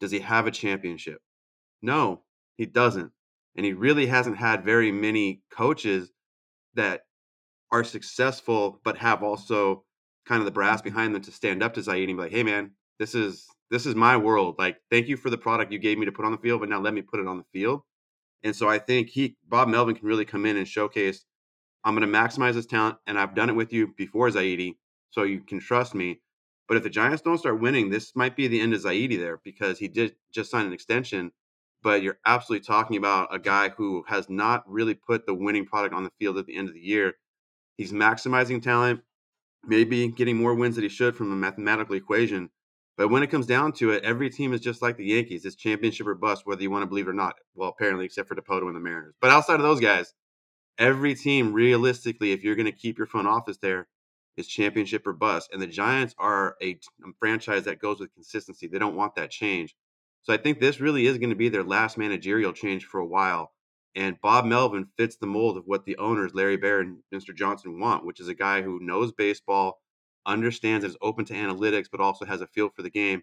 Does 0.00 0.10
he 0.10 0.20
have 0.20 0.46
a 0.46 0.50
championship? 0.50 1.20
No, 1.82 2.22
he 2.56 2.66
doesn't. 2.66 3.12
And 3.56 3.64
he 3.64 3.72
really 3.72 4.06
hasn't 4.06 4.36
had 4.36 4.64
very 4.64 4.90
many 4.90 5.42
coaches 5.50 6.12
that 6.74 7.02
are 7.70 7.84
successful 7.84 8.80
but 8.84 8.98
have 8.98 9.22
also 9.22 9.84
kind 10.26 10.40
of 10.40 10.46
the 10.46 10.52
brass 10.52 10.82
behind 10.82 11.14
them 11.14 11.22
to 11.22 11.32
stand 11.32 11.62
up 11.62 11.74
to 11.74 11.80
Zaidi 11.80 12.08
and 12.08 12.16
be 12.16 12.22
like, 12.22 12.32
hey 12.32 12.42
man, 12.42 12.72
this 12.98 13.14
is 13.14 13.46
this 13.70 13.86
is 13.86 13.94
my 13.94 14.16
world. 14.16 14.56
Like, 14.58 14.78
thank 14.90 15.08
you 15.08 15.16
for 15.16 15.30
the 15.30 15.38
product 15.38 15.72
you 15.72 15.78
gave 15.78 15.98
me 15.98 16.06
to 16.06 16.12
put 16.12 16.24
on 16.24 16.32
the 16.32 16.38
field, 16.38 16.60
but 16.60 16.68
now 16.68 16.80
let 16.80 16.94
me 16.94 17.02
put 17.02 17.20
it 17.20 17.26
on 17.26 17.38
the 17.38 17.44
field. 17.52 17.82
And 18.42 18.54
so 18.54 18.68
I 18.68 18.78
think 18.78 19.08
he 19.08 19.36
Bob 19.48 19.68
Melvin 19.68 19.94
can 19.94 20.06
really 20.06 20.24
come 20.24 20.46
in 20.46 20.56
and 20.56 20.68
showcase 20.68 21.24
I'm 21.84 21.94
going 21.94 22.10
to 22.10 22.18
maximize 22.18 22.54
his 22.54 22.66
talent, 22.66 22.96
and 23.06 23.18
I've 23.18 23.34
done 23.34 23.50
it 23.50 23.56
with 23.56 23.72
you 23.72 23.88
before 23.88 24.30
Zaidi, 24.30 24.76
so 25.10 25.22
you 25.22 25.40
can 25.40 25.60
trust 25.60 25.94
me. 25.94 26.20
But 26.66 26.78
if 26.78 26.82
the 26.82 26.88
Giants 26.88 27.20
don't 27.20 27.36
start 27.36 27.60
winning, 27.60 27.90
this 27.90 28.16
might 28.16 28.36
be 28.36 28.48
the 28.48 28.60
end 28.60 28.72
of 28.72 28.80
Zaidi 28.80 29.18
there 29.18 29.38
because 29.44 29.78
he 29.78 29.88
did 29.88 30.16
just 30.32 30.50
sign 30.50 30.64
an 30.64 30.72
extension. 30.72 31.30
But 31.82 32.02
you're 32.02 32.18
absolutely 32.24 32.64
talking 32.64 32.96
about 32.96 33.34
a 33.34 33.38
guy 33.38 33.68
who 33.68 34.02
has 34.08 34.30
not 34.30 34.64
really 34.66 34.94
put 34.94 35.26
the 35.26 35.34
winning 35.34 35.66
product 35.66 35.94
on 35.94 36.04
the 36.04 36.12
field 36.18 36.38
at 36.38 36.46
the 36.46 36.56
end 36.56 36.68
of 36.68 36.74
the 36.74 36.80
year. 36.80 37.16
He's 37.76 37.92
maximizing 37.92 38.62
talent, 38.62 39.02
maybe 39.62 40.08
getting 40.08 40.38
more 40.38 40.54
wins 40.54 40.76
than 40.76 40.84
he 40.84 40.88
should 40.88 41.14
from 41.14 41.30
a 41.32 41.36
mathematical 41.36 41.96
equation. 41.96 42.48
But 42.96 43.08
when 43.08 43.22
it 43.22 43.30
comes 43.30 43.46
down 43.46 43.72
to 43.74 43.90
it, 43.90 44.04
every 44.04 44.30
team 44.30 44.52
is 44.52 44.60
just 44.60 44.80
like 44.80 44.96
the 44.96 45.06
Yankees. 45.06 45.44
It's 45.44 45.56
championship 45.56 46.06
or 46.06 46.14
bust, 46.14 46.46
whether 46.46 46.62
you 46.62 46.70
want 46.70 46.82
to 46.82 46.86
believe 46.86 47.08
it 47.08 47.10
or 47.10 47.14
not. 47.14 47.34
Well, 47.54 47.68
apparently, 47.68 48.04
except 48.04 48.28
for 48.28 48.36
Dipoto 48.36 48.66
and 48.66 48.76
the 48.76 48.80
Mariners. 48.80 49.14
But 49.20 49.30
outside 49.30 49.56
of 49.56 49.62
those 49.62 49.80
guys, 49.80 50.14
every 50.78 51.14
team 51.14 51.52
realistically, 51.52 52.32
if 52.32 52.44
you're 52.44 52.54
going 52.54 52.66
to 52.66 52.72
keep 52.72 52.98
your 52.98 53.08
front 53.08 53.26
office 53.26 53.56
there, 53.58 53.88
is 54.36 54.46
championship 54.46 55.06
or 55.06 55.12
bust. 55.12 55.50
And 55.52 55.62
the 55.62 55.66
Giants 55.66 56.14
are 56.18 56.56
a, 56.60 56.70
a 56.70 56.78
um, 57.04 57.14
franchise 57.18 57.64
that 57.64 57.80
goes 57.80 58.00
with 58.00 58.14
consistency. 58.14 58.66
They 58.66 58.78
don't 58.78 58.96
want 58.96 59.14
that 59.16 59.30
change. 59.30 59.74
So 60.22 60.32
I 60.32 60.36
think 60.38 60.58
this 60.58 60.80
really 60.80 61.06
is 61.06 61.18
going 61.18 61.30
to 61.30 61.36
be 61.36 61.48
their 61.48 61.62
last 61.62 61.98
managerial 61.98 62.52
change 62.52 62.84
for 62.84 62.98
a 62.98 63.06
while. 63.06 63.52
And 63.94 64.20
Bob 64.20 64.44
Melvin 64.44 64.88
fits 64.96 65.16
the 65.16 65.26
mold 65.26 65.56
of 65.56 65.64
what 65.66 65.84
the 65.84 65.96
owners, 65.98 66.34
Larry 66.34 66.56
Baer 66.56 66.80
and 66.80 66.98
Mr. 67.14 67.34
Johnson, 67.34 67.78
want, 67.78 68.04
which 68.04 68.18
is 68.18 68.28
a 68.28 68.34
guy 68.34 68.62
who 68.62 68.80
knows 68.80 69.12
baseball, 69.12 69.80
understands, 70.26 70.84
is 70.84 70.96
open 71.00 71.24
to 71.26 71.34
analytics, 71.34 71.86
but 71.90 72.00
also 72.00 72.24
has 72.24 72.40
a 72.40 72.46
feel 72.46 72.70
for 72.70 72.82
the 72.82 72.90
game. 72.90 73.22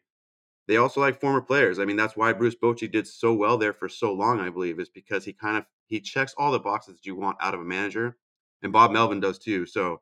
They 0.68 0.78
also 0.78 1.02
like 1.02 1.20
former 1.20 1.42
players. 1.42 1.80
I 1.80 1.86
mean, 1.86 1.98
that's 1.98 2.16
why 2.16 2.34
Bruce 2.34 2.56
Bochy 2.56 2.92
did 2.92 3.08
so 3.08 3.34
well 3.34 3.58
there 3.58 3.74
for 3.74 3.90
so 3.90 4.14
long, 4.14 4.40
I 4.40 4.50
believe, 4.50 4.80
is 4.80 4.90
because 4.90 5.26
he 5.26 5.34
kind 5.34 5.58
of 5.58 5.66
he 5.88 6.00
checks 6.00 6.34
all 6.38 6.52
the 6.52 6.60
boxes 6.60 6.96
that 6.96 7.06
you 7.06 7.16
want 7.16 7.38
out 7.42 7.54
of 7.54 7.60
a 7.62 7.66
manager. 7.66 8.18
And 8.62 8.72
Bob 8.72 8.92
Melvin 8.92 9.20
does 9.20 9.40
too. 9.40 9.66
So 9.66 10.02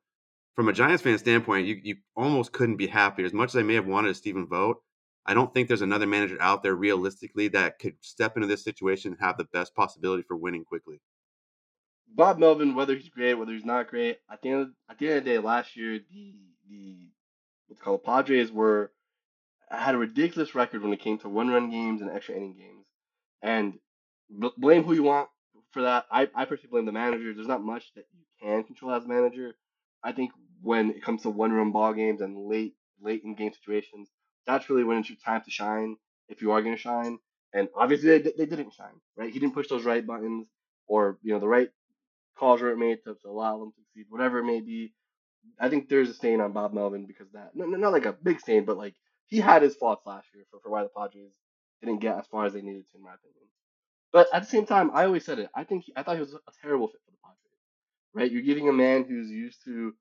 from 0.56 0.68
a 0.68 0.74
Giants 0.74 1.04
fan 1.04 1.18
standpoint, 1.18 1.68
you, 1.68 1.80
you 1.82 1.96
almost 2.16 2.52
couldn't 2.52 2.78
be 2.78 2.88
happier. 2.88 3.26
As 3.26 3.34
much 3.34 3.52
as 3.52 3.56
I 3.56 3.64
may 3.64 3.76
have 3.76 3.88
wanted 3.88 4.12
a 4.12 4.14
Stephen 4.14 4.48
Vogt, 4.48 4.84
I 5.26 5.34
don't 5.34 5.54
think 5.54 5.68
there's 5.68 5.82
another 5.82 6.08
manager 6.08 6.38
out 6.42 6.64
there 6.64 6.76
realistically 6.76 7.48
that 7.50 7.80
could 7.80 7.96
step 8.02 8.36
into 8.36 8.48
this 8.48 8.64
situation 8.64 9.14
and 9.14 9.22
have 9.22 9.38
the 9.38 9.46
best 9.46 9.74
possibility 9.76 10.24
for 10.24 10.36
winning 10.36 10.66
quickly. 10.66 11.02
Bob 12.10 12.40
Melvin, 12.40 12.76
whether 12.76 12.96
he's 12.96 13.10
great, 13.10 13.36
whether 13.36 13.54
he's 13.54 13.66
not 13.66 13.88
great, 13.88 14.20
at 14.30 14.42
the 14.42 14.50
end 14.50 14.74
at 14.90 14.98
the 14.98 15.08
end 15.08 15.18
of 15.20 15.24
the 15.24 15.30
day, 15.30 15.38
last 15.38 15.76
year 15.76 16.00
the 16.00 16.34
the 16.70 17.10
what's 17.68 17.82
called 17.82 18.04
Padres 18.04 18.52
were 18.52 18.92
had 19.70 19.96
a 19.96 20.00
ridiculous 20.00 20.56
record 20.56 20.82
when 20.84 20.94
it 20.94 21.02
came 21.02 21.18
to 21.20 21.30
one 21.30 21.50
run 21.50 21.70
games 21.72 22.02
and 22.02 22.12
extra 22.12 22.36
inning 22.36 22.56
games, 22.58 22.86
and 23.42 23.80
b- 24.40 24.52
blame 24.58 24.84
who 24.84 24.94
you 24.94 25.04
want 25.04 25.30
for 25.72 25.84
that. 25.84 26.06
I 26.12 26.30
I 26.36 26.46
personally 26.46 26.72
blame 26.72 26.86
the 26.86 26.92
manager. 26.92 27.34
There's 27.34 27.48
not 27.48 27.64
much 27.64 27.94
that 27.96 28.06
you 28.14 28.26
can 28.42 28.64
control 28.64 28.94
as 28.94 29.08
manager. 29.08 29.56
I 30.04 30.12
think 30.12 30.32
when 30.62 30.92
it 30.92 31.04
comes 31.04 31.24
to 31.24 31.30
one 31.30 31.52
run 31.54 31.72
ball 31.72 31.94
games 31.94 32.22
and 32.22 32.48
late 32.48 32.76
late 33.02 33.24
in 33.24 33.36
game 33.36 33.54
situations, 33.54 34.10
that's 34.48 34.70
really 34.70 34.84
when 34.84 34.98
it's 34.98 35.10
your 35.10 35.18
time 35.24 35.42
to 35.44 35.52
shine 35.52 35.98
if 36.30 36.42
you 36.42 36.52
are 36.52 36.62
going 36.62 36.76
to 36.76 36.82
shine. 36.82 37.20
And 37.54 37.70
obviously 37.76 38.20
they, 38.20 38.32
they 38.38 38.46
didn't 38.46 38.74
shine, 38.74 39.02
right? 39.18 39.34
He 39.34 39.40
didn't 39.40 39.56
push 39.56 39.68
those 39.70 39.86
right 39.86 40.06
buttons 40.06 40.48
or 40.88 41.18
you 41.24 41.34
know 41.34 41.40
the 41.40 41.48
right 41.48 41.70
calls 42.38 42.62
were 42.62 42.76
made 42.76 43.04
to, 43.06 43.16
to 43.16 43.30
allow 43.30 43.60
them 43.60 43.72
to 43.72 43.78
succeed, 43.82 44.08
whatever 44.10 44.40
it 44.40 44.46
may 44.46 44.62
be. 44.62 44.94
I 45.60 45.70
think 45.70 45.90
there's 45.90 46.10
a 46.10 46.14
stain 46.14 46.42
on 46.42 46.54
Bob 46.54 46.74
Melvin 46.74 47.06
because 47.06 47.30
that. 47.34 47.52
Not, 47.56 47.70
not 47.70 47.94
like 47.94 48.06
a 48.06 48.14
big 48.14 48.40
stain, 48.40 48.66
but 48.66 48.78
like 48.78 48.96
he 49.28 49.40
had 49.40 49.62
his 49.62 49.76
faults 49.76 50.06
last 50.06 50.28
year 50.34 50.46
for, 50.52 50.60
for 50.62 50.72
why 50.72 50.84
the 50.84 50.90
Padres 50.90 51.32
didn't 51.82 52.02
get 52.02 52.18
as 52.18 52.28
far 52.28 52.46
as 52.46 52.54
they 52.54 52.62
needed 52.62 52.86
to, 52.92 52.98
in 52.98 53.04
my 53.04 53.14
opinion. 53.16 53.48
But 54.14 54.28
at 54.34 54.44
the 54.44 54.50
same 54.50 54.66
time, 54.66 54.92
I 54.94 55.06
always 55.06 55.26
said 55.26 55.40
it. 55.40 55.50
I 55.56 55.64
think 55.66 55.86
he, 55.86 55.94
I 55.96 56.04
thought 56.04 56.16
he 56.16 56.22
was 56.22 56.34
a 56.34 56.40
terrible 56.62 56.88
fit 56.88 57.02
for 57.06 57.12
the 57.12 57.18
Padres. 57.24 57.38
Right? 58.14 58.32
You're 58.32 58.44
giving 58.44 58.70
a 58.70 58.74
man 58.74 59.06
who's 59.06 59.30
used 59.30 59.64
to 59.66 59.94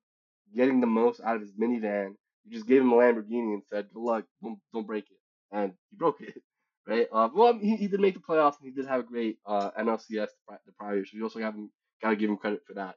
getting 0.55 0.81
the 0.81 0.87
most 0.87 1.21
out 1.21 1.35
of 1.35 1.41
his 1.41 1.53
minivan. 1.53 2.15
You 2.45 2.53
just 2.53 2.67
gave 2.67 2.81
him 2.81 2.91
a 2.91 2.95
Lamborghini 2.95 3.53
and 3.53 3.63
said, 3.67 3.89
"Good 3.93 4.01
luck, 4.01 4.25
don't, 4.43 4.59
don't 4.73 4.87
break 4.87 5.05
it," 5.11 5.17
and 5.51 5.73
he 5.91 5.97
broke 5.97 6.21
it. 6.21 6.35
Right? 6.87 7.07
Uh, 7.13 7.29
well, 7.35 7.57
he, 7.59 7.75
he 7.77 7.87
did 7.87 7.99
make 7.99 8.15
the 8.15 8.19
playoffs 8.21 8.55
and 8.59 8.67
he 8.67 8.71
did 8.71 8.87
have 8.87 9.01
a 9.01 9.03
great 9.03 9.37
uh, 9.45 9.71
NLCS 9.79 10.29
the 10.65 10.71
prior 10.79 10.95
year, 10.95 11.05
so 11.05 11.17
you 11.17 11.23
also 11.23 11.39
gotta 11.39 12.15
give 12.15 12.29
him 12.29 12.37
credit 12.37 12.61
for 12.67 12.73
that. 12.75 12.95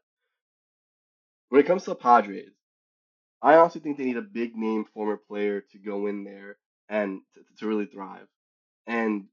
When 1.53 1.61
it 1.61 1.67
comes 1.67 1.85
to 1.85 1.91
the 1.91 1.97
Padres, 1.97 2.55
I 3.43 3.57
honestly 3.57 3.83
think 3.83 3.99
they 3.99 4.07
need 4.07 4.17
a 4.17 4.23
big 4.23 4.57
name 4.57 4.87
former 4.95 5.19
player 5.19 5.61
to 5.73 5.79
go 5.79 6.07
in 6.07 6.25
there 6.25 6.57
and 6.89 7.21
to, 7.35 7.41
to 7.59 7.67
really 7.67 7.85
thrive. 7.85 8.27
And 8.87 9.27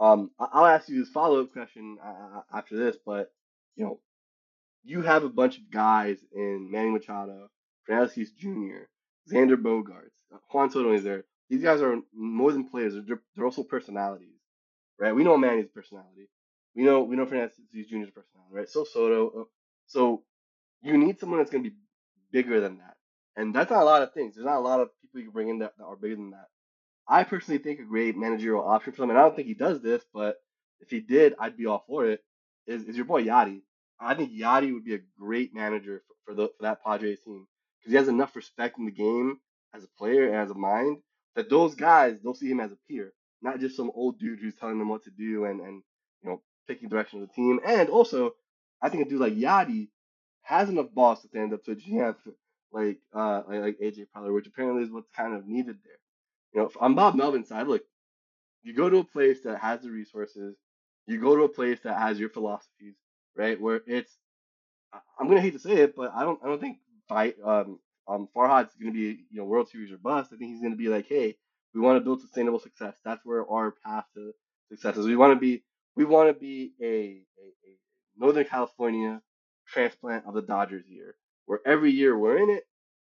um, 0.00 0.30
I'll 0.40 0.64
ask 0.64 0.88
you 0.88 0.98
this 0.98 1.10
follow 1.10 1.42
up 1.42 1.52
question 1.52 1.98
uh, 2.02 2.40
after 2.54 2.74
this, 2.74 2.96
but 3.04 3.30
you 3.76 3.84
know, 3.84 4.00
you 4.82 5.02
have 5.02 5.24
a 5.24 5.28
bunch 5.28 5.58
of 5.58 5.70
guys 5.70 6.16
in 6.34 6.70
Manny 6.70 6.88
Machado, 6.88 7.50
Tatis 7.86 8.34
Jr., 8.34 8.86
Xander 9.30 9.56
Bogaerts, 9.56 10.16
uh, 10.34 10.38
Juan 10.50 10.70
Soto 10.70 10.92
is 10.94 11.04
there. 11.04 11.24
These 11.50 11.62
guys 11.62 11.82
are 11.82 11.98
more 12.14 12.50
than 12.50 12.64
players; 12.70 12.94
they're, 13.06 13.20
they're 13.36 13.44
also 13.44 13.62
personalities, 13.62 14.40
right? 14.98 15.14
We 15.14 15.22
know 15.22 15.36
Manny's 15.36 15.68
personality. 15.68 16.30
We 16.74 16.84
know 16.84 17.02
we 17.02 17.16
know 17.16 17.26
Tatis 17.26 17.50
Jr.'s 17.74 18.10
personality, 18.10 18.52
right? 18.52 18.70
So 18.70 18.84
Soto. 18.84 19.42
uh, 19.42 19.44
So 19.86 20.22
you 20.82 20.96
need 20.96 21.18
someone 21.18 21.38
that's 21.38 21.50
going 21.50 21.64
to 21.64 21.70
be 21.70 21.76
bigger 22.32 22.60
than 22.60 22.78
that. 22.78 22.96
And 23.36 23.54
that's 23.54 23.70
not 23.70 23.82
a 23.82 23.84
lot 23.84 24.02
of 24.02 24.12
things. 24.12 24.34
There's 24.34 24.46
not 24.46 24.56
a 24.56 24.60
lot 24.60 24.80
of 24.80 24.88
people 25.00 25.20
you 25.20 25.26
can 25.26 25.32
bring 25.32 25.48
in 25.48 25.58
that, 25.60 25.72
that 25.78 25.84
are 25.84 25.96
bigger 25.96 26.16
than 26.16 26.30
that. 26.30 26.48
I 27.08 27.24
personally 27.24 27.58
think 27.58 27.80
a 27.80 27.84
great 27.84 28.16
managerial 28.16 28.66
option 28.66 28.92
for 28.92 29.04
him, 29.04 29.10
and 29.10 29.18
I 29.18 29.22
don't 29.22 29.34
think 29.34 29.48
he 29.48 29.54
does 29.54 29.80
this, 29.80 30.04
but 30.12 30.36
if 30.80 30.90
he 30.90 31.00
did, 31.00 31.34
I'd 31.38 31.56
be 31.56 31.66
all 31.66 31.84
for 31.86 32.06
it, 32.06 32.20
is, 32.66 32.84
is 32.84 32.96
your 32.96 33.06
boy 33.06 33.24
Yadi. 33.24 33.62
I 34.00 34.14
think 34.14 34.30
Yadi 34.30 34.72
would 34.72 34.84
be 34.84 34.94
a 34.94 35.00
great 35.18 35.54
manager 35.54 36.02
for, 36.06 36.14
for, 36.24 36.34
the, 36.34 36.48
for 36.48 36.62
that 36.62 36.84
Padres 36.84 37.20
team 37.24 37.46
because 37.78 37.92
he 37.92 37.96
has 37.96 38.08
enough 38.08 38.36
respect 38.36 38.78
in 38.78 38.84
the 38.84 38.92
game 38.92 39.38
as 39.74 39.84
a 39.84 39.88
player 39.98 40.26
and 40.26 40.36
as 40.36 40.50
a 40.50 40.54
mind 40.54 40.98
that 41.34 41.50
those 41.50 41.74
guys, 41.74 42.18
they'll 42.20 42.34
see 42.34 42.50
him 42.50 42.60
as 42.60 42.72
a 42.72 42.78
peer, 42.88 43.12
not 43.42 43.60
just 43.60 43.76
some 43.76 43.90
old 43.94 44.18
dude 44.18 44.40
who's 44.40 44.54
telling 44.54 44.78
them 44.78 44.88
what 44.88 45.04
to 45.04 45.10
do 45.10 45.44
and, 45.44 45.60
and 45.60 45.82
you 46.22 46.30
know, 46.30 46.42
picking 46.66 46.88
direction 46.88 47.22
of 47.22 47.28
the 47.28 47.34
team. 47.34 47.60
And 47.66 47.88
also, 47.88 48.32
I 48.82 48.88
think 48.88 49.06
a 49.06 49.08
dude 49.08 49.20
like 49.20 49.34
Yadi 49.34 49.88
has 50.48 50.70
enough 50.70 50.92
balls 50.94 51.22
to 51.22 51.28
stand 51.28 51.54
up 51.54 51.64
to 51.66 51.72
a 51.72 51.76
GM 51.76 52.16
like 52.72 52.98
uh 53.14 53.42
like, 53.48 53.62
like 53.62 53.78
AJ 53.82 54.08
Preller, 54.16 54.34
which 54.34 54.48
apparently 54.48 54.84
is 54.84 54.90
what's 54.92 55.10
kind 55.16 55.34
of 55.34 55.46
needed 55.48 55.78
there. 55.84 56.00
You 56.54 56.62
know, 56.62 56.72
on 56.80 56.96
Bob 56.96 57.16
Melvin's 57.16 57.48
side, 57.48 57.68
look, 57.68 57.84
you 58.64 58.74
go 58.74 58.90
to 58.90 58.98
a 58.98 59.04
place 59.04 59.42
that 59.42 59.58
has 59.60 59.82
the 59.82 59.90
resources, 59.90 60.56
you 61.06 61.20
go 61.20 61.36
to 61.36 61.44
a 61.44 61.50
place 61.50 61.80
that 61.84 61.98
has 61.98 62.20
your 62.20 62.30
philosophies, 62.30 62.96
right? 63.36 63.60
Where 63.60 63.82
it's 63.86 64.12
I'm 65.20 65.28
gonna 65.28 65.40
hate 65.42 65.54
to 65.54 65.60
say 65.60 65.74
it, 65.78 65.96
but 65.96 66.12
I 66.14 66.24
don't 66.24 66.40
I 66.44 66.48
don't 66.48 66.60
think 66.60 66.78
fight 67.08 67.36
um 67.44 67.80
um 68.08 68.28
Farhan's 68.36 68.70
gonna 68.80 68.92
be 68.92 69.26
you 69.30 69.38
know 69.38 69.44
World 69.46 69.70
Series 69.70 69.92
or 69.92 69.98
bust. 69.98 70.32
I 70.34 70.38
think 70.38 70.52
he's 70.52 70.62
gonna 70.62 70.76
be 70.76 70.88
like, 70.88 71.06
hey, 71.08 71.36
we 71.74 71.80
want 71.82 71.98
to 71.98 72.04
build 72.04 72.22
sustainable 72.22 72.60
success. 72.60 72.94
That's 73.04 73.24
where 73.24 73.48
our 73.50 73.74
path 73.84 74.06
to 74.16 74.32
success 74.70 74.98
is. 74.98 75.06
We 75.06 75.16
want 75.16 75.34
to 75.34 75.40
be 75.40 75.64
we 75.96 76.06
want 76.06 76.30
to 76.30 76.34
be 76.40 76.72
a, 76.82 76.86
a, 76.86 77.46
a 77.46 77.78
Northern 78.18 78.46
California 78.46 79.22
transplant 79.68 80.26
of 80.26 80.34
the 80.34 80.42
Dodgers 80.42 80.86
year, 80.88 81.16
where 81.46 81.60
every 81.66 81.92
year 81.92 82.18
we're 82.18 82.38
in 82.38 82.50
it. 82.50 82.64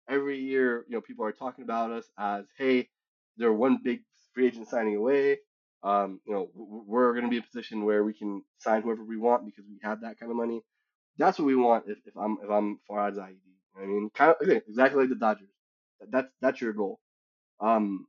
Every 0.09 0.39
year, 0.39 0.85
you 0.89 0.95
know, 0.95 1.01
people 1.01 1.25
are 1.25 1.31
talking 1.31 1.63
about 1.63 1.91
us 1.91 2.05
as, 2.17 2.45
hey, 2.57 2.89
they're 3.37 3.53
one 3.53 3.79
big 3.83 4.01
free 4.33 4.47
agent 4.47 4.67
signing 4.69 4.95
away. 4.97 5.39
Um, 5.83 6.19
you 6.25 6.33
know, 6.33 6.49
we're 6.55 7.13
going 7.13 7.25
to 7.25 7.29
be 7.29 7.37
in 7.37 7.43
a 7.43 7.45
position 7.45 7.85
where 7.85 8.03
we 8.03 8.13
can 8.13 8.43
sign 8.59 8.81
whoever 8.81 9.03
we 9.03 9.17
want 9.17 9.45
because 9.45 9.65
we 9.69 9.79
have 9.83 10.01
that 10.01 10.19
kind 10.19 10.31
of 10.31 10.37
money. 10.37 10.61
That's 11.17 11.39
what 11.39 11.45
we 11.45 11.55
want. 11.55 11.85
If, 11.87 11.99
if 12.05 12.17
I'm 12.17 12.37
if 12.43 12.49
I'm 12.49 12.79
you 12.89 12.95
know 12.95 13.01
I 13.81 13.85
mean, 13.85 14.09
kind 14.15 14.31
of 14.31 14.37
again, 14.41 14.61
exactly 14.67 15.01
like 15.01 15.09
the 15.09 15.15
Dodgers. 15.15 15.49
That's 16.09 16.29
that's 16.41 16.61
your 16.61 16.73
goal. 16.73 16.99
Um, 17.61 18.07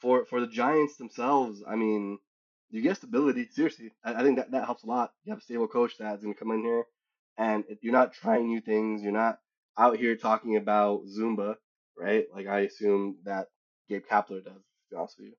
for 0.00 0.24
for 0.26 0.40
the 0.40 0.46
Giants 0.46 0.96
themselves, 0.96 1.62
I 1.68 1.76
mean, 1.76 2.18
you 2.70 2.82
get 2.82 2.96
stability. 2.96 3.48
Seriously, 3.52 3.92
I, 4.04 4.14
I 4.14 4.22
think 4.22 4.38
that 4.38 4.50
that 4.52 4.64
helps 4.64 4.84
a 4.84 4.86
lot. 4.86 5.12
You 5.24 5.32
have 5.32 5.40
a 5.40 5.44
stable 5.44 5.68
coach 5.68 5.94
that's 5.98 6.22
going 6.22 6.34
to 6.34 6.38
come 6.38 6.52
in 6.52 6.62
here, 6.62 6.84
and 7.38 7.64
if 7.68 7.78
you're 7.82 7.92
not 7.92 8.12
trying 8.12 8.48
new 8.48 8.60
things. 8.60 9.02
You're 9.02 9.12
not 9.12 9.38
out 9.78 9.96
here 9.96 10.16
talking 10.16 10.56
about 10.56 11.02
Zumba, 11.06 11.56
right? 11.98 12.26
Like 12.34 12.46
I 12.46 12.60
assume 12.60 13.16
that 13.24 13.48
Gabe 13.88 14.04
Kapler 14.10 14.44
does. 14.44 14.54
To 14.54 14.90
be 14.90 14.96
honest 14.96 15.16
with 15.18 15.28
you, 15.28 15.34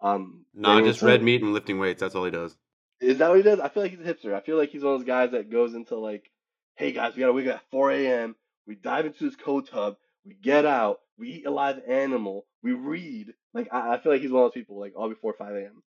um, 0.00 0.44
Nah, 0.54 0.80
just 0.80 1.02
red 1.02 1.22
meat 1.22 1.42
and 1.42 1.52
lifting 1.52 1.78
weights. 1.78 2.00
That's 2.00 2.14
all 2.14 2.24
he 2.24 2.30
does. 2.30 2.56
Is 3.00 3.18
that 3.18 3.28
what 3.28 3.36
he 3.36 3.42
does? 3.42 3.60
I 3.60 3.68
feel 3.68 3.84
like 3.84 3.92
he's 3.92 4.00
a 4.06 4.14
hipster. 4.14 4.34
I 4.34 4.40
feel 4.40 4.56
like 4.56 4.70
he's 4.70 4.82
one 4.82 4.94
of 4.94 5.00
those 5.00 5.06
guys 5.06 5.30
that 5.30 5.50
goes 5.50 5.74
into 5.74 5.96
like 5.96 6.30
hey 6.76 6.92
guys, 6.92 7.14
we 7.14 7.20
gotta 7.20 7.32
wake 7.32 7.46
up 7.48 7.56
at 7.56 7.70
4 7.70 7.90
a.m. 7.92 8.36
We 8.66 8.76
dive 8.76 9.06
into 9.06 9.24
this 9.24 9.36
cold 9.36 9.68
tub. 9.68 9.96
We 10.24 10.34
get 10.34 10.64
out. 10.64 10.98
We 11.18 11.30
eat 11.30 11.46
a 11.46 11.50
live 11.50 11.80
animal. 11.88 12.46
We 12.62 12.72
read. 12.72 13.32
Like 13.54 13.68
I, 13.72 13.94
I 13.94 14.00
feel 14.00 14.12
like 14.12 14.20
he's 14.22 14.30
one 14.30 14.44
of 14.44 14.52
those 14.52 14.60
people 14.60 14.78
like 14.78 14.92
all 14.96 15.08
before 15.08 15.34
5 15.36 15.54
a.m. 15.54 15.82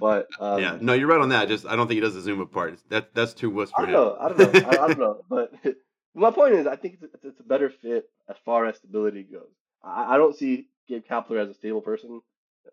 But 0.00 0.28
um, 0.40 0.60
yeah, 0.60 0.78
no, 0.80 0.94
you're 0.94 1.08
right 1.08 1.20
on 1.20 1.28
that. 1.28 1.48
Just 1.48 1.66
I 1.66 1.76
don't 1.76 1.86
think 1.86 1.96
he 1.96 2.00
does 2.00 2.14
the 2.14 2.28
Zumba 2.30 2.50
part. 2.50 2.78
That 2.88 3.14
that's 3.14 3.34
too 3.34 3.50
wuss 3.50 3.70
I 3.76 3.82
for 3.82 3.86
don't 3.86 3.94
him. 3.94 4.00
know. 4.00 4.16
I 4.18 4.28
don't 4.28 4.54
know. 4.54 4.60
I, 4.68 4.84
I 4.84 4.88
don't 4.88 4.98
know. 4.98 5.24
But 5.28 5.52
my 6.14 6.30
point 6.30 6.54
is, 6.54 6.66
I 6.66 6.76
think 6.76 6.98
it's, 7.00 7.14
it's, 7.22 7.40
a 7.40 7.44
better 7.44 7.70
fit 7.70 8.08
as 8.28 8.36
far 8.44 8.66
as 8.66 8.76
stability 8.76 9.22
goes. 9.24 9.50
I, 9.84 10.14
I 10.14 10.16
don't 10.16 10.36
see 10.36 10.68
Gabe 10.88 11.04
Kapler 11.08 11.40
as 11.42 11.50
a 11.50 11.54
stable 11.54 11.80
person. 11.82 12.20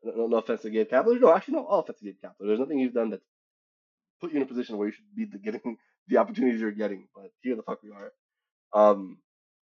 No, 0.04 0.28
no 0.28 0.38
offense 0.38 0.62
to 0.62 0.70
Gabe 0.70 0.90
Kapler. 0.90 1.20
No, 1.20 1.34
actually, 1.34 1.56
no. 1.56 1.66
All 1.66 1.80
offense 1.82 2.00
to 2.00 2.06
Gabe 2.06 2.18
Kapler. 2.24 2.48
There's 2.48 2.60
nothing 2.60 2.80
he's 2.80 2.94
done 2.94 3.10
that's 3.10 3.26
put 4.22 4.32
you 4.32 4.38
in 4.38 4.44
a 4.44 4.48
position 4.48 4.78
where 4.78 4.88
you 4.88 4.94
should 4.94 5.16
be 5.16 5.26
the, 5.26 5.38
getting 5.38 5.78
the 6.08 6.18
opportunities 6.18 6.62
you're 6.62 6.72
getting. 6.72 7.08
But 7.16 7.32
here 7.42 7.56
the 7.56 7.64
fuck 7.64 7.84
we 7.84 7.92
are. 7.92 8.12
Um. 8.74 9.18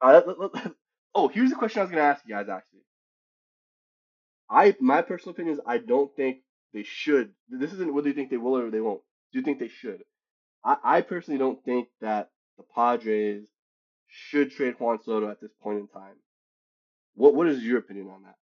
all 0.02 0.14
right, 0.14 0.28
let- 0.28 0.40
let- 0.40 0.72
oh, 1.16 1.28
here's 1.28 1.50
the 1.50 1.56
question 1.56 1.80
I 1.80 1.84
was 1.84 1.92
gonna 1.92 2.04
ask 2.04 2.24
you 2.26 2.34
guys. 2.34 2.50
Actually, 2.50 2.82
I 4.50 4.76
my 4.80 5.02
personal 5.02 5.32
opinion 5.32 5.56
is 5.56 5.62
I 5.66 5.78
don't 5.78 6.14
think 6.16 6.38
they 6.74 6.84
should. 6.84 7.32
This 7.50 7.74
isn't 7.74 7.94
whether 7.94 8.08
you 8.08 8.14
think 8.14 8.30
they 8.30 8.38
will 8.38 8.58
or 8.58 8.70
they 8.72 8.82
won't. 8.82 9.02
Do 9.32 9.40
you 9.40 9.46
think 9.46 9.60
they 9.60 9.68
should? 9.68 10.04
I, 10.64 10.78
I 10.84 11.02
personally 11.02 11.38
don't 11.38 11.64
think 11.64 11.88
that 12.02 12.30
the 12.58 12.64
Padres 12.76 13.48
should 14.08 14.52
trade 14.52 14.76
Juan 14.80 15.00
Soto 15.04 15.30
at 15.30 15.40
this 15.40 15.52
point 15.62 15.80
in 15.80 15.88
time. 15.88 16.16
What 17.16 17.36
what 17.36 17.48
is 17.48 17.64
your 17.64 17.80
opinion 17.80 18.08
on 18.08 18.24
that? 18.24 18.36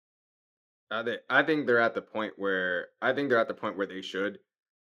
I 0.91 1.03
think 1.03 1.21
I 1.29 1.43
think 1.43 1.65
they're 1.65 1.81
at 1.81 1.95
the 1.95 2.01
point 2.01 2.33
where 2.37 2.87
I 3.01 3.13
think 3.13 3.29
they're 3.29 3.39
at 3.39 3.47
the 3.47 3.53
point 3.53 3.77
where 3.77 3.87
they 3.87 4.01
should. 4.01 4.39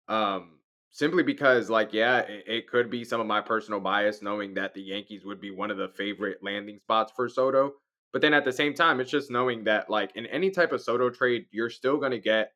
Um, 0.08 0.58
simply 0.90 1.22
because, 1.22 1.68
like, 1.68 1.92
yeah, 1.92 2.20
it, 2.20 2.44
it 2.46 2.68
could 2.68 2.90
be 2.90 3.04
some 3.04 3.20
of 3.20 3.26
my 3.26 3.40
personal 3.40 3.80
bias, 3.80 4.22
knowing 4.22 4.54
that 4.54 4.72
the 4.72 4.82
Yankees 4.82 5.24
would 5.24 5.40
be 5.40 5.50
one 5.50 5.70
of 5.70 5.76
the 5.76 5.88
favorite 5.88 6.38
landing 6.42 6.78
spots 6.78 7.12
for 7.14 7.28
Soto. 7.28 7.72
But 8.12 8.22
then 8.22 8.32
at 8.32 8.44
the 8.44 8.52
same 8.52 8.72
time, 8.72 9.00
it's 9.00 9.10
just 9.10 9.30
knowing 9.30 9.64
that, 9.64 9.90
like, 9.90 10.12
in 10.14 10.26
any 10.26 10.50
type 10.50 10.72
of 10.72 10.80
Soto 10.80 11.10
trade, 11.10 11.46
you're 11.50 11.70
still 11.70 11.98
gonna 11.98 12.18
get, 12.18 12.52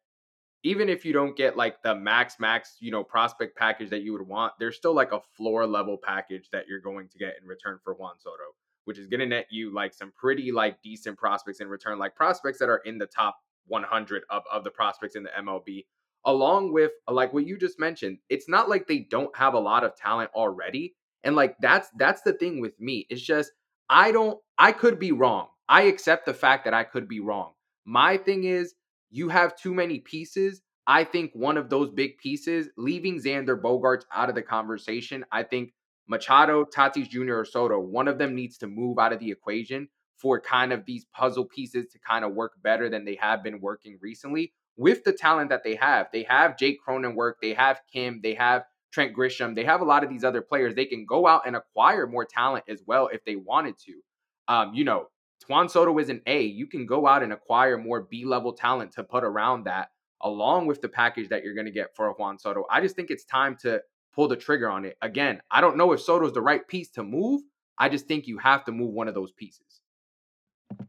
even 0.63 0.89
if 0.89 1.05
you 1.05 1.13
don't 1.13 1.37
get 1.37 1.57
like 1.57 1.83
the 1.83 1.95
max 1.95 2.37
max, 2.39 2.77
you 2.81 2.91
know, 2.91 3.03
prospect 3.03 3.57
package 3.57 3.91
that 3.91 4.03
you 4.03 4.13
would 4.13 4.27
want, 4.27 4.53
there's 4.59 4.77
still 4.77 4.95
like 4.95 5.13
a 5.13 5.21
floor 5.37 5.67
level 5.67 5.99
package 6.03 6.49
that 6.53 6.67
you're 6.69 6.81
going 6.81 7.09
to 7.09 7.19
get 7.19 7.35
in 7.41 7.47
return 7.49 7.79
for 7.83 7.95
Juan 7.95 8.19
Soto, 8.19 8.55
which 8.85 8.99
is 8.99 9.07
gonna 9.07 9.27
net 9.27 9.47
you 9.51 9.73
like 9.73 9.95
some 9.95 10.13
pretty 10.17 10.53
like 10.53 10.81
decent 10.83 11.19
prospects 11.19 11.61
in 11.61 11.69
return, 11.69 11.99
like 11.99 12.15
prospects 12.15 12.59
that 12.59 12.69
are 12.69 12.83
in 12.85 12.99
the 12.99 13.07
top 13.07 13.37
100 13.69 14.23
of, 14.31 14.43
of 14.53 14.65
the 14.65 14.71
prospects 14.71 15.17
in 15.17 15.23
the 15.23 15.31
MLB 15.39 15.85
along 16.27 16.73
with 16.73 16.93
like 17.09 17.33
what 17.33 17.47
you 17.47 17.57
just 17.57 17.79
mentioned 17.79 18.19
it's 18.29 18.49
not 18.49 18.69
like 18.69 18.87
they 18.87 18.99
don't 18.99 19.35
have 19.37 19.55
a 19.55 19.59
lot 19.59 19.85
of 19.85 19.97
talent 19.97 20.31
already 20.35 20.95
and 21.25 21.35
like 21.35 21.57
that's 21.61 21.89
that's 21.97 22.23
the 22.23 22.33
thing 22.33 22.61
with 22.61 22.79
me 22.79 23.07
it's 23.09 23.23
just 23.23 23.53
i 23.89 24.13
don't 24.13 24.39
i 24.59 24.71
could 24.71 24.99
be 24.99 25.13
wrong 25.13 25.49
i 25.69 25.83
accept 25.83 26.27
the 26.27 26.35
fact 26.35 26.65
that 26.65 26.75
i 26.75 26.85
could 26.85 27.09
be 27.09 27.21
wrong 27.21 27.53
my 27.87 28.17
thing 28.17 28.45
is 28.45 28.75
you 29.11 29.29
have 29.29 29.57
too 29.57 29.75
many 29.75 29.99
pieces 29.99 30.63
i 30.87 31.05
think 31.05 31.31
one 31.35 31.57
of 31.57 31.71
those 31.71 31.91
big 31.91 32.17
pieces 32.19 32.69
leaving 32.77 33.21
xander 33.21 33.61
bogaerts 33.61 34.05
out 34.15 34.29
of 34.29 34.35
the 34.35 34.43
conversation 34.43 35.25
i 35.33 35.43
think 35.43 35.73
machado 36.09 36.65
tatis 36.65 37.09
jr 37.09 37.35
or 37.35 37.45
soto 37.45 37.79
one 37.79 38.09
of 38.09 38.19
them 38.19 38.35
needs 38.35 38.59
to 38.59 38.67
move 38.67 38.99
out 38.99 39.13
of 39.13 39.21
the 39.21 39.31
equation 39.31 39.89
for 40.21 40.41
kind 40.41 40.73
of 40.73 40.85
these 40.85 41.07
puzzle 41.15 41.47
pieces 41.47 41.87
to 41.87 41.99
kind 41.99 42.25
of 42.25 42.35
work 42.35 42.53
better 42.63 42.91
than 42.91 43.05
they 43.05 43.17
have 43.21 43.43
been 43.43 43.61
working 43.61 43.99
recently 44.03 44.53
with 44.77 45.03
the 45.05 45.13
talent 45.13 45.51
that 45.51 45.65
they 45.65 45.75
have. 45.75 46.09
They 46.13 46.23
have 46.25 46.57
Jake 46.57 46.79
Cronenworth, 46.87 47.35
they 47.41 47.55
have 47.55 47.81
Kim, 47.93 48.21
they 48.23 48.35
have 48.35 48.65
Trent 48.93 49.17
Grisham, 49.17 49.55
they 49.55 49.65
have 49.65 49.81
a 49.81 49.85
lot 49.85 50.05
of 50.05 50.11
these 50.11 50.25
other 50.25 50.43
players. 50.43 50.75
They 50.75 50.85
can 50.85 51.07
go 51.07 51.27
out 51.27 51.43
and 51.47 51.57
acquire 51.57 52.07
more 52.07 52.25
talent 52.25 52.65
as 52.69 52.83
well 52.87 53.09
if 53.13 53.25
they 53.25 53.37
wanted 53.37 53.77
to. 53.87 54.01
Um, 54.49 54.75
you 54.75 54.85
know, 54.85 55.07
Juan 55.49 55.69
Soto 55.69 55.99
is 55.99 56.09
an 56.09 56.23
A. 56.27 56.43
You 56.43 56.67
can 56.67 56.87
go 56.87 57.07
out 57.07 57.23
and 57.23 57.33
acquire 57.33 57.79
more 57.79 58.03
B 58.03 58.25
level 58.25 58.53
talent 58.53 58.93
to 58.93 59.05
put 59.05 59.25
around 59.25 59.65
that, 59.65 59.91
along 60.21 60.67
with 60.67 60.81
the 60.81 60.89
package 60.89 61.29
that 61.29 61.43
you're 61.43 61.55
going 61.55 61.67
to 61.67 61.73
get 61.73 61.95
for 61.97 62.13
Juan 62.13 62.39
Soto. 62.39 62.65
I 62.71 62.81
just 62.81 62.97
think 62.97 63.11
it's 63.11 63.25
time 63.25 63.57
to 63.63 63.83
pull 64.15 64.29
the 64.29 64.37
trigger 64.37 64.69
on 64.69 64.85
it. 64.85 64.97
Again, 65.03 65.41
I 65.51 65.61
don't 65.61 65.77
know 65.77 65.93
if 65.93 66.01
Soto's 66.01 66.33
the 66.33 66.43
right 66.43 66.67
piece 66.67 66.91
to 66.93 67.03
move. 67.03 67.43
I 67.79 67.89
just 67.89 68.07
think 68.07 68.27
you 68.27 68.39
have 68.39 68.65
to 68.67 68.73
move 68.73 68.93
one 68.93 69.09
of 69.09 69.15
those 69.15 69.33
pieces. 69.33 69.81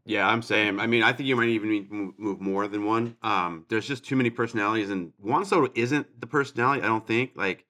Yeah, 0.04 0.28
I'm 0.28 0.42
saying. 0.42 0.78
I 0.78 0.86
mean, 0.86 1.02
I 1.02 1.12
think 1.12 1.28
you 1.28 1.36
might 1.36 1.48
even 1.48 1.70
need 1.70 1.88
to 1.88 2.14
move, 2.16 2.40
more 2.40 2.68
than 2.68 2.84
one. 2.84 3.16
Um, 3.22 3.66
there's 3.68 3.86
just 3.86 4.04
too 4.04 4.16
many 4.16 4.30
personalities, 4.30 4.90
and 4.90 5.12
Juan 5.18 5.44
Soto 5.44 5.72
isn't 5.74 6.20
the 6.20 6.26
personality. 6.26 6.82
I 6.82 6.86
don't 6.86 7.06
think. 7.06 7.32
Like, 7.34 7.64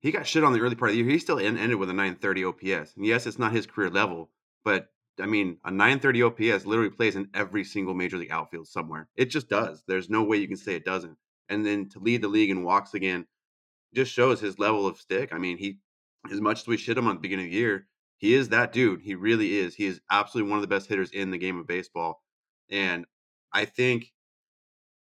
he 0.00 0.12
got 0.12 0.26
shit 0.26 0.44
on 0.44 0.52
the 0.52 0.60
early 0.60 0.76
part 0.76 0.90
of 0.90 0.96
the 0.96 1.02
year. 1.02 1.10
He 1.10 1.18
still 1.18 1.38
en- 1.38 1.58
ended 1.58 1.78
with 1.78 1.90
a 1.90 1.92
930 1.92 2.44
OPS, 2.44 2.94
and 2.96 3.04
yes, 3.04 3.26
it's 3.26 3.38
not 3.38 3.52
his 3.52 3.66
career 3.66 3.90
level, 3.90 4.30
but 4.64 4.91
I 5.20 5.26
mean, 5.26 5.58
a 5.64 5.70
930 5.70 6.22
OPS 6.22 6.66
literally 6.66 6.90
plays 6.90 7.16
in 7.16 7.28
every 7.34 7.64
single 7.64 7.94
major 7.94 8.16
league 8.16 8.30
outfield 8.30 8.68
somewhere. 8.68 9.08
It 9.16 9.26
just 9.26 9.48
does. 9.48 9.82
There's 9.86 10.08
no 10.08 10.22
way 10.22 10.38
you 10.38 10.48
can 10.48 10.56
say 10.56 10.74
it 10.74 10.84
doesn't. 10.84 11.16
And 11.48 11.66
then 11.66 11.88
to 11.90 11.98
lead 11.98 12.22
the 12.22 12.28
league 12.28 12.50
in 12.50 12.62
walks 12.62 12.94
again 12.94 13.26
just 13.94 14.12
shows 14.12 14.40
his 14.40 14.58
level 14.58 14.86
of 14.86 14.96
stick. 14.96 15.32
I 15.32 15.38
mean, 15.38 15.58
he 15.58 15.78
as 16.30 16.40
much 16.40 16.60
as 16.60 16.66
we 16.66 16.76
shit 16.76 16.96
him 16.96 17.08
on 17.08 17.16
the 17.16 17.20
beginning 17.20 17.46
of 17.46 17.50
the 17.50 17.58
year, 17.58 17.86
he 18.18 18.34
is 18.34 18.50
that 18.50 18.72
dude. 18.72 19.00
He 19.02 19.14
really 19.14 19.58
is. 19.58 19.74
He 19.74 19.86
is 19.86 20.00
absolutely 20.10 20.50
one 20.50 20.58
of 20.58 20.62
the 20.62 20.74
best 20.74 20.88
hitters 20.88 21.10
in 21.10 21.30
the 21.30 21.38
game 21.38 21.58
of 21.58 21.66
baseball. 21.66 22.22
And 22.70 23.04
I 23.52 23.64
think 23.64 24.12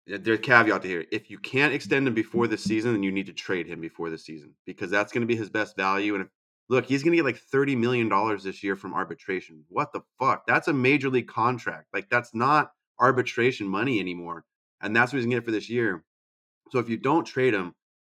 there's 0.06 0.40
a 0.40 0.42
caveat 0.42 0.84
to 0.84 0.88
here. 0.88 1.06
If 1.12 1.30
you 1.30 1.40
can't 1.40 1.74
extend 1.74 2.08
him 2.08 2.14
before 2.14 2.48
the 2.48 2.58
season, 2.58 2.94
then 2.94 3.04
you 3.04 3.12
need 3.12 3.26
to 3.26 3.34
trade 3.34 3.68
him 3.68 3.82
before 3.82 4.10
the 4.10 4.18
season 4.18 4.54
because 4.66 4.92
that's 4.92 5.12
going 5.12 5.22
to 5.22 5.28
be 5.28 5.36
his 5.36 5.50
best 5.50 5.76
value. 5.76 6.16
And 6.16 6.26
if, 6.26 6.30
look, 6.70 6.86
he's 6.86 7.04
going 7.04 7.12
to 7.12 7.18
get 7.18 7.26
like 7.26 7.38
thirty 7.38 7.76
million 7.76 8.08
dollars 8.10 8.44
this 8.44 8.64
year 8.64 8.76
from 8.76 8.94
arbitration. 8.94 9.64
What 9.70 9.92
the 9.92 10.02
fuck? 10.20 10.46
That's 10.48 10.68
a 10.68 10.74
major 10.74 11.10
league 11.10 11.28
contract. 11.28 11.88
Like 11.94 12.10
that's 12.10 12.34
not 12.34 12.72
arbitration 13.00 13.68
money 13.68 14.00
anymore, 14.00 14.46
and 14.82 14.96
that's 14.96 15.12
what 15.12 15.18
he's 15.18 15.26
going 15.26 15.32
to 15.32 15.38
get 15.38 15.46
for 15.46 15.52
this 15.52 15.70
year. 15.70 16.04
So 16.72 16.80
if 16.80 16.90
you 16.90 16.98
don't 16.98 17.26
trade 17.26 17.54
him, 17.54 17.74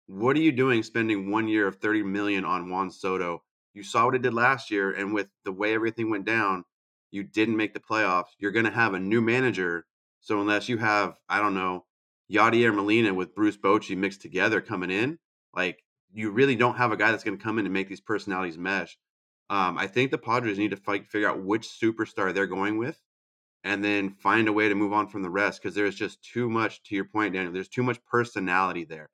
what 0.08 0.36
are 0.36 0.42
you 0.42 0.52
doing 0.52 0.84
spending 0.84 1.32
one 1.32 1.48
year 1.48 1.68
of 1.68 1.78
30 1.78 2.04
million 2.04 2.44
on 2.44 2.70
Juan 2.70 2.92
Soto? 2.92 3.44
You 3.74 3.84
saw 3.84 4.06
what 4.06 4.16
it 4.16 4.22
did 4.22 4.34
last 4.34 4.70
year, 4.70 4.92
and 4.92 5.14
with 5.14 5.28
the 5.46 5.54
way 5.54 5.74
everything 5.74 6.10
went 6.10 6.26
down, 6.26 6.66
you 7.12 7.24
didn't 7.24 7.56
make 7.56 7.74
the 7.74 7.80
playoffs. 7.80 8.30
You're 8.38 8.52
going 8.52 8.66
to 8.66 8.72
have 8.72 8.94
a 8.94 9.00
new 9.00 9.22
manager. 9.22 9.86
So 10.20 10.42
unless 10.42 10.68
you 10.68 10.78
have, 10.78 11.16
I 11.30 11.40
don't 11.40 11.54
know, 11.54 11.86
Yadier 12.32 12.76
Molina 12.76 13.14
with 13.14 13.36
Bruce 13.36 13.58
Bochy 13.58 13.96
mixed 13.96 14.22
together 14.22 14.62
coming 14.62 14.92
in, 14.92 15.18
like 15.56 15.84
you 16.14 16.32
really 16.32 16.56
don't 16.56 16.78
have 16.78 16.92
a 16.92 16.98
guy 16.98 17.12
that's 17.12 17.24
going 17.24 17.38
to 17.38 17.44
come 17.44 17.60
in 17.60 17.66
and 17.66 17.74
make 17.74 17.88
these 17.88 18.02
personalities 18.02 18.58
mesh. 18.58 18.98
Um, 19.50 19.78
I 19.78 19.88
think 19.88 20.12
the 20.12 20.18
Padres 20.18 20.58
need 20.58 20.72
to 20.72 20.78
figure 20.78 21.30
out 21.30 21.44
which 21.44 21.68
superstar 21.68 22.34
they're 22.34 22.48
going 22.48 22.78
with, 22.78 23.00
and 23.64 23.84
then 23.84 24.12
find 24.12 24.48
a 24.48 24.54
way 24.54 24.70
to 24.70 24.76
move 24.76 24.94
on 24.94 25.08
from 25.08 25.24
the 25.24 25.30
rest 25.30 25.62
because 25.62 25.76
there's 25.76 25.96
just 25.96 26.24
too 26.24 26.50
much. 26.50 26.82
To 26.84 26.96
your 26.96 27.06
point, 27.06 27.34
Daniel, 27.34 27.54
there's 27.54 27.68
too 27.68 27.84
much 27.84 28.04
personality 28.06 28.86
there. 28.86 29.10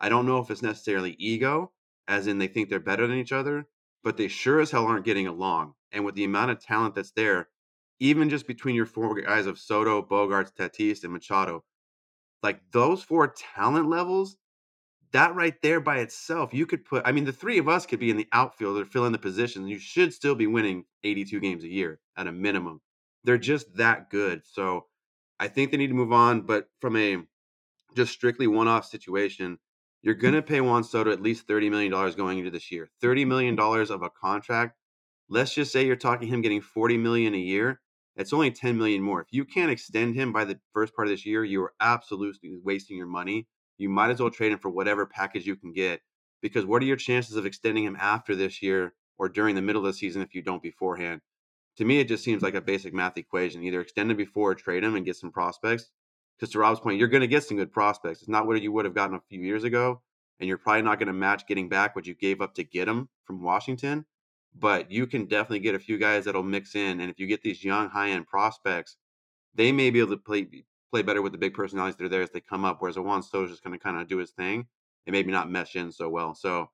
I 0.00 0.08
don't 0.08 0.26
know 0.26 0.38
if 0.38 0.50
it's 0.50 0.62
necessarily 0.62 1.14
ego, 1.18 1.72
as 2.08 2.26
in 2.26 2.38
they 2.38 2.48
think 2.48 2.68
they're 2.68 2.80
better 2.80 3.06
than 3.06 3.18
each 3.18 3.32
other, 3.32 3.66
but 4.02 4.16
they 4.16 4.28
sure 4.28 4.60
as 4.60 4.70
hell 4.70 4.86
aren't 4.86 5.04
getting 5.04 5.26
along. 5.26 5.74
And 5.92 6.04
with 6.04 6.14
the 6.14 6.24
amount 6.24 6.50
of 6.50 6.60
talent 6.60 6.94
that's 6.94 7.12
there, 7.12 7.48
even 8.00 8.30
just 8.30 8.46
between 8.46 8.74
your 8.74 8.86
four 8.86 9.14
guys 9.20 9.46
of 9.46 9.58
Soto, 9.58 10.02
Bogaerts, 10.02 10.52
Tatis, 10.52 11.04
and 11.04 11.12
Machado, 11.12 11.62
like 12.42 12.60
those 12.72 13.02
four 13.02 13.28
talent 13.28 13.88
levels, 13.88 14.36
that 15.12 15.34
right 15.34 15.60
there 15.62 15.80
by 15.80 15.98
itself, 15.98 16.54
you 16.54 16.66
could 16.66 16.84
put. 16.84 17.02
I 17.06 17.12
mean, 17.12 17.24
the 17.24 17.32
three 17.32 17.58
of 17.58 17.68
us 17.68 17.86
could 17.86 18.00
be 18.00 18.10
in 18.10 18.16
the 18.16 18.28
outfield 18.32 18.78
or 18.78 18.84
fill 18.84 19.06
in 19.06 19.12
the 19.12 19.18
positions. 19.18 19.68
You 19.68 19.78
should 19.78 20.12
still 20.12 20.34
be 20.34 20.46
winning 20.46 20.84
82 21.04 21.40
games 21.40 21.64
a 21.64 21.68
year 21.68 22.00
at 22.16 22.26
a 22.26 22.32
minimum. 22.32 22.80
They're 23.24 23.38
just 23.38 23.76
that 23.76 24.10
good. 24.10 24.42
So 24.44 24.86
I 25.38 25.48
think 25.48 25.70
they 25.70 25.76
need 25.76 25.88
to 25.88 25.94
move 25.94 26.12
on. 26.12 26.42
But 26.42 26.68
from 26.80 26.96
a 26.96 27.18
just 27.94 28.12
strictly 28.12 28.46
one-off 28.46 28.86
situation, 28.86 29.58
you're 30.02 30.14
going 30.14 30.34
to 30.34 30.42
pay 30.42 30.60
Juan 30.60 30.82
Soto 30.82 31.12
at 31.12 31.22
least 31.22 31.46
$30 31.46 31.70
million 31.70 31.90
going 32.16 32.38
into 32.38 32.50
this 32.50 32.72
year. 32.72 32.90
$30 33.02 33.26
million 33.26 33.58
of 33.58 34.02
a 34.02 34.10
contract. 34.10 34.76
Let's 35.28 35.54
just 35.54 35.72
say 35.72 35.86
you're 35.86 35.96
talking 35.96 36.28
him 36.28 36.42
getting 36.42 36.60
40 36.60 36.98
million 36.98 37.34
a 37.34 37.38
year. 37.38 37.80
It's 38.16 38.32
only 38.32 38.50
10 38.50 38.76
million 38.76 39.02
more. 39.02 39.20
If 39.20 39.28
you 39.30 39.44
can't 39.44 39.70
extend 39.70 40.14
him 40.14 40.32
by 40.32 40.44
the 40.44 40.58
first 40.74 40.94
part 40.94 41.06
of 41.06 41.12
this 41.12 41.24
year, 41.24 41.44
you 41.44 41.62
are 41.62 41.72
absolutely 41.80 42.58
wasting 42.62 42.96
your 42.96 43.06
money. 43.06 43.46
You 43.82 43.88
might 43.88 44.10
as 44.10 44.20
well 44.20 44.30
trade 44.30 44.52
him 44.52 44.58
for 44.58 44.70
whatever 44.70 45.06
package 45.06 45.46
you 45.46 45.56
can 45.56 45.72
get. 45.72 46.00
Because 46.40 46.64
what 46.64 46.82
are 46.82 46.86
your 46.86 46.96
chances 46.96 47.36
of 47.36 47.46
extending 47.46 47.84
him 47.84 47.96
after 48.00 48.34
this 48.34 48.62
year 48.62 48.94
or 49.18 49.28
during 49.28 49.54
the 49.54 49.62
middle 49.62 49.86
of 49.86 49.92
the 49.92 49.98
season 49.98 50.22
if 50.22 50.34
you 50.34 50.42
don't 50.42 50.62
beforehand? 50.62 51.20
To 51.76 51.84
me, 51.84 52.00
it 52.00 52.08
just 52.08 52.24
seems 52.24 52.42
like 52.42 52.54
a 52.54 52.60
basic 52.60 52.92
math 52.92 53.16
equation. 53.16 53.62
Either 53.62 53.80
extend 53.80 54.10
him 54.10 54.16
before 54.16 54.50
or 54.50 54.54
trade 54.54 54.82
him 54.82 54.96
and 54.96 55.04
get 55.04 55.16
some 55.16 55.30
prospects 55.30 55.90
because 56.42 56.52
to 56.54 56.58
Rob's 56.58 56.80
point, 56.80 56.98
you're 56.98 57.06
going 57.06 57.20
to 57.20 57.28
get 57.28 57.44
some 57.44 57.56
good 57.56 57.72
prospects. 57.72 58.20
It's 58.20 58.28
not 58.28 58.48
what 58.48 58.60
you 58.60 58.72
would 58.72 58.84
have 58.84 58.94
gotten 58.94 59.14
a 59.14 59.20
few 59.28 59.40
years 59.40 59.62
ago, 59.62 60.02
and 60.40 60.48
you're 60.48 60.58
probably 60.58 60.82
not 60.82 60.98
going 60.98 61.06
to 61.06 61.12
match 61.12 61.46
getting 61.46 61.68
back 61.68 61.94
what 61.94 62.04
you 62.04 62.14
gave 62.14 62.40
up 62.40 62.54
to 62.54 62.64
get 62.64 62.88
him 62.88 63.08
from 63.24 63.42
Washington. 63.42 64.04
But 64.52 64.90
you 64.90 65.06
can 65.06 65.26
definitely 65.26 65.60
get 65.60 65.76
a 65.76 65.78
few 65.78 65.98
guys 65.98 66.24
that'll 66.24 66.42
mix 66.42 66.74
in, 66.74 67.00
and 67.00 67.10
if 67.10 67.20
you 67.20 67.28
get 67.28 67.42
these 67.42 67.62
young, 67.62 67.90
high-end 67.90 68.26
prospects, 68.26 68.96
they 69.54 69.70
may 69.70 69.90
be 69.90 70.00
able 70.00 70.10
to 70.10 70.16
play 70.16 70.48
play 70.92 71.02
better 71.02 71.22
with 71.22 71.32
the 71.32 71.38
big 71.38 71.54
personalities 71.54 71.96
that 71.96 72.04
are 72.04 72.08
there 72.08 72.22
as 72.22 72.30
they 72.30 72.40
come 72.40 72.64
up. 72.64 72.76
Whereas 72.80 72.96
a 72.96 73.02
Juan 73.02 73.22
Soto's 73.22 73.50
just 73.50 73.64
going 73.64 73.76
to 73.76 73.82
kind 73.82 74.00
of 74.00 74.06
do 74.06 74.18
his 74.18 74.30
thing 74.30 74.66
and 75.06 75.12
maybe 75.12 75.32
not 75.32 75.50
mesh 75.50 75.74
in 75.74 75.90
so 75.90 76.08
well. 76.08 76.34
So 76.34 76.70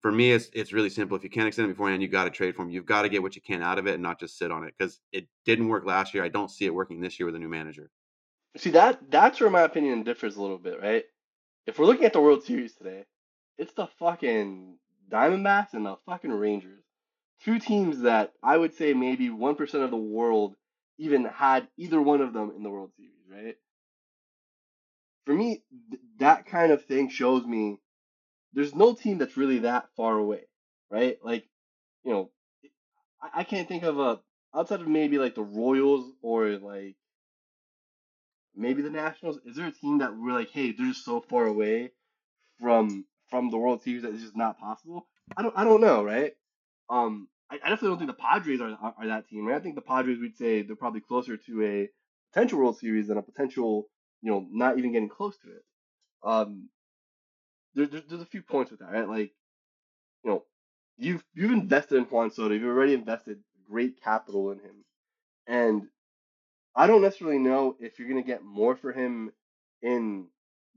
for 0.00 0.12
me, 0.12 0.32
it's 0.32 0.48
it's 0.52 0.72
really 0.72 0.88
simple. 0.88 1.16
If 1.16 1.24
you 1.24 1.30
can't 1.30 1.48
extend 1.48 1.68
it 1.68 1.72
beforehand, 1.74 2.00
you 2.00 2.08
got 2.08 2.24
to 2.24 2.30
trade 2.30 2.54
for 2.54 2.62
him. 2.62 2.70
You've 2.70 2.86
got 2.86 3.02
to 3.02 3.08
get 3.08 3.22
what 3.22 3.34
you 3.34 3.42
can 3.42 3.62
out 3.62 3.78
of 3.78 3.86
it 3.86 3.94
and 3.94 4.02
not 4.02 4.20
just 4.20 4.38
sit 4.38 4.50
on 4.52 4.64
it 4.64 4.74
because 4.78 5.00
it 5.12 5.26
didn't 5.44 5.68
work 5.68 5.84
last 5.84 6.14
year. 6.14 6.22
I 6.22 6.28
don't 6.28 6.50
see 6.50 6.64
it 6.64 6.74
working 6.74 7.00
this 7.00 7.18
year 7.18 7.26
with 7.26 7.34
a 7.34 7.40
new 7.40 7.48
manager. 7.48 7.90
See 8.56 8.70
that 8.70 9.10
that's 9.10 9.40
where 9.40 9.50
my 9.50 9.62
opinion 9.62 10.04
differs 10.04 10.36
a 10.36 10.42
little 10.42 10.58
bit, 10.58 10.80
right? 10.80 11.04
If 11.66 11.78
we're 11.78 11.86
looking 11.86 12.04
at 12.04 12.12
the 12.12 12.20
World 12.20 12.44
Series 12.44 12.74
today, 12.74 13.04
it's 13.58 13.72
the 13.72 13.88
fucking 13.98 14.76
Diamondbacks 15.10 15.72
and 15.72 15.84
the 15.84 15.96
fucking 16.06 16.30
Rangers. 16.30 16.84
Two 17.42 17.58
teams 17.58 18.00
that 18.02 18.32
I 18.42 18.56
would 18.56 18.74
say 18.74 18.94
maybe 18.94 19.28
1% 19.28 19.74
of 19.84 19.90
the 19.90 19.96
world 19.96 20.54
even 20.98 21.24
had 21.24 21.68
either 21.76 22.00
one 22.00 22.20
of 22.20 22.32
them 22.32 22.52
in 22.56 22.62
the 22.62 22.70
World 22.70 22.92
Series, 22.96 23.12
right? 23.30 23.56
For 25.24 25.34
me, 25.34 25.62
th- 25.90 26.02
that 26.18 26.46
kind 26.46 26.72
of 26.72 26.84
thing 26.84 27.08
shows 27.08 27.44
me 27.44 27.78
there's 28.52 28.74
no 28.74 28.94
team 28.94 29.18
that's 29.18 29.36
really 29.36 29.60
that 29.60 29.88
far 29.96 30.18
away, 30.18 30.42
right? 30.90 31.18
Like, 31.22 31.48
you 32.04 32.12
know, 32.12 32.30
I, 33.20 33.40
I 33.40 33.44
can't 33.44 33.68
think 33.68 33.82
of 33.82 33.98
a 33.98 34.20
outside 34.54 34.80
of 34.80 34.88
maybe 34.88 35.18
like 35.18 35.34
the 35.34 35.42
Royals 35.42 36.12
or 36.22 36.56
like 36.56 36.96
maybe 38.54 38.82
the 38.82 38.90
Nationals. 38.90 39.38
Is 39.44 39.56
there 39.56 39.66
a 39.66 39.72
team 39.72 39.98
that 39.98 40.16
we're 40.16 40.32
like, 40.32 40.50
hey, 40.50 40.72
they're 40.72 40.86
just 40.86 41.04
so 41.04 41.20
far 41.20 41.46
away 41.46 41.92
from 42.60 43.04
from 43.28 43.50
the 43.50 43.58
World 43.58 43.82
Series 43.82 44.02
that 44.02 44.12
it's 44.12 44.22
just 44.22 44.36
not 44.36 44.58
possible? 44.58 45.06
I 45.36 45.42
don't 45.42 45.56
I 45.56 45.64
don't 45.64 45.80
know, 45.80 46.02
right? 46.04 46.32
Um, 46.88 47.28
I, 47.50 47.56
I 47.56 47.68
definitely 47.68 47.88
don't 47.88 47.98
think 47.98 48.10
the 48.10 48.22
Padres 48.22 48.60
are, 48.60 48.70
are, 48.80 48.94
are 48.98 49.06
that 49.08 49.28
team, 49.28 49.46
right? 49.46 49.56
I 49.56 49.60
think 49.60 49.74
the 49.74 49.80
Padres 49.82 50.18
we'd 50.18 50.36
say 50.36 50.62
they're 50.62 50.76
probably 50.76 51.00
closer 51.00 51.36
to 51.36 51.64
a 51.64 51.88
potential 52.32 52.58
World 52.58 52.78
Series 52.78 53.08
than 53.08 53.18
a 53.18 53.22
potential, 53.22 53.88
you 54.22 54.30
know, 54.30 54.46
not 54.50 54.78
even 54.78 54.92
getting 54.92 55.08
close 55.08 55.36
to 55.38 55.48
it. 55.48 55.64
Um, 56.22 56.68
there, 57.74 57.86
there, 57.86 58.02
there's 58.08 58.22
a 58.22 58.26
few 58.26 58.42
points 58.42 58.70
with 58.70 58.80
that, 58.80 58.92
right? 58.92 59.08
Like, 59.08 59.32
you 60.24 60.30
know, 60.30 60.44
you've 60.96 61.24
you've 61.34 61.52
invested 61.52 61.96
in 61.96 62.04
Juan 62.04 62.30
Soto, 62.30 62.54
you've 62.54 62.64
already 62.64 62.94
invested 62.94 63.38
great 63.70 64.02
capital 64.02 64.50
in 64.50 64.58
him, 64.58 64.84
and 65.46 65.82
I 66.74 66.86
don't 66.86 67.02
necessarily 67.02 67.38
know 67.38 67.76
if 67.80 67.98
you're 67.98 68.08
gonna 68.08 68.22
get 68.22 68.42
more 68.42 68.76
for 68.76 68.92
him 68.92 69.32
in 69.82 70.28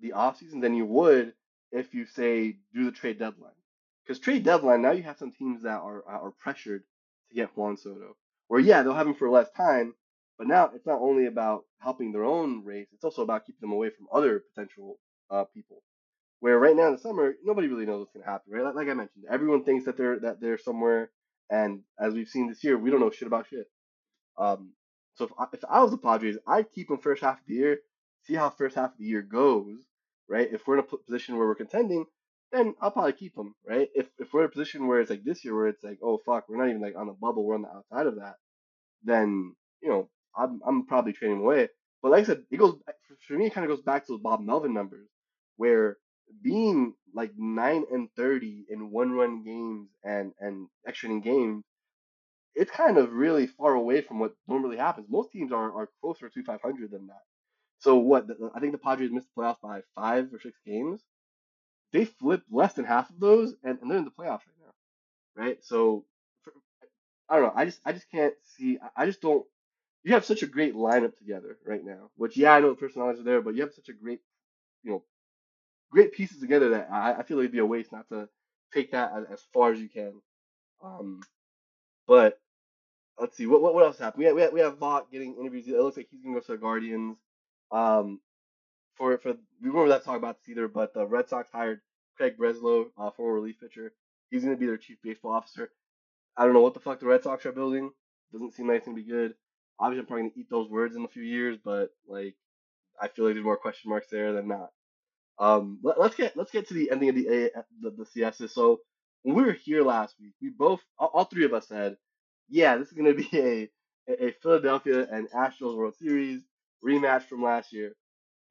the 0.01 0.11
offseason 0.15 0.61
than 0.61 0.75
you 0.75 0.85
would 0.85 1.33
if 1.71 1.93
you 1.93 2.05
say 2.05 2.57
do 2.73 2.85
the 2.85 2.91
trade 2.91 3.19
deadline. 3.19 3.51
Because 4.05 4.19
trade 4.19 4.43
deadline 4.43 4.81
now 4.81 4.91
you 4.91 5.03
have 5.03 5.17
some 5.17 5.31
teams 5.31 5.63
that 5.63 5.79
are 5.79 6.03
are 6.05 6.31
pressured 6.39 6.83
to 7.29 7.35
get 7.35 7.55
Juan 7.55 7.77
Soto. 7.77 8.15
Where 8.47 8.59
yeah 8.59 8.81
they'll 8.83 8.93
have 8.93 9.07
him 9.07 9.15
for 9.15 9.29
less 9.29 9.51
time, 9.51 9.93
but 10.39 10.47
now 10.47 10.71
it's 10.73 10.87
not 10.87 11.01
only 11.01 11.25
about 11.25 11.65
helping 11.79 12.13
their 12.13 12.23
own 12.23 12.63
race, 12.63 12.87
it's 12.93 13.03
also 13.03 13.21
about 13.21 13.45
keeping 13.45 13.59
them 13.59 13.73
away 13.73 13.89
from 13.89 14.07
other 14.11 14.41
potential 14.55 14.97
uh, 15.29 15.43
people. 15.53 15.83
Where 16.39 16.57
right 16.57 16.75
now 16.75 16.87
in 16.87 16.93
the 16.93 16.97
summer, 16.97 17.33
nobody 17.43 17.67
really 17.67 17.85
knows 17.85 17.99
what's 17.99 18.13
gonna 18.13 18.25
happen, 18.25 18.53
right? 18.53 18.63
Like, 18.63 18.75
like 18.75 18.87
I 18.87 18.93
mentioned, 18.93 19.25
everyone 19.29 19.65
thinks 19.65 19.85
that 19.85 19.97
they're 19.97 20.17
that 20.21 20.39
they're 20.39 20.57
somewhere, 20.57 21.11
and 21.51 21.81
as 21.99 22.13
we've 22.13 22.29
seen 22.29 22.47
this 22.47 22.63
year, 22.63 22.77
we 22.77 22.89
don't 22.89 23.01
know 23.01 23.11
shit 23.11 23.27
about 23.27 23.47
shit. 23.49 23.67
Um, 24.37 24.71
so 25.15 25.25
if 25.25 25.31
I, 25.37 25.45
if 25.51 25.65
I 25.69 25.83
was 25.83 25.91
the 25.91 25.97
Padres, 25.97 26.37
I'd 26.47 26.71
keep 26.71 26.87
them 26.87 26.99
first 26.99 27.21
half 27.21 27.41
of 27.41 27.45
the 27.45 27.55
year, 27.55 27.79
see 28.23 28.35
how 28.35 28.49
first 28.49 28.77
half 28.77 28.93
of 28.93 28.97
the 28.97 29.05
year 29.05 29.21
goes, 29.21 29.79
right? 30.29 30.47
If 30.49 30.65
we're 30.65 30.77
in 30.77 30.85
a 30.85 30.97
position 30.97 31.35
where 31.35 31.45
we're 31.45 31.55
contending, 31.55 32.05
then 32.53 32.73
I'll 32.79 32.91
probably 32.91 33.11
keep 33.11 33.35
them, 33.35 33.55
right? 33.67 33.89
If 33.93 34.07
if 34.17 34.31
we're 34.31 34.43
in 34.43 34.45
a 34.45 34.51
position 34.51 34.87
where 34.87 35.01
it's 35.01 35.09
like 35.09 35.25
this 35.25 35.43
year, 35.43 35.53
where 35.53 35.67
it's 35.67 35.83
like, 35.83 35.99
oh 36.01 36.17
fuck, 36.25 36.47
we're 36.47 36.55
not 36.55 36.69
even 36.69 36.81
like 36.81 36.95
on 36.95 37.07
the 37.07 37.13
bubble, 37.13 37.45
we're 37.45 37.55
on 37.55 37.63
the 37.63 37.67
outside 37.67 38.07
of 38.07 38.15
that, 38.15 38.35
then 39.03 39.53
you 39.81 39.89
know 39.89 40.09
I'm 40.37 40.61
I'm 40.65 40.85
probably 40.85 41.13
trading 41.13 41.39
away. 41.39 41.69
But 42.01 42.11
like 42.11 42.23
I 42.23 42.27
said, 42.27 42.43
it 42.51 42.57
goes 42.57 42.75
for 43.27 43.33
me. 43.33 43.47
It 43.47 43.53
kind 43.53 43.69
of 43.69 43.75
goes 43.75 43.83
back 43.83 44.05
to 44.05 44.13
those 44.13 44.21
Bob 44.21 44.41
Melvin 44.41 44.73
numbers, 44.73 45.09
where 45.57 45.97
being 46.43 46.93
like 47.13 47.31
nine 47.37 47.85
and 47.91 48.09
thirty 48.15 48.65
in 48.69 48.91
one 48.91 49.11
run 49.13 49.43
games 49.43 49.89
and 50.03 50.33
and 50.39 50.67
extra 50.87 51.09
inning 51.09 51.21
games, 51.21 51.63
it's 52.55 52.71
kind 52.71 52.97
of 52.97 53.13
really 53.13 53.47
far 53.47 53.73
away 53.73 54.01
from 54.01 54.19
what 54.19 54.33
normally 54.47 54.77
happens. 54.77 55.07
Most 55.09 55.31
teams 55.31 55.51
are 55.51 55.73
are 55.73 55.89
closer 56.01 56.29
to 56.29 56.43
500 56.43 56.91
than 56.91 57.07
that. 57.07 57.23
So 57.79 57.97
what? 57.97 58.27
I 58.55 58.59
think 58.59 58.73
the 58.73 58.77
Padres 58.77 59.11
missed 59.11 59.27
the 59.35 59.41
playoffs 59.41 59.61
by 59.61 59.81
five 59.95 60.33
or 60.33 60.39
six 60.39 60.57
games. 60.65 61.01
They 61.93 62.05
flipped 62.05 62.51
less 62.51 62.73
than 62.73 62.85
half 62.85 63.09
of 63.09 63.19
those, 63.19 63.55
and, 63.63 63.79
and 63.81 63.89
they're 63.89 63.97
in 63.99 64.05
the 64.05 64.11
playoffs 64.11 64.45
right 64.47 64.59
now, 64.63 64.73
right? 65.43 65.63
So 65.63 66.05
I 67.29 67.35
don't 67.35 67.43
know. 67.45 67.53
I 67.55 67.65
just 67.65 67.79
I 67.85 67.93
just 67.93 68.09
can't 68.11 68.33
see. 68.57 68.79
I 68.95 69.05
just 69.05 69.21
don't. 69.21 69.45
You 70.03 70.13
have 70.13 70.25
such 70.25 70.43
a 70.43 70.47
great 70.47 70.75
lineup 70.75 71.17
together 71.17 71.57
right 71.65 71.83
now. 71.83 72.09
Which 72.15 72.37
yeah, 72.37 72.53
I 72.53 72.59
know 72.59 72.69
the 72.69 72.75
personalities 72.75 73.21
are 73.21 73.25
there, 73.25 73.41
but 73.41 73.55
you 73.55 73.61
have 73.61 73.73
such 73.73 73.89
a 73.89 73.93
great, 73.93 74.21
you 74.83 74.91
know, 74.91 75.03
great 75.91 76.13
pieces 76.13 76.39
together 76.39 76.69
that 76.69 76.89
I, 76.91 77.15
I 77.15 77.23
feel 77.23 77.37
like 77.37 77.45
it'd 77.45 77.51
be 77.53 77.59
a 77.59 77.65
waste 77.65 77.91
not 77.91 78.09
to 78.09 78.29
take 78.73 78.91
that 78.91 79.11
as, 79.15 79.25
as 79.33 79.41
far 79.53 79.71
as 79.73 79.79
you 79.79 79.89
can. 79.89 80.13
Um, 80.83 81.21
but 82.07 82.39
let's 83.19 83.37
see 83.37 83.47
what 83.47 83.61
what, 83.61 83.73
what 83.73 83.85
else 83.85 83.99
happened. 83.99 84.19
We 84.19 84.25
have, 84.25 84.35
we 84.35 84.41
have 84.41 84.53
we 84.53 84.59
have 84.61 84.77
Vogt 84.77 85.11
getting 85.11 85.35
interviews. 85.39 85.67
It 85.67 85.73
looks 85.73 85.97
like 85.97 86.07
he's 86.11 86.21
gonna 86.23 86.35
go 86.35 86.41
to 86.41 86.51
the 86.53 86.57
Guardians. 86.57 87.17
Um, 87.71 88.19
for 88.95 89.17
for 89.19 89.35
we 89.61 89.69
won't 89.69 89.89
really 89.89 89.99
talk 90.01 90.17
about 90.17 90.37
this 90.39 90.49
either, 90.49 90.67
but 90.67 90.93
the 90.93 91.05
Red 91.05 91.29
Sox 91.29 91.49
hired 91.51 91.81
Craig 92.17 92.37
Breslow, 92.37 92.87
uh, 92.97 93.11
former 93.11 93.35
relief 93.35 93.59
pitcher. 93.59 93.93
He's 94.31 94.43
gonna 94.43 94.57
be 94.57 94.67
their 94.67 94.77
chief 94.77 94.97
baseball 95.03 95.33
officer. 95.33 95.71
I 96.37 96.45
don't 96.45 96.53
know 96.53 96.61
what 96.61 96.73
the 96.73 96.79
fuck 96.79 96.99
the 96.99 97.07
Red 97.07 97.23
Sox 97.23 97.45
are 97.45 97.51
building. 97.51 97.91
Doesn't 98.31 98.53
seem 98.53 98.67
like 98.67 98.77
it's 98.77 98.85
gonna 98.85 98.95
be 98.95 99.03
good. 99.03 99.35
Obviously, 99.79 100.01
I'm 100.01 100.05
probably 100.07 100.23
gonna 100.23 100.33
eat 100.35 100.49
those 100.49 100.69
words 100.69 100.95
in 100.95 101.05
a 101.05 101.09
few 101.09 101.23
years, 101.23 101.57
but 101.63 101.89
like 102.07 102.35
I 103.01 103.07
feel 103.07 103.25
like 103.25 103.35
there's 103.35 103.45
more 103.45 103.57
question 103.57 103.89
marks 103.89 104.07
there 104.11 104.33
than 104.33 104.47
not. 104.47 104.71
Um, 105.39 105.79
let, 105.83 105.97
us 105.97 106.15
get 106.15 106.35
let's 106.35 106.51
get 106.51 106.67
to 106.67 106.73
the 106.73 106.91
ending 106.91 107.09
of 107.09 107.15
the 107.15 107.27
A 107.27 107.51
the, 107.81 107.91
the 107.91 108.05
CSs. 108.05 108.51
So 108.51 108.81
when 109.23 109.35
we 109.35 109.43
were 109.43 109.53
here 109.53 109.83
last 109.83 110.15
week, 110.19 110.33
we 110.41 110.49
both 110.49 110.81
all, 110.97 111.11
all 111.13 111.25
three 111.25 111.45
of 111.45 111.53
us 111.53 111.67
said, 111.67 111.97
yeah, 112.49 112.77
this 112.77 112.89
is 112.89 112.93
gonna 112.93 113.13
be 113.13 113.29
a 113.33 113.69
a 114.09 114.31
Philadelphia 114.41 115.07
and 115.11 115.29
Astros 115.31 115.77
World 115.77 115.95
Series 115.95 116.41
rematch 116.85 117.23
from 117.23 117.43
last 117.43 117.71
year. 117.71 117.93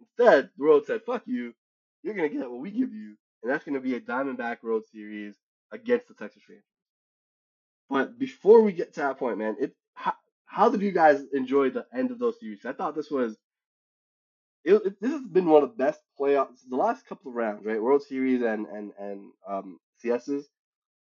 Instead, 0.01 0.51
the 0.57 0.65
world 0.65 0.87
said, 0.87 1.03
fuck 1.05 1.23
you, 1.27 1.53
you're 2.03 2.15
to 2.15 2.29
get 2.29 2.51
what 2.51 2.61
we 2.61 2.71
give 2.71 2.93
you, 2.93 3.17
and 3.43 3.53
that's 3.53 3.65
to 3.65 3.81
be 3.81 3.95
a 3.95 4.01
Diamondback 4.01 4.63
World 4.63 4.85
Series 4.93 5.35
against 5.73 6.09
the 6.09 6.15
Texas 6.15 6.43
Rangers. 6.49 6.65
But 7.91 8.19
before 8.19 8.63
we 8.63 8.73
get 8.73 8.95
to 8.95 9.01
that 9.01 9.19
point, 9.19 9.39
man, 9.39 9.57
it 9.61 9.75
how, 9.95 10.15
how 10.49 10.69
did 10.69 10.81
you 10.81 10.91
guys 10.91 11.23
enjoy 11.33 11.71
the 11.71 11.87
end 11.95 12.11
of 12.11 12.19
those 12.19 12.41
series? 12.41 12.65
I 12.65 12.73
thought 12.73 12.97
this 12.97 13.11
was 13.11 13.37
it, 14.65 14.75
it, 14.75 15.01
this 15.01 15.13
has 15.13 15.23
been 15.23 15.47
one 15.47 15.63
of 15.63 15.71
the 15.71 15.77
best 15.77 16.01
playoffs 16.19 16.59
the 16.69 16.77
last 16.77 17.07
couple 17.07 17.31
of 17.31 17.37
rounds, 17.37 17.65
right? 17.65 17.81
World 17.81 18.03
Series 18.03 18.43
and 18.43 18.67
and 18.67 18.93
and 18.99 19.31
um, 19.49 19.79
CSs 20.05 20.45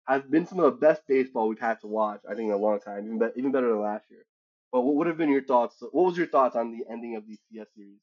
have 0.07 0.29
been 0.31 0.45
some 0.45 0.59
of 0.59 0.65
the 0.65 0.79
best 0.79 1.01
baseball 1.07 1.47
we've 1.47 1.59
had 1.59 1.79
to 1.81 1.87
watch. 1.87 2.21
I 2.29 2.35
think 2.35 2.47
in 2.47 2.53
a 2.53 2.57
long 2.57 2.79
time, 2.79 3.05
even 3.05 3.19
be, 3.19 3.27
even 3.35 3.51
better 3.51 3.69
than 3.69 3.81
last 3.81 4.05
year. 4.09 4.25
But 4.71 4.81
what 4.81 4.95
would 4.95 5.07
have 5.07 5.17
been 5.17 5.29
your 5.29 5.43
thoughts? 5.43 5.77
What 5.91 6.05
was 6.05 6.17
your 6.17 6.27
thoughts 6.27 6.55
on 6.55 6.71
the 6.71 6.83
ending 6.89 7.15
of 7.15 7.27
the 7.27 7.37
CS 7.51 7.67
series? 7.75 7.99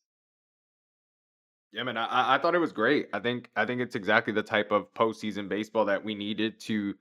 Yeah, 1.73 1.85
man, 1.85 1.97
I, 1.97 2.35
I 2.35 2.39
thought 2.39 2.55
it 2.55 2.59
was 2.59 2.73
great. 2.73 3.09
I 3.13 3.19
think 3.21 3.51
I 3.57 3.65
think 3.65 3.81
it's 3.81 3.97
exactly 3.97 4.33
the 4.33 4.43
type 4.43 4.73
of 4.73 4.93
postseason 4.95 5.49
baseball 5.49 5.85
that 5.87 6.05
we 6.05 6.15
needed 6.15 6.61
to 6.61 6.95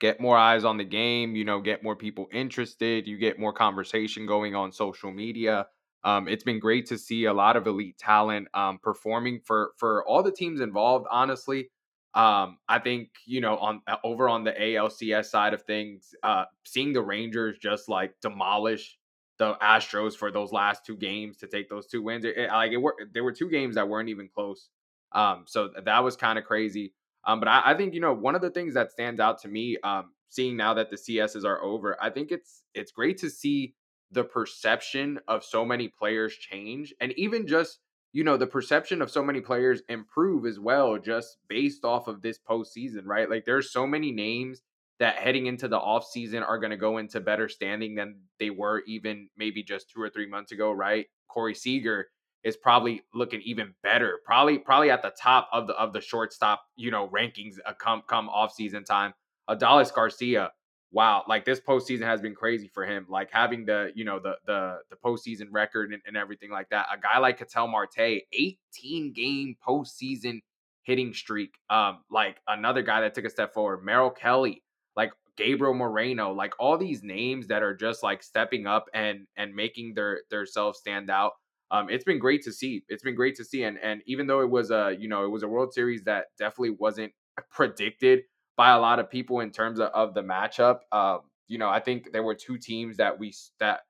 get 0.00 0.20
more 0.20 0.36
eyes 0.36 0.64
on 0.64 0.76
the 0.76 0.84
game. 0.84 1.36
You 1.36 1.44
know, 1.44 1.60
get 1.60 1.82
more 1.82 1.96
people 1.96 2.28
interested. 2.32 3.06
You 3.06 3.18
get 3.18 3.38
more 3.38 3.52
conversation 3.52 4.26
going 4.26 4.54
on 4.54 4.72
social 4.72 5.10
media. 5.12 5.66
Um, 6.04 6.28
it's 6.28 6.44
been 6.44 6.60
great 6.60 6.86
to 6.86 6.98
see 6.98 7.24
a 7.24 7.32
lot 7.32 7.56
of 7.56 7.66
elite 7.66 7.98
talent 7.98 8.48
um, 8.54 8.78
performing 8.78 9.40
for 9.44 9.72
for 9.76 10.04
all 10.06 10.22
the 10.22 10.32
teams 10.32 10.60
involved. 10.60 11.06
Honestly, 11.10 11.70
um, 12.14 12.58
I 12.68 12.78
think 12.78 13.10
you 13.26 13.40
know 13.40 13.56
on 13.58 13.82
uh, 13.86 13.96
over 14.04 14.28
on 14.28 14.44
the 14.44 14.52
ALCS 14.52 15.26
side 15.26 15.54
of 15.54 15.62
things, 15.62 16.14
uh, 16.22 16.44
seeing 16.64 16.92
the 16.92 17.02
Rangers 17.02 17.58
just 17.58 17.88
like 17.88 18.14
demolish 18.22 18.98
the 19.38 19.54
Astros 19.56 20.16
for 20.16 20.30
those 20.30 20.52
last 20.52 20.84
two 20.86 20.96
games 20.96 21.36
to 21.38 21.46
take 21.46 21.68
those 21.68 21.86
two 21.86 22.02
wins. 22.02 22.24
It, 22.24 22.36
it, 22.36 22.50
like 22.50 22.72
it 22.72 22.78
were, 22.78 22.96
there 23.12 23.24
were 23.24 23.32
two 23.32 23.50
games 23.50 23.74
that 23.74 23.88
weren't 23.88 24.08
even 24.08 24.28
close. 24.34 24.68
Um, 25.12 25.44
so 25.46 25.70
that 25.84 26.04
was 26.04 26.16
kind 26.16 26.38
of 26.38 26.44
crazy. 26.44 26.94
Um, 27.26 27.40
but 27.40 27.48
I, 27.48 27.62
I, 27.66 27.74
think 27.74 27.94
you 27.94 28.00
know 28.00 28.12
one 28.12 28.34
of 28.34 28.40
the 28.40 28.50
things 28.50 28.74
that 28.74 28.92
stands 28.92 29.20
out 29.20 29.40
to 29.42 29.48
me, 29.48 29.76
um, 29.82 30.12
seeing 30.28 30.56
now 30.56 30.74
that 30.74 30.90
the 30.90 30.96
CSs 30.96 31.44
are 31.44 31.62
over, 31.62 31.96
I 32.00 32.10
think 32.10 32.30
it's 32.30 32.62
it's 32.74 32.92
great 32.92 33.18
to 33.18 33.30
see 33.30 33.74
the 34.12 34.24
perception 34.24 35.18
of 35.26 35.44
so 35.44 35.64
many 35.64 35.88
players 35.88 36.36
change, 36.36 36.94
and 37.00 37.12
even 37.18 37.46
just 37.46 37.80
you 38.12 38.22
know 38.24 38.36
the 38.36 38.46
perception 38.46 39.02
of 39.02 39.10
so 39.10 39.22
many 39.22 39.40
players 39.40 39.82
improve 39.88 40.46
as 40.46 40.60
well, 40.60 40.98
just 40.98 41.38
based 41.48 41.84
off 41.84 42.06
of 42.06 42.22
this 42.22 42.38
postseason, 42.38 43.02
right? 43.04 43.28
Like 43.28 43.44
there's 43.44 43.72
so 43.72 43.86
many 43.86 44.12
names 44.12 44.62
that 44.98 45.16
heading 45.16 45.46
into 45.46 45.68
the 45.68 45.78
offseason 45.78 46.46
are 46.46 46.58
going 46.58 46.70
to 46.70 46.76
go 46.76 46.98
into 46.98 47.20
better 47.20 47.48
standing 47.48 47.94
than 47.94 48.16
they 48.38 48.50
were 48.50 48.82
even 48.86 49.28
maybe 49.36 49.62
just 49.62 49.90
two 49.90 50.00
or 50.00 50.08
three 50.08 50.26
months 50.26 50.52
ago, 50.52 50.72
right? 50.72 51.06
Corey 51.28 51.54
Seager 51.54 52.06
is 52.46 52.56
probably 52.56 53.02
looking 53.12 53.40
even 53.42 53.74
better, 53.82 54.20
probably 54.24 54.56
probably 54.56 54.88
at 54.88 55.02
the 55.02 55.12
top 55.20 55.48
of 55.52 55.66
the 55.66 55.74
of 55.74 55.92
the 55.92 56.00
shortstop, 56.00 56.62
you 56.76 56.92
know, 56.92 57.08
rankings 57.08 57.56
uh, 57.66 57.72
come 57.72 58.02
come 58.06 58.28
offseason 58.28 58.84
time. 58.86 59.12
Adolis 59.50 59.92
Garcia, 59.92 60.52
wow, 60.92 61.24
like 61.28 61.44
this 61.44 61.60
postseason 61.60 62.02
has 62.02 62.20
been 62.20 62.36
crazy 62.36 62.70
for 62.72 62.86
him. 62.86 63.04
Like 63.08 63.30
having 63.32 63.66
the, 63.66 63.90
you 63.96 64.04
know, 64.04 64.20
the 64.20 64.36
the 64.46 64.78
the 64.90 64.96
postseason 65.04 65.48
record 65.50 65.92
and, 65.92 66.00
and 66.06 66.16
everything 66.16 66.52
like 66.52 66.68
that. 66.68 66.86
A 66.92 66.96
guy 66.96 67.18
like 67.18 67.38
Ketel 67.38 67.66
Marte, 67.66 68.22
18 68.32 69.12
game 69.12 69.56
postseason 69.66 70.38
hitting 70.84 71.12
streak. 71.12 71.54
Um, 71.68 72.04
like 72.12 72.36
another 72.46 72.82
guy 72.82 73.00
that 73.00 73.12
took 73.12 73.24
a 73.24 73.30
step 73.30 73.54
forward, 73.54 73.84
Merrill 73.84 74.10
Kelly, 74.10 74.62
like 74.94 75.10
Gabriel 75.36 75.74
Moreno, 75.74 76.32
like 76.32 76.54
all 76.60 76.78
these 76.78 77.02
names 77.02 77.48
that 77.48 77.64
are 77.64 77.74
just 77.74 78.04
like 78.04 78.22
stepping 78.22 78.68
up 78.68 78.86
and 78.94 79.26
and 79.36 79.52
making 79.52 79.94
their 79.94 80.20
their 80.30 80.46
stand 80.46 81.10
out. 81.10 81.32
Um, 81.70 81.88
it's 81.90 82.04
been 82.04 82.18
great 82.18 82.42
to 82.44 82.52
see. 82.52 82.84
It's 82.88 83.02
been 83.02 83.14
great 83.14 83.36
to 83.36 83.44
see, 83.44 83.64
and 83.64 83.78
and 83.78 84.02
even 84.06 84.26
though 84.26 84.40
it 84.40 84.50
was 84.50 84.70
a 84.70 84.96
you 84.98 85.08
know 85.08 85.24
it 85.24 85.28
was 85.28 85.42
a 85.42 85.48
World 85.48 85.72
Series 85.72 86.02
that 86.04 86.26
definitely 86.38 86.76
wasn't 86.78 87.12
predicted 87.50 88.20
by 88.56 88.70
a 88.72 88.78
lot 88.80 88.98
of 88.98 89.10
people 89.10 89.40
in 89.40 89.50
terms 89.50 89.80
of, 89.80 89.90
of 89.92 90.14
the 90.14 90.22
matchup. 90.22 90.78
Um, 90.92 91.20
you 91.48 91.58
know, 91.58 91.68
I 91.68 91.80
think 91.80 92.12
there 92.12 92.22
were 92.22 92.34
two 92.34 92.58
teams 92.58 92.96
that 92.96 93.18
we 93.18 93.34
that 93.60 93.80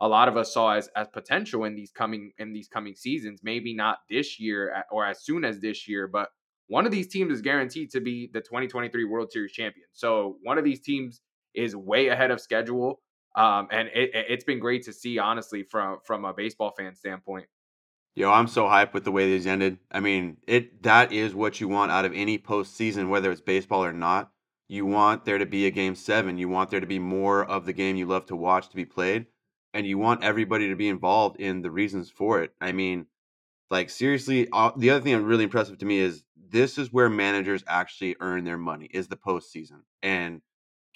a 0.00 0.08
lot 0.08 0.28
of 0.28 0.36
us 0.36 0.52
saw 0.52 0.74
as 0.74 0.88
as 0.96 1.08
potential 1.08 1.64
in 1.64 1.74
these 1.74 1.90
coming 1.90 2.32
in 2.38 2.52
these 2.52 2.68
coming 2.68 2.94
seasons. 2.94 3.40
Maybe 3.42 3.74
not 3.74 3.98
this 4.10 4.38
year 4.40 4.84
or 4.90 5.06
as 5.06 5.22
soon 5.22 5.44
as 5.44 5.60
this 5.60 5.88
year, 5.88 6.06
but 6.08 6.28
one 6.68 6.84
of 6.84 6.92
these 6.92 7.06
teams 7.06 7.32
is 7.32 7.42
guaranteed 7.42 7.90
to 7.92 8.00
be 8.00 8.28
the 8.32 8.40
2023 8.40 9.04
World 9.04 9.30
Series 9.30 9.52
champion. 9.52 9.86
So 9.92 10.36
one 10.42 10.58
of 10.58 10.64
these 10.64 10.80
teams 10.80 11.20
is 11.54 11.76
way 11.76 12.08
ahead 12.08 12.30
of 12.30 12.40
schedule. 12.40 13.00
Um, 13.36 13.68
and 13.70 13.88
it, 13.88 14.10
it's 14.14 14.44
been 14.44 14.58
great 14.58 14.84
to 14.84 14.92
see, 14.92 15.18
honestly, 15.18 15.62
from 15.62 15.98
from 16.04 16.24
a 16.24 16.32
baseball 16.32 16.72
fan 16.76 16.94
standpoint. 16.94 17.46
Yo, 18.14 18.32
I'm 18.32 18.48
so 18.48 18.64
hyped 18.64 18.94
with 18.94 19.04
the 19.04 19.12
way 19.12 19.26
these 19.26 19.46
ended. 19.46 19.78
I 19.92 20.00
mean, 20.00 20.38
it 20.46 20.82
that 20.82 21.12
is 21.12 21.34
what 21.34 21.60
you 21.60 21.68
want 21.68 21.92
out 21.92 22.06
of 22.06 22.14
any 22.14 22.38
postseason, 22.38 23.10
whether 23.10 23.30
it's 23.30 23.42
baseball 23.42 23.84
or 23.84 23.92
not. 23.92 24.32
You 24.68 24.86
want 24.86 25.24
there 25.24 25.38
to 25.38 25.46
be 25.46 25.66
a 25.66 25.70
game 25.70 25.94
seven. 25.94 26.38
You 26.38 26.48
want 26.48 26.70
there 26.70 26.80
to 26.80 26.86
be 26.86 26.98
more 26.98 27.44
of 27.44 27.66
the 27.66 27.72
game 27.72 27.96
you 27.96 28.06
love 28.06 28.26
to 28.26 28.36
watch 28.36 28.70
to 28.70 28.76
be 28.76 28.86
played, 28.86 29.26
and 29.74 29.86
you 29.86 29.98
want 29.98 30.24
everybody 30.24 30.68
to 30.70 30.76
be 30.76 30.88
involved 30.88 31.38
in 31.38 31.60
the 31.60 31.70
reasons 31.70 32.10
for 32.10 32.42
it. 32.42 32.52
I 32.60 32.72
mean, 32.72 33.06
like 33.70 33.90
seriously, 33.90 34.48
uh, 34.50 34.70
the 34.76 34.90
other 34.90 35.02
thing 35.02 35.12
that's 35.12 35.24
really 35.24 35.44
impressive 35.44 35.76
to 35.78 35.86
me 35.86 35.98
is 35.98 36.24
this 36.48 36.78
is 36.78 36.92
where 36.92 37.10
managers 37.10 37.64
actually 37.66 38.16
earn 38.20 38.44
their 38.44 38.56
money 38.56 38.86
is 38.86 39.08
the 39.08 39.16
postseason. 39.16 39.82
And 40.02 40.40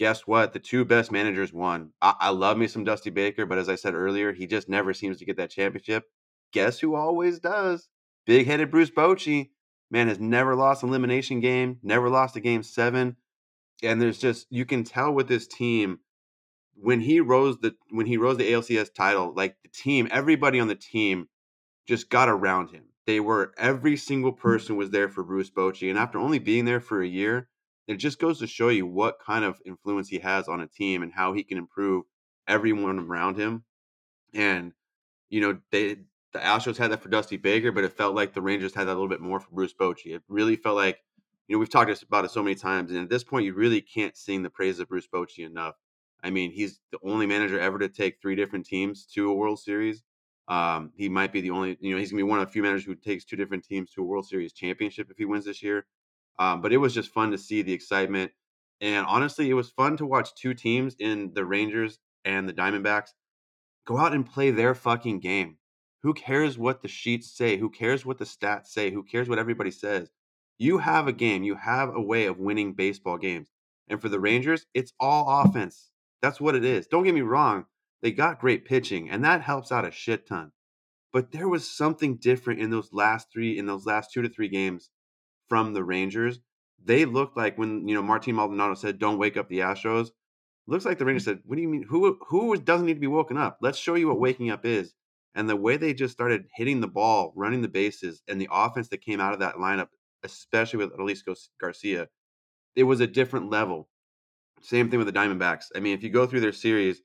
guess 0.01 0.27
what? 0.27 0.53
The 0.53 0.59
two 0.59 0.85
best 0.85 1.13
managers 1.13 1.53
won. 1.53 1.93
I, 2.03 2.15
I 2.19 2.31
love 2.31 2.59
me 2.59 2.67
some 2.67 2.83
Dusty 2.83 3.11
Baker, 3.11 3.47
but 3.47 3.59
as 3.59 3.69
I 3.69 3.77
said 3.77 3.95
earlier, 3.95 4.33
he 4.33 4.49
just 4.49 4.69
never 4.69 4.93
seems 4.93 5.19
to 5.19 5.25
get 5.25 5.37
that 5.37 5.51
championship 5.51 6.05
guess 6.53 6.79
who 6.79 6.95
always 6.95 7.39
does? 7.39 7.89
Big 8.27 8.47
headed 8.47 8.71
Bruce 8.71 8.91
Bochy. 8.91 9.51
Man 9.91 10.09
has 10.09 10.21
never 10.21 10.55
lost 10.55 10.83
an 10.83 10.89
elimination 10.91 11.41
game, 11.41 11.79
never 11.83 12.09
lost 12.09 12.37
a 12.37 12.41
game 12.41 12.63
seven. 12.63 13.17
And 13.83 14.01
there's 14.01 14.19
just 14.19 14.47
you 14.51 14.65
can 14.65 14.85
tell 14.85 15.13
with 15.13 15.27
this 15.27 15.47
team 15.47 16.01
when 16.75 17.01
he 17.01 17.21
rose 17.21 17.59
the 17.59 17.75
when 17.91 18.07
he 18.07 18.17
rose 18.17 18.37
the 18.37 18.53
ALCS 18.53 18.95
title, 18.95 19.33
like 19.35 19.57
the 19.63 19.69
team, 19.69 20.07
everybody 20.11 20.61
on 20.61 20.69
the 20.69 20.75
team 20.77 21.29
just 21.87 22.09
got 22.09 22.29
around 22.29 22.71
him. 22.71 22.85
They 23.07 23.19
were 23.19 23.53
every 23.57 23.97
single 23.97 24.33
mm. 24.33 24.39
person 24.39 24.77
was 24.77 24.91
there 24.91 25.09
for 25.09 25.25
Bruce 25.25 25.51
Bochy. 25.51 25.91
And 25.91 25.99
after 25.99 26.19
only 26.19 26.39
being 26.39 26.67
there 26.67 26.81
for 26.81 27.03
a 27.03 27.09
year, 27.09 27.49
it 27.91 27.97
just 27.97 28.21
goes 28.21 28.39
to 28.39 28.47
show 28.47 28.69
you 28.69 28.87
what 28.87 29.19
kind 29.19 29.45
of 29.45 29.61
influence 29.67 30.09
he 30.09 30.19
has 30.21 30.49
on 30.49 30.61
a 30.61 30.67
team 30.67 31.03
and 31.03 31.13
how 31.13 31.33
he 31.33 31.43
can 31.43 31.59
improve 31.59 32.05
everyone 32.47 32.99
around 32.99 33.37
him. 33.37 33.65
And 34.35 34.73
you 35.31 35.41
know, 35.41 35.59
they 35.71 35.97
the 36.33 36.39
Astros 36.39 36.77
had 36.77 36.93
that 36.93 37.03
for 37.03 37.09
Dusty 37.09 37.37
Baker, 37.37 37.73
but 37.73 37.85
it 37.85 37.93
felt 37.93 38.15
like 38.15 38.33
the 38.35 38.43
Rangers 38.43 38.75
had 38.75 38.87
that 38.87 38.93
a 38.93 38.95
little 38.95 39.09
bit 39.09 39.21
more 39.21 39.41
for 39.41 39.51
Bruce 39.51 39.75
Bochy. 39.75 40.15
It 40.15 40.23
really 40.29 40.57
felt 40.57 40.77
like, 40.77 40.99
you 41.49 41.57
know, 41.57 41.59
we've 41.59 41.71
talked 41.71 42.03
about 42.05 42.25
it 42.25 42.31
so 42.31 42.43
many 42.43 42.55
times, 42.55 42.93
and 42.93 43.01
at 43.01 43.09
this 43.11 43.25
point, 43.25 43.45
you 43.45 43.55
really 43.55 43.81
can't 43.81 44.17
sing 44.17 44.43
the 44.43 44.51
praise 44.51 44.79
of 44.79 44.89
Bruce 44.89 45.09
Bochy 45.13 45.45
enough. 45.45 45.75
I 46.23 46.31
mean, 46.31 46.53
he's 46.53 46.79
the 46.93 46.99
only 47.03 47.27
manager 47.27 47.59
ever 47.59 47.79
to 47.81 47.89
take 47.89 48.21
three 48.21 48.37
different 48.37 48.67
teams 48.67 49.07
to 49.15 49.31
a 49.31 49.35
World 49.35 49.59
Series. 49.59 50.03
Um, 50.47 50.93
he 50.97 51.09
might 51.09 51.33
be 51.33 51.41
the 51.41 51.51
only, 51.51 51.77
you 51.81 51.93
know, 51.93 51.99
he's 51.99 52.11
gonna 52.11 52.21
be 52.21 52.29
one 52.29 52.41
of 52.41 52.47
the 52.47 52.53
few 52.53 52.63
managers 52.63 52.85
who 52.85 52.95
takes 52.95 53.25
two 53.25 53.37
different 53.37 53.65
teams 53.65 53.91
to 53.93 54.03
a 54.03 54.05
World 54.05 54.27
Series 54.27 54.53
championship 54.53 55.11
if 55.11 55.19
he 55.19 55.25
wins 55.25 55.45
this 55.45 55.63
year. 55.63 55.87
Um, 56.41 56.63
but 56.63 56.73
it 56.73 56.79
was 56.79 56.95
just 56.95 57.13
fun 57.13 57.31
to 57.33 57.39
see 57.39 57.61
the 57.61 57.75
excitement, 57.75 58.33
and 58.81 59.05
honestly, 59.07 59.51
it 59.51 59.55
was 59.55 59.69
fun 59.69 59.99
to 59.99 60.07
watch 60.07 60.35
two 60.35 60.55
teams 60.55 60.97
in 60.99 61.33
the 61.35 61.45
Rangers 61.45 61.99
and 62.25 62.49
the 62.49 62.55
Diamondbacks 62.55 63.11
go 63.87 63.99
out 63.99 64.15
and 64.15 64.25
play 64.25 64.51
their 64.51 64.75
fucking 64.75 65.21
game. 65.21 65.59
Who 66.03 66.15
cares 66.15 66.57
what 66.57 66.81
the 66.81 66.89
sheets 66.89 67.37
say? 67.37 67.59
Who 67.59 67.69
cares 67.69 68.07
what 68.07 68.17
the 68.17 68.25
stats 68.25 68.69
say? 68.69 68.91
Who 68.91 69.03
cares 69.03 69.29
what 69.29 69.39
everybody 69.39 69.71
says? 69.71 70.11
You 70.59 70.79
have 70.79 71.07
a 71.07 71.13
game, 71.13 71.43
you 71.43 71.57
have 71.57 71.95
a 71.95 72.01
way 72.01 72.25
of 72.25 72.39
winning 72.39 72.73
baseball 72.73 73.19
games. 73.19 73.51
And 73.89 74.01
for 74.01 74.09
the 74.09 74.21
Rangers, 74.21 74.65
it's 74.73 74.95
all 74.99 75.43
offense. 75.43 75.91
That's 76.23 76.41
what 76.41 76.55
it 76.55 76.65
is. 76.65 76.87
Don't 76.87 77.05
get 77.05 77.15
me 77.15 77.21
wrong, 77.21 77.67
they 78.01 78.13
got 78.13 78.41
great 78.41 78.65
pitching, 78.65 79.11
and 79.11 79.23
that 79.25 79.43
helps 79.43 79.71
out 79.71 79.85
a 79.85 79.91
shit 79.91 80.27
ton. 80.27 80.53
But 81.13 81.33
there 81.33 81.49
was 81.49 81.71
something 81.71 82.17
different 82.17 82.61
in 82.61 82.71
those 82.71 82.95
last 82.95 83.29
three, 83.31 83.59
in 83.59 83.67
those 83.67 83.85
last 83.85 84.11
two 84.11 84.23
to 84.23 84.29
three 84.31 84.49
games 84.49 84.89
from 85.51 85.75
the 85.75 85.85
Rangers. 85.85 86.41
They 86.83 87.05
looked 87.05 87.37
like 87.37 87.59
when, 87.59 87.87
you 87.87 87.95
know, 87.95 88.03
Martin 88.03 88.37
Maldonado 88.37 88.75
said, 88.75 88.99
don't 88.99 89.19
wake 89.19 89.37
up 89.37 89.51
the 89.51 89.59
Astros. 89.59 90.09
Looks 90.67 90.87
like 90.87 90.97
the 90.97 91.05
Rangers 91.05 91.25
mm. 91.25 91.27
said, 91.27 91.41
what 91.45 91.57
do 91.57 91.63
you 91.63 91.69
mean? 91.69 91.83
Who, 91.83 92.19
who 92.27 92.57
doesn't 92.57 92.87
need 92.87 92.95
to 92.95 93.01
be 93.01 93.07
woken 93.07 93.37
up? 93.37 93.59
Let's 93.61 93.77
show 93.77 93.97
you 93.97 94.09
what 94.09 94.17
mm. 94.17 94.21
waking 94.21 94.51
up 94.51 94.65
is. 94.65 94.95
And 95.35 95.49
the 95.49 95.57
way 95.57 95.77
they 95.77 95.93
just 95.93 96.15
started 96.15 96.47
hitting 96.55 96.81
the 96.81 96.89
ball, 96.89 97.33
running 97.37 97.61
the 97.61 97.69
bases, 97.69 98.23
and 98.27 98.41
the 98.41 98.49
offense 98.51 98.89
that 98.89 99.03
came 99.03 99.21
out 99.21 99.35
of 99.35 99.41
that 99.41 99.57
lineup, 99.57 99.89
especially 100.23 100.79
with 100.79 100.97
Adolisio 100.97 101.37
Garcia, 101.61 102.09
it 102.75 102.85
was 102.85 103.01
a 103.01 103.07
different 103.07 103.51
level. 103.51 103.89
Same 104.63 104.91
thing 104.91 104.99
with 104.99 105.07
the 105.07 105.19
Diamondbacks. 105.19 105.67
I 105.75 105.81
mean, 105.81 105.95
if 105.95 106.03
you 106.03 106.11
go 106.11 106.27
through 106.27 106.41
their 106.41 106.53
series, 106.53 107.03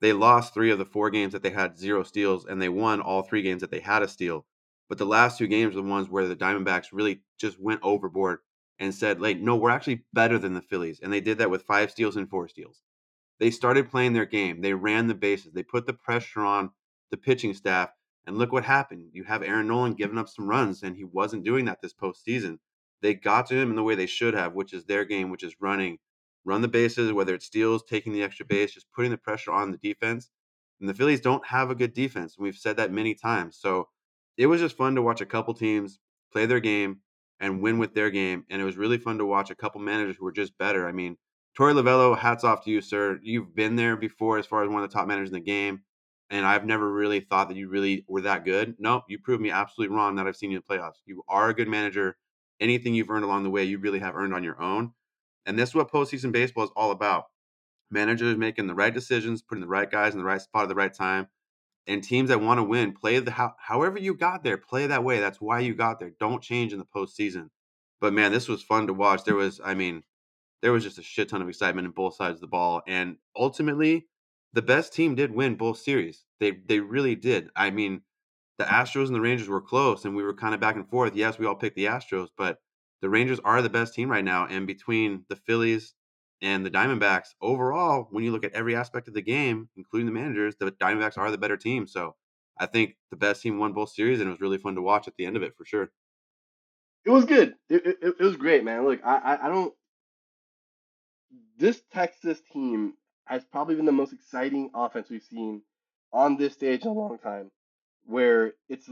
they 0.00 0.12
lost 0.12 0.54
three 0.54 0.70
of 0.70 0.78
the 0.78 0.84
four 0.84 1.10
games 1.10 1.32
that 1.32 1.42
they 1.42 1.50
had 1.50 1.78
zero 1.78 2.02
steals, 2.02 2.46
and 2.46 2.60
they 2.60 2.68
won 2.68 3.00
all 3.00 3.22
three 3.22 3.42
games 3.42 3.60
that 3.60 3.70
they 3.70 3.80
had 3.80 4.02
a 4.02 4.08
steal. 4.08 4.46
But 4.88 4.98
the 4.98 5.04
last 5.06 5.38
two 5.38 5.46
games 5.46 5.74
are 5.74 5.82
the 5.82 5.88
ones 5.88 6.08
where 6.08 6.28
the 6.28 6.36
Diamondbacks 6.36 6.86
really 6.92 7.22
just 7.38 7.60
went 7.60 7.80
overboard 7.82 8.38
and 8.78 8.94
said, 8.94 9.20
like, 9.20 9.38
no, 9.38 9.56
we're 9.56 9.70
actually 9.70 10.04
better 10.12 10.38
than 10.38 10.54
the 10.54 10.62
Phillies. 10.62 11.00
And 11.02 11.12
they 11.12 11.20
did 11.20 11.38
that 11.38 11.50
with 11.50 11.62
five 11.62 11.90
steals 11.90 12.16
and 12.16 12.28
four 12.28 12.46
steals. 12.48 12.82
They 13.38 13.50
started 13.50 13.90
playing 13.90 14.12
their 14.12 14.26
game. 14.26 14.60
They 14.60 14.74
ran 14.74 15.06
the 15.06 15.14
bases. 15.14 15.52
They 15.52 15.62
put 15.62 15.86
the 15.86 15.92
pressure 15.92 16.40
on 16.40 16.70
the 17.10 17.16
pitching 17.16 17.54
staff. 17.54 17.90
And 18.26 18.38
look 18.38 18.52
what 18.52 18.64
happened. 18.64 19.10
You 19.12 19.24
have 19.24 19.42
Aaron 19.42 19.68
Nola 19.68 19.94
giving 19.94 20.18
up 20.18 20.28
some 20.28 20.48
runs, 20.48 20.82
and 20.82 20.96
he 20.96 21.04
wasn't 21.04 21.44
doing 21.44 21.64
that 21.66 21.80
this 21.80 21.94
postseason. 21.94 22.58
They 23.02 23.14
got 23.14 23.46
to 23.46 23.54
him 23.54 23.70
in 23.70 23.76
the 23.76 23.82
way 23.82 23.94
they 23.94 24.06
should 24.06 24.34
have, 24.34 24.54
which 24.54 24.72
is 24.72 24.84
their 24.84 25.04
game, 25.04 25.30
which 25.30 25.44
is 25.44 25.60
running, 25.60 25.98
run 26.44 26.60
the 26.60 26.68
bases, 26.68 27.12
whether 27.12 27.34
it's 27.34 27.46
steals, 27.46 27.84
taking 27.84 28.12
the 28.12 28.22
extra 28.22 28.44
base, 28.46 28.72
just 28.72 28.90
putting 28.92 29.10
the 29.10 29.18
pressure 29.18 29.52
on 29.52 29.70
the 29.70 29.78
defense. 29.78 30.30
And 30.80 30.88
the 30.88 30.94
Phillies 30.94 31.20
don't 31.20 31.46
have 31.46 31.70
a 31.70 31.74
good 31.74 31.94
defense. 31.94 32.36
And 32.36 32.44
we've 32.44 32.56
said 32.56 32.76
that 32.78 32.90
many 32.90 33.14
times. 33.14 33.58
So 33.60 33.88
it 34.36 34.46
was 34.46 34.60
just 34.60 34.76
fun 34.76 34.94
to 34.94 35.02
watch 35.02 35.20
a 35.20 35.26
couple 35.26 35.54
teams 35.54 35.98
play 36.32 36.46
their 36.46 36.60
game 36.60 37.00
and 37.40 37.62
win 37.62 37.78
with 37.78 37.94
their 37.94 38.10
game. 38.10 38.44
And 38.50 38.60
it 38.60 38.64
was 38.64 38.76
really 38.76 38.98
fun 38.98 39.18
to 39.18 39.26
watch 39.26 39.50
a 39.50 39.54
couple 39.54 39.80
managers 39.80 40.16
who 40.18 40.24
were 40.24 40.32
just 40.32 40.56
better. 40.58 40.88
I 40.88 40.92
mean, 40.92 41.16
Torey 41.58 41.74
Lovullo, 41.74 42.16
hats 42.16 42.44
off 42.44 42.64
to 42.64 42.70
you, 42.70 42.80
sir. 42.80 43.18
You've 43.22 43.54
been 43.54 43.76
there 43.76 43.96
before 43.96 44.38
as 44.38 44.46
far 44.46 44.62
as 44.62 44.68
one 44.68 44.82
of 44.82 44.90
the 44.90 44.94
top 44.94 45.08
managers 45.08 45.30
in 45.30 45.34
the 45.34 45.40
game 45.40 45.82
and 46.30 46.44
I've 46.44 46.64
never 46.64 46.92
really 46.92 47.20
thought 47.20 47.48
that 47.48 47.56
you 47.56 47.68
really 47.68 48.04
were 48.08 48.22
that 48.22 48.44
good. 48.44 48.74
No, 48.78 49.02
you 49.08 49.18
proved 49.18 49.42
me 49.42 49.50
absolutely 49.50 49.94
wrong 49.94 50.16
that 50.16 50.26
I've 50.26 50.36
seen 50.36 50.50
you 50.50 50.58
in 50.58 50.62
the 50.66 50.74
playoffs. 50.74 51.00
You 51.04 51.22
are 51.28 51.48
a 51.48 51.54
good 51.54 51.68
manager. 51.68 52.16
Anything 52.60 52.94
you've 52.94 53.10
earned 53.10 53.24
along 53.24 53.44
the 53.44 53.50
way, 53.50 53.64
you 53.64 53.78
really 53.78 54.00
have 54.00 54.16
earned 54.16 54.34
on 54.34 54.42
your 54.42 54.60
own. 54.60 54.92
And 55.44 55.58
this 55.58 55.70
is 55.70 55.74
what 55.74 55.90
postseason 55.90 56.32
baseball 56.32 56.64
is 56.64 56.70
all 56.74 56.90
about. 56.90 57.26
Managers 57.90 58.36
making 58.36 58.66
the 58.66 58.74
right 58.74 58.92
decisions, 58.92 59.42
putting 59.42 59.60
the 59.62 59.68
right 59.68 59.90
guys 59.90 60.14
in 60.14 60.18
the 60.18 60.24
right 60.24 60.40
spot 60.40 60.64
at 60.64 60.68
the 60.68 60.74
right 60.74 60.92
time, 60.92 61.28
and 61.86 62.02
teams 62.02 62.28
that 62.28 62.40
want 62.40 62.58
to 62.58 62.64
win 62.64 62.92
play 62.92 63.18
the 63.18 63.30
how, 63.30 63.54
however 63.58 63.98
you 63.98 64.14
got 64.14 64.42
there, 64.42 64.56
play 64.56 64.86
that 64.86 65.04
way. 65.04 65.20
That's 65.20 65.40
why 65.40 65.60
you 65.60 65.74
got 65.74 66.00
there. 66.00 66.12
Don't 66.18 66.42
change 66.42 66.72
in 66.72 66.78
the 66.78 66.84
postseason. 66.84 67.48
But 68.00 68.12
man, 68.12 68.32
this 68.32 68.48
was 68.48 68.62
fun 68.62 68.86
to 68.88 68.92
watch. 68.92 69.24
There 69.24 69.36
was, 69.36 69.60
I 69.64 69.74
mean, 69.74 70.02
there 70.62 70.72
was 70.72 70.84
just 70.84 70.98
a 70.98 71.02
shit 71.02 71.28
ton 71.28 71.42
of 71.42 71.48
excitement 71.48 71.86
in 71.86 71.92
both 71.92 72.14
sides 72.14 72.36
of 72.36 72.40
the 72.40 72.46
ball, 72.46 72.82
and 72.86 73.16
ultimately, 73.36 74.06
the 74.52 74.62
best 74.62 74.92
team 74.92 75.14
did 75.14 75.34
win 75.34 75.54
both 75.54 75.78
series. 75.78 76.24
They 76.40 76.52
they 76.52 76.80
really 76.80 77.14
did. 77.14 77.50
I 77.54 77.70
mean, 77.70 78.02
the 78.58 78.64
Astros 78.64 79.06
and 79.06 79.14
the 79.14 79.20
Rangers 79.20 79.48
were 79.48 79.60
close, 79.60 80.04
and 80.04 80.16
we 80.16 80.22
were 80.22 80.34
kind 80.34 80.54
of 80.54 80.60
back 80.60 80.76
and 80.76 80.88
forth. 80.88 81.14
Yes, 81.14 81.38
we 81.38 81.46
all 81.46 81.54
picked 81.54 81.76
the 81.76 81.86
Astros, 81.86 82.28
but 82.36 82.58
the 83.02 83.08
Rangers 83.10 83.40
are 83.44 83.62
the 83.62 83.70
best 83.70 83.94
team 83.94 84.10
right 84.10 84.24
now. 84.24 84.46
And 84.46 84.66
between 84.66 85.24
the 85.28 85.36
Phillies 85.36 85.94
and 86.42 86.64
the 86.64 86.70
Diamondbacks, 86.70 87.28
overall, 87.40 88.08
when 88.10 88.24
you 88.24 88.32
look 88.32 88.44
at 88.44 88.52
every 88.52 88.76
aspect 88.76 89.08
of 89.08 89.14
the 89.14 89.22
game, 89.22 89.68
including 89.76 90.06
the 90.06 90.12
managers, 90.12 90.54
the 90.56 90.70
Diamondbacks 90.72 91.16
are 91.16 91.30
the 91.30 91.38
better 91.38 91.56
team. 91.56 91.86
So 91.86 92.14
I 92.58 92.66
think 92.66 92.96
the 93.10 93.16
best 93.16 93.42
team 93.42 93.58
won 93.58 93.72
both 93.72 93.90
series, 93.90 94.20
and 94.20 94.28
it 94.28 94.32
was 94.32 94.40
really 94.40 94.58
fun 94.58 94.74
to 94.74 94.82
watch 94.82 95.08
at 95.08 95.14
the 95.16 95.26
end 95.26 95.36
of 95.36 95.42
it 95.42 95.56
for 95.56 95.64
sure. 95.64 95.90
It 97.04 97.10
was 97.10 97.24
good. 97.24 97.54
It, 97.68 97.86
it, 97.86 97.96
it 98.02 98.20
was 98.20 98.36
great, 98.36 98.64
man. 98.64 98.84
Look, 98.84 99.00
I, 99.04 99.16
I 99.16 99.46
I 99.46 99.48
don't. 99.48 99.72
This 101.56 101.80
Texas 101.92 102.40
team 102.52 102.94
has 103.24 103.44
probably 103.44 103.76
been 103.76 103.86
the 103.86 103.92
most 103.92 104.12
exciting 104.12 104.70
offense 104.74 105.08
we've 105.08 105.22
seen 105.22 105.62
on 106.12 106.36
this 106.36 106.54
stage 106.54 106.82
in 106.82 106.88
a 106.88 106.92
long 106.92 107.18
time. 107.18 107.50
Where 108.04 108.54
it's 108.68 108.88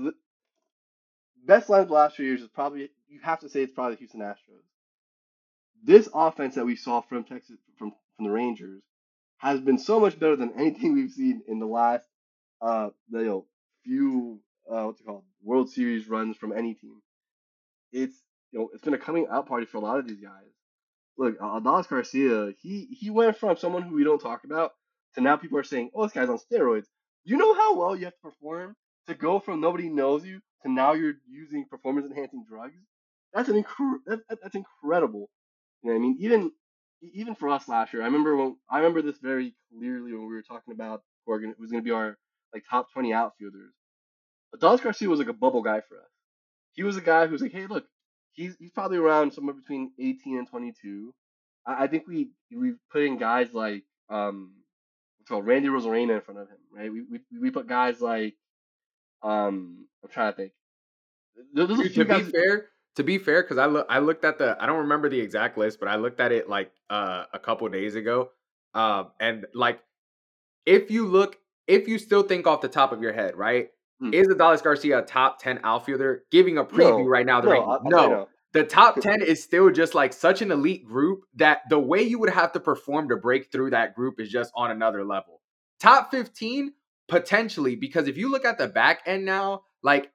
best 1.44 1.68
line 1.68 1.82
of 1.82 1.88
the 1.88 1.94
last 1.94 2.16
few 2.16 2.26
years 2.26 2.40
is 2.40 2.48
probably 2.48 2.90
you 3.08 3.20
have 3.22 3.40
to 3.40 3.48
say 3.48 3.62
it's 3.62 3.72
probably 3.72 3.96
the 3.96 4.00
Houston 4.00 4.20
Astros. 4.20 4.62
This 5.84 6.08
offense 6.14 6.54
that 6.56 6.66
we 6.66 6.76
saw 6.76 7.02
from 7.02 7.24
Texas 7.24 7.58
from 7.78 7.92
from 8.16 8.26
the 8.26 8.32
Rangers 8.32 8.82
has 9.38 9.60
been 9.60 9.78
so 9.78 10.00
much 10.00 10.18
better 10.18 10.36
than 10.36 10.54
anything 10.58 10.94
we've 10.94 11.12
seen 11.12 11.42
in 11.48 11.58
the 11.60 11.66
last 11.66 12.06
uh 12.62 12.90
you 13.10 13.24
know 13.24 13.46
few 13.84 14.40
uh 14.70 14.84
what's 14.84 15.00
it 15.00 15.04
called 15.04 15.24
World 15.42 15.70
Series 15.70 16.08
runs 16.08 16.36
from 16.36 16.52
any 16.52 16.74
team. 16.74 17.02
It's 17.92 18.16
you 18.52 18.60
know, 18.60 18.70
it's 18.72 18.82
been 18.84 18.94
a 18.94 18.98
coming 18.98 19.26
out 19.30 19.46
party 19.46 19.66
for 19.66 19.78
a 19.78 19.80
lot 19.80 19.98
of 19.98 20.08
these 20.08 20.20
guys. 20.20 20.50
Look, 21.18 21.38
Adolis 21.38 21.88
Garcia, 21.88 22.54
he 22.60 22.86
he 22.98 23.10
went 23.10 23.36
from 23.36 23.56
someone 23.56 23.82
who 23.82 23.94
we 23.94 24.04
don't 24.04 24.20
talk 24.20 24.44
about 24.44 24.72
to 25.14 25.20
now 25.20 25.36
people 25.36 25.58
are 25.58 25.64
saying, 25.64 25.90
oh, 25.94 26.04
this 26.04 26.12
guy's 26.12 26.28
on 26.30 26.38
steroids. 26.38 26.86
You 27.24 27.36
know 27.36 27.54
how 27.54 27.76
well 27.76 27.96
you 27.96 28.06
have 28.06 28.14
to 28.14 28.30
perform 28.30 28.74
to 29.08 29.14
go 29.14 29.38
from 29.40 29.60
nobody 29.60 29.88
knows 29.90 30.24
you 30.24 30.40
to 30.62 30.70
now 30.72 30.94
you're 30.94 31.14
using 31.30 31.66
performance 31.70 32.06
enhancing 32.06 32.44
drugs? 32.48 32.74
That's 33.32 33.48
an 33.48 33.62
incre- 33.62 33.98
that, 34.06 34.20
that's 34.42 34.54
incredible. 34.54 35.28
You 35.84 35.90
know 35.90 35.98
what 35.98 36.04
I 36.04 36.08
mean? 36.08 36.16
Even 36.20 36.52
even 37.12 37.34
for 37.34 37.50
us 37.50 37.68
last 37.68 37.92
year, 37.92 38.02
I 38.02 38.06
remember 38.06 38.36
when 38.36 38.56
I 38.70 38.78
remember 38.78 39.02
this 39.02 39.18
very 39.18 39.54
clearly 39.70 40.12
when 40.12 40.26
we 40.26 40.34
were 40.34 40.42
talking 40.42 40.72
about 40.72 41.02
who 41.26 41.32
are 41.32 41.38
gonna, 41.40 41.52
who's 41.58 41.70
going 41.70 41.82
to 41.82 41.86
be 41.86 41.92
our 41.92 42.16
like 42.54 42.64
top 42.68 42.90
20 42.92 43.12
outfielders. 43.12 43.72
But 44.50 44.60
Adolis 44.60 44.82
Garcia 44.82 45.08
was 45.08 45.18
like 45.18 45.28
a 45.28 45.34
bubble 45.34 45.62
guy 45.62 45.80
for 45.80 45.98
us. 45.98 46.08
He 46.72 46.82
was 46.82 46.96
a 46.96 47.02
guy 47.02 47.26
who's 47.26 47.42
like, 47.42 47.52
hey, 47.52 47.66
look, 47.66 47.84
he's 48.32 48.56
he's 48.58 48.70
probably 48.70 48.96
around 48.96 49.32
somewhere 49.32 49.54
between 49.54 49.92
18 49.98 50.38
and 50.38 50.48
22. 50.48 51.14
I, 51.66 51.84
I 51.84 51.86
think 51.86 52.06
we 52.06 52.30
we 52.50 52.72
put 52.90 53.02
in 53.02 53.18
guys 53.18 53.52
like 53.52 53.84
um 54.08 54.54
what's 55.18 55.28
called 55.28 55.46
Randy 55.46 55.68
Arozarena 55.68 56.14
in 56.14 56.20
front 56.22 56.40
of 56.40 56.48
him, 56.48 56.58
right? 56.72 56.90
We 56.90 57.02
we 57.02 57.20
we 57.40 57.50
put 57.50 57.68
guys 57.68 58.00
like 58.00 58.36
um 59.22 59.86
I'm 60.02 60.10
trying 60.10 60.32
to 60.32 60.36
think. 60.36 60.52
Dude, 61.54 61.94
to 61.94 62.04
guys... 62.04 62.24
be 62.24 62.30
fair, 62.30 62.70
to 62.96 63.02
be 63.02 63.18
fair, 63.18 63.42
because 63.42 63.58
I 63.58 63.66
look 63.66 63.86
I 63.88 63.98
looked 63.98 64.24
at 64.24 64.38
the 64.38 64.56
I 64.60 64.66
don't 64.66 64.78
remember 64.78 65.08
the 65.08 65.20
exact 65.20 65.58
list, 65.58 65.80
but 65.80 65.88
I 65.88 65.96
looked 65.96 66.20
at 66.20 66.32
it 66.32 66.48
like 66.48 66.70
uh 66.90 67.24
a 67.32 67.38
couple 67.38 67.68
days 67.68 67.94
ago. 67.94 68.30
Um 68.74 69.08
and 69.20 69.46
like 69.54 69.80
if 70.66 70.90
you 70.90 71.06
look 71.06 71.38
if 71.66 71.88
you 71.88 71.98
still 71.98 72.22
think 72.22 72.46
off 72.46 72.60
the 72.60 72.68
top 72.68 72.92
of 72.92 73.02
your 73.02 73.12
head, 73.12 73.36
right? 73.36 73.70
Hmm. 74.00 74.12
Is 74.12 74.28
Adolis 74.28 74.62
Garcia 74.62 74.98
a 74.98 75.02
top 75.02 75.38
10 75.40 75.60
outfielder? 75.64 76.24
Giving 76.30 76.58
a 76.58 76.64
preview 76.64 77.04
no, 77.04 77.04
right 77.04 77.26
now. 77.26 77.40
The 77.40 77.50
no, 77.50 77.70
I, 77.70 77.78
no. 77.84 78.08
no. 78.08 78.28
The 78.52 78.64
top 78.64 78.96
10 79.00 79.22
is 79.22 79.42
still 79.42 79.70
just 79.70 79.94
like 79.94 80.12
such 80.12 80.42
an 80.42 80.50
elite 80.50 80.84
group 80.84 81.24
that 81.36 81.62
the 81.68 81.78
way 81.78 82.02
you 82.02 82.18
would 82.18 82.30
have 82.30 82.52
to 82.52 82.60
perform 82.60 83.08
to 83.08 83.16
break 83.16 83.50
through 83.50 83.70
that 83.70 83.94
group 83.94 84.20
is 84.20 84.28
just 84.28 84.52
on 84.54 84.70
another 84.70 85.04
level. 85.04 85.40
Top 85.80 86.10
15, 86.10 86.72
potentially, 87.08 87.76
because 87.76 88.08
if 88.08 88.16
you 88.16 88.30
look 88.30 88.44
at 88.44 88.58
the 88.58 88.68
back 88.68 89.02
end 89.06 89.24
now, 89.24 89.62
like 89.82 90.10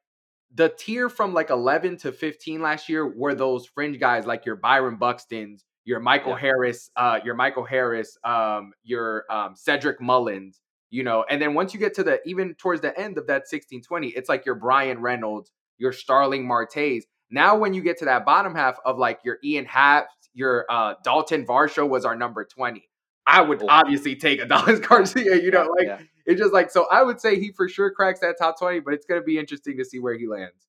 the 0.54 0.70
tier 0.70 1.10
from 1.10 1.34
like 1.34 1.50
11 1.50 1.98
to 1.98 2.12
15 2.12 2.62
last 2.62 2.90
year 2.90 3.08
were 3.08 3.36
those 3.36 3.66
fringe 3.68 4.00
guys 4.00 4.26
like 4.26 4.46
your 4.46 4.56
Byron 4.56 4.98
Buxtons, 4.98 5.64
your 5.86 6.00
Michael 6.00 6.32
yeah. 6.34 6.40
Harris, 6.40 6.90
uh, 6.96 7.20
your 7.24 7.36
Michael 7.36 7.66
Harris, 7.66 8.18
um, 8.24 8.74
your 8.84 9.26
um, 9.32 9.56
Cedric 9.56 10.02
Mullins, 10.02 10.62
you 10.90 11.04
know, 11.04 11.24
and 11.30 11.42
then 11.42 11.54
once 11.54 11.74
you 11.74 11.80
get 11.80 11.94
to 11.96 12.04
the 12.04 12.20
even 12.28 12.56
towards 12.56 12.82
the 12.82 12.98
end 13.00 13.18
of 13.18 13.28
that 13.28 13.46
1620, 13.50 14.08
it's 14.10 14.30
like 14.30 14.46
your 14.46 14.56
Bryan 14.56 15.00
Reynolds, 15.02 15.52
your 15.78 15.94
Starling 15.94 16.48
Martes. 16.48 17.06
Now, 17.30 17.56
when 17.56 17.76
you 17.76 17.84
get 17.84 17.98
to 18.00 18.06
that 18.06 18.26
bottom 18.26 18.56
half 18.56 18.78
of 18.86 18.98
like 18.98 19.20
your 19.24 19.38
Ian 19.44 19.66
Happ, 19.66 20.08
your 20.34 20.66
uh, 20.70 20.96
Dalton 21.04 21.46
Varsho 21.46 21.88
was 21.88 22.06
our 22.06 22.16
number 22.16 22.44
20. 22.44 22.90
I 23.30 23.42
would 23.42 23.64
obviously 23.68 24.16
take 24.16 24.42
Adolis 24.42 24.82
Garcia, 24.88 25.36
you 25.36 25.52
know, 25.52 25.74
like 25.78 25.88
yeah. 25.88 26.00
it's 26.26 26.40
just 26.40 26.54
like 26.54 26.72
so. 26.72 26.88
I 26.90 27.04
would 27.04 27.22
say 27.22 27.40
he 27.40 27.52
for 27.52 27.70
sure 27.70 27.92
cracks 27.92 28.20
that 28.22 28.38
top 28.40 28.60
20, 28.60 28.80
but 28.80 28.94
it's 28.94 29.06
going 29.06 29.22
to 29.22 29.26
be 29.26 29.38
interesting 29.38 29.78
to 29.78 29.86
see 29.86 30.00
where 30.00 30.18
he 30.18 30.28
lands. 30.28 30.68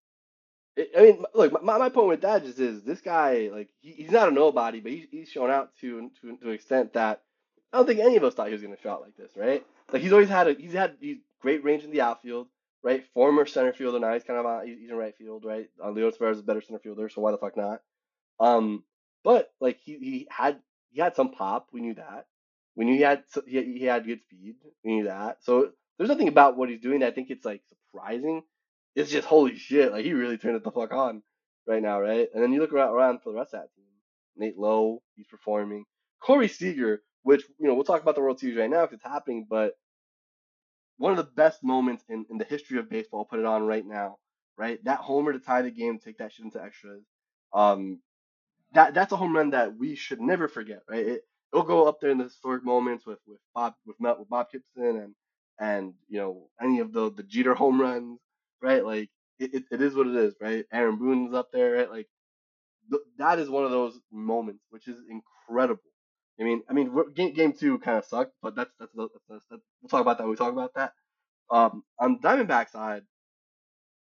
I 0.79 1.03
mean, 1.03 1.25
look, 1.35 1.63
my, 1.63 1.79
my 1.79 1.89
point 1.89 2.09
with 2.09 2.21
that 2.23 2.45
just 2.45 2.59
is 2.59 2.83
this 2.83 3.01
guy, 3.01 3.51
like, 3.53 3.69
he, 3.81 3.93
he's 3.93 4.11
not 4.11 4.29
a 4.29 4.31
nobody, 4.31 4.81
but 4.81 4.93
he's, 4.93 5.07
he's 5.11 5.29
shown 5.29 5.51
out 5.51 5.71
to, 5.81 6.11
to 6.21 6.37
to 6.37 6.49
an 6.49 6.55
extent 6.55 6.93
that 6.95 7.23
I 7.73 7.79
don't 7.79 7.87
think 7.87 8.01
any 8.01 8.17
of 8.17 8.25
us 8.25 8.35
thought 8.35 8.47
he 8.49 8.53
was 8.53 8.63
going 8.63 8.75
to 8.75 8.83
show 8.83 8.91
out 8.91 9.03
like 9.03 9.17
this, 9.17 9.33
right? 9.37 9.65
Like 9.93 10.03
he's 10.03 10.13
always 10.13 10.29
had 10.29 10.49
a 10.49 10.55
he's 10.55 10.73
had 10.73 10.97
he's 11.01 11.19
great 11.41 11.65
range 11.65 11.85
in 11.85 11.91
the 11.91 12.01
outfield, 12.01 12.49
right? 12.83 13.05
Former 13.15 13.47
center 13.47 13.73
fielder 13.73 13.99
now 13.99 14.13
he's 14.13 14.25
kind 14.25 14.39
of 14.39 14.47
uh, 14.47 14.61
he's 14.61 14.91
in 14.91 14.97
right 14.97 15.17
field, 15.17 15.45
right? 15.45 15.69
Uh, 15.83 15.91
Leo 15.91 16.11
Taveras 16.11 16.33
is 16.33 16.41
a 16.41 16.45
better 16.45 16.61
center 16.61 16.81
fielder, 16.81 17.09
so 17.09 17.21
why 17.21 17.31
the 17.31 17.39
fuck 17.39 17.57
not? 17.57 17.81
Um, 18.39 18.85
but 19.23 19.53
like 19.61 19.79
he 19.81 19.99
he 19.99 20.29
had 20.31 20.61
he 20.91 21.01
had 21.01 21.15
some 21.15 21.31
pop, 21.31 21.69
we 21.73 21.81
knew 21.81 21.95
that. 21.95 22.27
We 22.81 22.87
knew 22.87 22.95
he 22.95 23.03
had 23.03 23.25
he, 23.47 23.79
he 23.79 23.85
had 23.85 24.07
good 24.07 24.23
speed, 24.23 24.55
we 24.83 24.97
knew 24.97 25.05
that. 25.05 25.45
So 25.45 25.73
there's 25.99 26.09
nothing 26.09 26.29
about 26.29 26.57
what 26.57 26.71
he's 26.71 26.81
doing 26.81 27.03
I 27.03 27.11
think 27.11 27.29
it's 27.29 27.45
like 27.45 27.61
surprising. 27.69 28.41
It's 28.97 29.11
just 29.11 29.29
holy 29.29 29.57
shit, 29.59 29.93
like 29.93 30.07
he 30.07 30.15
really 30.15 30.39
turned 30.39 30.57
it 30.57 30.65
the 30.65 30.71
fuck 30.71 30.91
on 30.91 31.23
right 31.67 31.83
now, 31.83 32.01
right? 32.01 32.31
And 32.33 32.43
then 32.43 32.55
you 32.55 32.61
look 32.61 32.73
around, 32.73 33.21
for 33.21 33.33
the 33.35 33.39
rest 33.39 33.53
of 33.53 33.61
that 33.61 33.75
team. 33.75 33.85
Nate 34.39 34.59
Lowe, 34.59 35.03
he's 35.15 35.27
performing. 35.27 35.85
Corey 36.23 36.49
Seager, 36.49 37.03
which 37.23 37.43
you 37.59 37.69
know 37.69 37.75
we'll 37.75 37.85
talk 37.85 38.01
about 38.01 38.15
the 38.15 38.23
World 38.23 38.41
Series 38.41 38.57
right 38.57 38.71
now 38.71 38.87
because 38.87 38.95
it's 38.95 39.05
happening, 39.05 39.47
but 39.51 39.75
one 40.97 41.13
of 41.13 41.19
the 41.19 41.31
best 41.37 41.63
moments 41.63 42.03
in, 42.09 42.25
in 42.31 42.39
the 42.39 42.45
history 42.47 42.79
of 42.79 42.89
baseball. 42.89 43.27
Put 43.27 43.41
it 43.41 43.45
on 43.45 43.67
right 43.67 43.85
now, 43.87 44.17
right? 44.57 44.83
That 44.85 45.01
homer 45.01 45.35
to 45.35 45.39
tie 45.39 45.61
the 45.61 45.71
game, 45.71 45.99
take 45.99 46.17
that 46.17 46.33
shit 46.33 46.47
into 46.47 46.63
extras. 46.63 47.05
Um, 47.53 48.01
that 48.73 48.95
that's 48.95 49.13
a 49.13 49.17
home 49.17 49.37
run 49.37 49.51
that 49.51 49.77
we 49.77 49.97
should 49.97 50.23
never 50.23 50.49
forget, 50.49 50.81
right? 50.89 51.07
It, 51.07 51.23
it'll 51.53 51.67
go 51.67 51.89
up 51.89 52.01
there 52.01 52.11
in 52.11 52.19
the 52.19 52.25
historic 52.25 52.65
moments 52.65 53.07
with 53.07 53.19
with 53.27 53.41
Bob 53.55 53.75
with 53.87 54.01
Matt 54.01 54.19
with 54.19 54.29
Bob 54.29 54.49
Gibson 54.53 54.97
and 54.99 55.15
and 55.61 55.95
you 56.09 56.19
know 56.19 56.49
any 56.63 56.81
of 56.81 56.93
the 56.93 57.13
the 57.13 57.23
Jeter 57.23 57.55
home 57.55 57.81
runs, 57.81 58.21
right? 58.63 58.85
Like 58.85 59.11
it, 59.39 59.55
it, 59.55 59.65
it 59.73 59.83
is 59.83 59.95
what 59.95 60.07
it 60.09 60.17
is, 60.17 60.35
right? 60.41 60.65
Aaron 60.73 60.99
Boone's 60.99 61.35
up 61.35 61.51
there, 61.53 61.73
right? 61.75 61.91
Like 61.91 62.09
th- 62.91 63.03
that 63.19 63.39
is 63.39 63.51
one 63.51 63.65
of 63.65 63.71
those 63.71 63.99
moments 64.13 64.65
which 64.71 64.89
is 64.89 64.99
incredible. 65.09 65.83
I 66.41 66.45
mean, 66.45 66.63
I 66.71 66.73
mean, 66.73 66.95
game, 67.15 67.35
game 67.35 67.53
two 67.53 67.79
kind 67.81 67.99
of 67.99 68.05
sucked, 68.07 68.33
but 68.43 68.57
that's 68.57 68.71
that's, 68.81 68.93
that's, 68.97 69.13
that's, 69.29 69.45
that's 69.51 69.63
we'll 69.83 69.91
talk 69.91 70.01
about 70.01 70.19
that 70.19 70.25
when 70.25 70.31
we 70.31 70.37
talk 70.37 70.53
about 70.53 70.75
that. 70.75 70.95
Um, 71.51 71.85
on 71.99 72.19
Diamondback 72.21 72.71
side, 72.71 73.03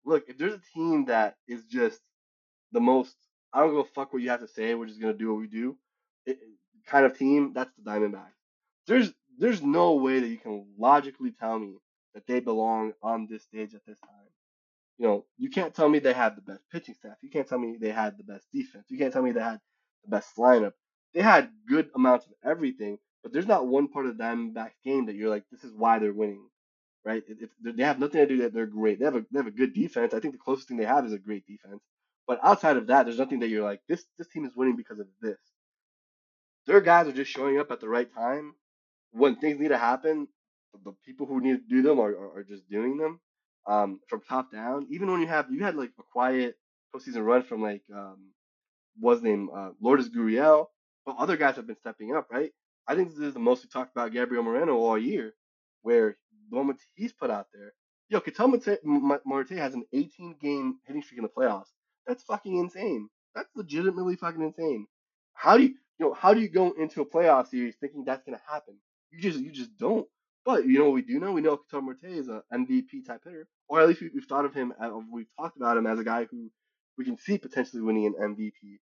look, 0.05 0.25
if 0.29 0.37
there's 0.37 0.53
a 0.53 0.61
team 0.73 1.05
that 1.05 1.35
is 1.47 1.65
just 1.65 2.01
the 2.71 2.79
most, 2.79 3.15
I 3.53 3.61
don't 3.61 3.77
a 3.79 3.83
fuck 3.83 4.13
what 4.13 4.21
you 4.21 4.29
have 4.29 4.41
to 4.41 4.47
say, 4.47 4.75
we're 4.75 4.87
just 4.87 5.01
gonna 5.01 5.13
do 5.13 5.33
what 5.33 5.41
we 5.41 5.47
do, 5.47 5.77
it, 6.25 6.39
kind 6.89 7.05
of 7.05 7.17
team, 7.17 7.53
that's 7.53 7.71
the 7.77 7.89
Diamondbacks. 7.89 8.33
There's 8.87 9.13
there's 9.37 9.61
no 9.63 9.95
way 9.95 10.19
that 10.19 10.27
you 10.27 10.37
can 10.37 10.67
logically 10.77 11.31
tell 11.31 11.59
me 11.59 11.75
that 12.15 12.27
they 12.27 12.41
belong 12.41 12.93
on 13.03 13.27
this 13.29 13.43
stage 13.43 13.75
at 13.75 13.85
this 13.87 13.99
time. 13.99 14.11
You 14.97 15.07
know, 15.07 15.25
you 15.37 15.49
can't 15.49 15.73
tell 15.73 15.89
me 15.89 15.99
they 15.99 16.13
had 16.13 16.35
the 16.35 16.41
best 16.41 16.63
pitching 16.71 16.95
staff. 16.95 17.17
You 17.21 17.29
can't 17.29 17.47
tell 17.47 17.59
me 17.59 17.77
they 17.79 17.91
had 17.91 18.17
the 18.17 18.23
best 18.25 18.47
defense. 18.53 18.85
You 18.89 18.97
can't 18.97 19.13
tell 19.13 19.23
me 19.23 19.31
they 19.31 19.41
had 19.41 19.61
the 20.03 20.11
best 20.11 20.35
lineup 20.37 20.73
they 21.13 21.21
had 21.21 21.51
good 21.67 21.89
amounts 21.95 22.27
of 22.27 22.33
everything, 22.43 22.99
but 23.23 23.33
there's 23.33 23.47
not 23.47 23.67
one 23.67 23.87
part 23.87 24.05
of 24.05 24.17
the 24.17 24.23
Diamondbacks 24.23 24.81
game 24.83 25.05
that 25.07 25.15
you're 25.15 25.29
like, 25.29 25.43
this 25.51 25.63
is 25.63 25.73
why 25.73 25.99
they're 25.99 26.13
winning, 26.13 26.47
right? 27.05 27.23
They 27.63 27.83
have 27.83 27.99
nothing 27.99 28.21
to 28.21 28.27
do 28.27 28.37
that 28.43 28.53
they're 28.53 28.67
great. 28.67 28.99
They 28.99 29.05
have 29.05 29.15
a 29.15 29.25
they 29.31 29.39
have 29.39 29.47
a 29.47 29.51
good 29.51 29.73
defense. 29.73 30.13
I 30.13 30.19
think 30.19 30.33
the 30.33 30.39
closest 30.39 30.67
thing 30.67 30.77
they 30.77 30.85
have 30.85 31.05
is 31.05 31.13
a 31.13 31.19
great 31.19 31.45
defense. 31.47 31.81
But 32.27 32.39
outside 32.43 32.77
of 32.77 32.87
that, 32.87 33.05
there's 33.05 33.17
nothing 33.17 33.39
that 33.39 33.49
you're 33.49 33.63
like, 33.63 33.81
this 33.87 34.05
this 34.17 34.27
team 34.27 34.45
is 34.45 34.55
winning 34.55 34.75
because 34.75 34.99
of 34.99 35.07
this. 35.21 35.39
Their 36.69 36.81
guys 36.81 37.07
are 37.07 37.11
just 37.11 37.31
showing 37.31 37.59
up 37.59 37.71
at 37.71 37.81
the 37.81 37.89
right 37.89 38.13
time 38.13 38.53
when 39.11 39.35
things 39.35 39.59
need 39.59 39.69
to 39.69 39.77
happen. 39.77 40.27
The 40.85 40.93
people 41.03 41.25
who 41.25 41.41
need 41.41 41.57
to 41.57 41.75
do 41.75 41.81
them 41.81 41.99
are, 41.99 42.11
are, 42.11 42.39
are 42.39 42.43
just 42.43 42.69
doing 42.69 42.97
them 42.97 43.19
um, 43.67 43.99
from 44.07 44.21
top 44.21 44.51
down. 44.51 44.85
Even 44.91 45.11
when 45.11 45.21
you 45.21 45.27
have 45.27 45.47
you 45.51 45.63
had 45.63 45.75
like 45.75 45.91
a 45.99 46.03
quiet 46.13 46.57
postseason 46.95 47.25
run 47.25 47.41
from 47.41 47.63
like 47.63 47.81
um, 47.93 48.17
was 48.99 49.23
named 49.23 49.49
uh, 49.55 49.71
Lourdes 49.81 50.09
Gurriel 50.09 50.67
but 51.09 51.17
other 51.17 51.37
guys 51.37 51.55
have 51.55 51.65
been 51.65 51.77
stepping 51.77 52.15
up, 52.15 52.27
right? 52.31 52.51
I 52.87 52.95
think 52.95 53.09
this 53.09 53.17
is 53.19 53.33
the 53.33 53.39
most 53.39 53.63
we 53.63 53.69
talked 53.69 53.95
about 53.95 54.13
Gabriel 54.13 54.43
Moreno 54.43 54.75
all 54.77 54.97
year, 54.97 55.33
where 55.81 56.17
the 56.51 56.55
moment 56.55 56.79
he's 56.93 57.13
put 57.13 57.31
out 57.31 57.47
there. 57.51 57.73
Yo, 58.09 58.19
Ketel 58.19 58.47
Marte 59.25 59.49
has 59.51 59.73
an 59.73 59.85
18 59.93 60.35
game 60.41 60.77
hitting 60.85 61.01
streak 61.01 61.19
in 61.19 61.23
the 61.23 61.29
playoffs. 61.29 61.69
That's 62.05 62.23
fucking 62.23 62.57
insane. 62.57 63.09
That's 63.35 63.49
legitimately 63.55 64.17
fucking 64.17 64.41
insane. 64.41 64.87
How 65.33 65.57
do 65.57 65.63
you, 65.63 65.75
you 65.99 66.07
know, 66.07 66.13
how 66.13 66.33
do 66.33 66.41
you 66.41 66.49
go 66.49 66.71
into 66.71 67.01
a 67.01 67.05
playoff 67.05 67.49
series 67.49 67.75
thinking 67.79 68.03
that's 68.05 68.23
gonna 68.23 68.41
happen? 68.49 68.75
You 69.11 69.21
just, 69.21 69.39
you 69.39 69.51
just 69.51 69.77
don't. 69.77 70.07
But 70.45 70.65
you 70.65 70.79
know 70.79 70.85
what 70.85 70.93
we 70.93 71.01
do 71.01 71.19
know? 71.19 71.33
We 71.33 71.41
know 71.41 71.57
Ketel 71.57 71.81
Marte 71.81 72.05
is 72.05 72.27
an 72.29 72.41
MVP 72.53 73.05
type 73.05 73.21
hitter, 73.25 73.47
or 73.67 73.81
at 73.81 73.87
least 73.87 74.01
we, 74.01 74.09
have 74.15 74.25
thought 74.25 74.45
of 74.45 74.53
him. 74.53 74.73
we've 75.11 75.27
talked 75.37 75.57
about 75.57 75.77
him 75.77 75.85
as 75.85 75.99
a 75.99 76.03
guy 76.03 76.25
who 76.31 76.49
we 76.97 77.05
can 77.05 77.17
see 77.17 77.37
potentially 77.37 77.81
winning 77.81 78.05
an 78.05 78.15
MVP 78.35 78.79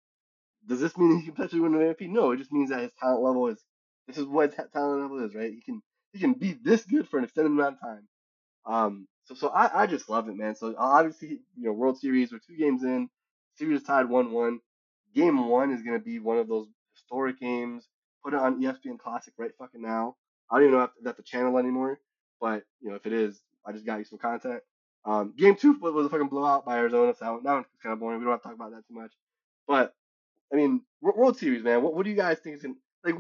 does 0.68 0.80
this 0.80 0.98
mean 0.98 1.18
he 1.20 1.26
can 1.26 1.34
potentially 1.34 1.62
win 1.62 1.76
an 1.76 1.94
MVP? 1.94 2.10
No, 2.10 2.32
it 2.32 2.38
just 2.38 2.52
means 2.52 2.70
that 2.70 2.82
his 2.82 2.92
talent 3.00 3.22
level 3.22 3.48
is 3.48 3.64
this 4.08 4.18
is 4.18 4.26
what 4.26 4.54
his 4.54 4.66
talent 4.74 5.02
level 5.02 5.24
is, 5.24 5.36
right? 5.36 5.52
He 5.52 5.62
can 5.62 5.82
he 6.14 6.20
can 6.20 6.34
be 6.34 6.54
this 6.54 6.84
good 6.86 7.08
for 7.08 7.18
an 7.18 7.26
extended 7.26 7.52
amount 7.52 7.76
of 7.76 7.82
time. 7.82 8.08
Um, 8.66 9.08
so 9.26 9.36
so 9.36 9.50
I, 9.50 9.84
I 9.84 9.88
just 9.88 10.10
love 10.10 10.28
it, 10.28 10.36
man. 10.36 10.56
So 10.56 10.74
obviously, 10.78 11.40
you 11.58 11.68
know, 11.68 11.74
World 11.74 12.00
Series, 12.00 12.32
we're 12.32 12.40
two 12.40 12.58
games 12.58 12.84
in, 12.84 13.10
series 13.58 13.84
tied 13.84 14.10
one 14.10 14.32
one. 14.32 14.60
Game 15.14 15.48
one 15.48 15.72
is 15.72 15.82
gonna 15.82 16.00
be 16.00 16.20
one 16.20 16.38
of 16.38 16.48
those 16.48 16.68
historic 17.06 17.40
games. 17.40 17.88
Put 18.24 18.34
it 18.34 18.40
on 18.40 18.62
ESPN 18.62 18.98
Classic 18.98 19.34
right 19.38 19.52
fucking 19.58 19.82
now. 19.82 20.16
I 20.50 20.56
don't 20.56 20.68
even 20.68 20.78
know 20.78 20.84
if 20.86 20.92
that's 21.04 21.18
the 21.18 21.24
channel 21.24 21.58
anymore, 21.58 22.00
but 22.42 22.64
you 22.82 22.90
know 22.90 22.96
if 22.96 23.06
it 23.06 23.14
is, 23.14 23.40
I 23.66 23.72
just 23.72 23.86
got 23.86 24.00
you 24.00 24.06
some 24.06 24.20
content. 24.20 24.62
Um, 25.06 25.34
game 25.38 25.56
two 25.56 25.74
was 25.80 26.06
a 26.06 26.10
fucking 26.10 26.30
blowout 26.30 26.66
by 26.66 26.78
Arizona, 26.78 27.14
so 27.14 27.40
that 27.44 27.52
one's 27.54 27.66
kind 27.82 27.94
of 27.94 28.00
boring. 28.00 28.20
We 28.20 28.26
don't 28.26 28.34
have 28.34 28.42
to 28.42 28.48
talk 28.48 28.56
about 28.56 28.72
that 28.72 28.88
too 28.88 28.96
much. 28.96 29.12
But 29.68 29.94
I 30.52 30.56
mean, 30.56 30.82
World 31.02 31.38
Series, 31.38 31.64
man. 31.64 31.84
What, 31.84 31.94
what 31.94 32.04
do 32.04 32.10
you 32.10 32.16
guys 32.16 32.40
think 32.40 32.58
is 32.58 32.64
going 32.64 32.78
like? 33.04 33.16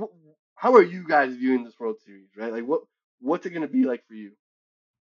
How 0.55 0.73
are 0.73 0.83
you 0.83 1.07
guys 1.07 1.35
viewing 1.35 1.63
this 1.63 1.79
World 1.79 1.97
Series, 2.05 2.29
right? 2.35 2.51
Like, 2.51 2.65
what 2.65 2.81
what's 3.19 3.45
it 3.45 3.51
to 3.51 3.67
be 3.67 3.83
like 3.83 4.07
for 4.07 4.13
you? 4.13 4.31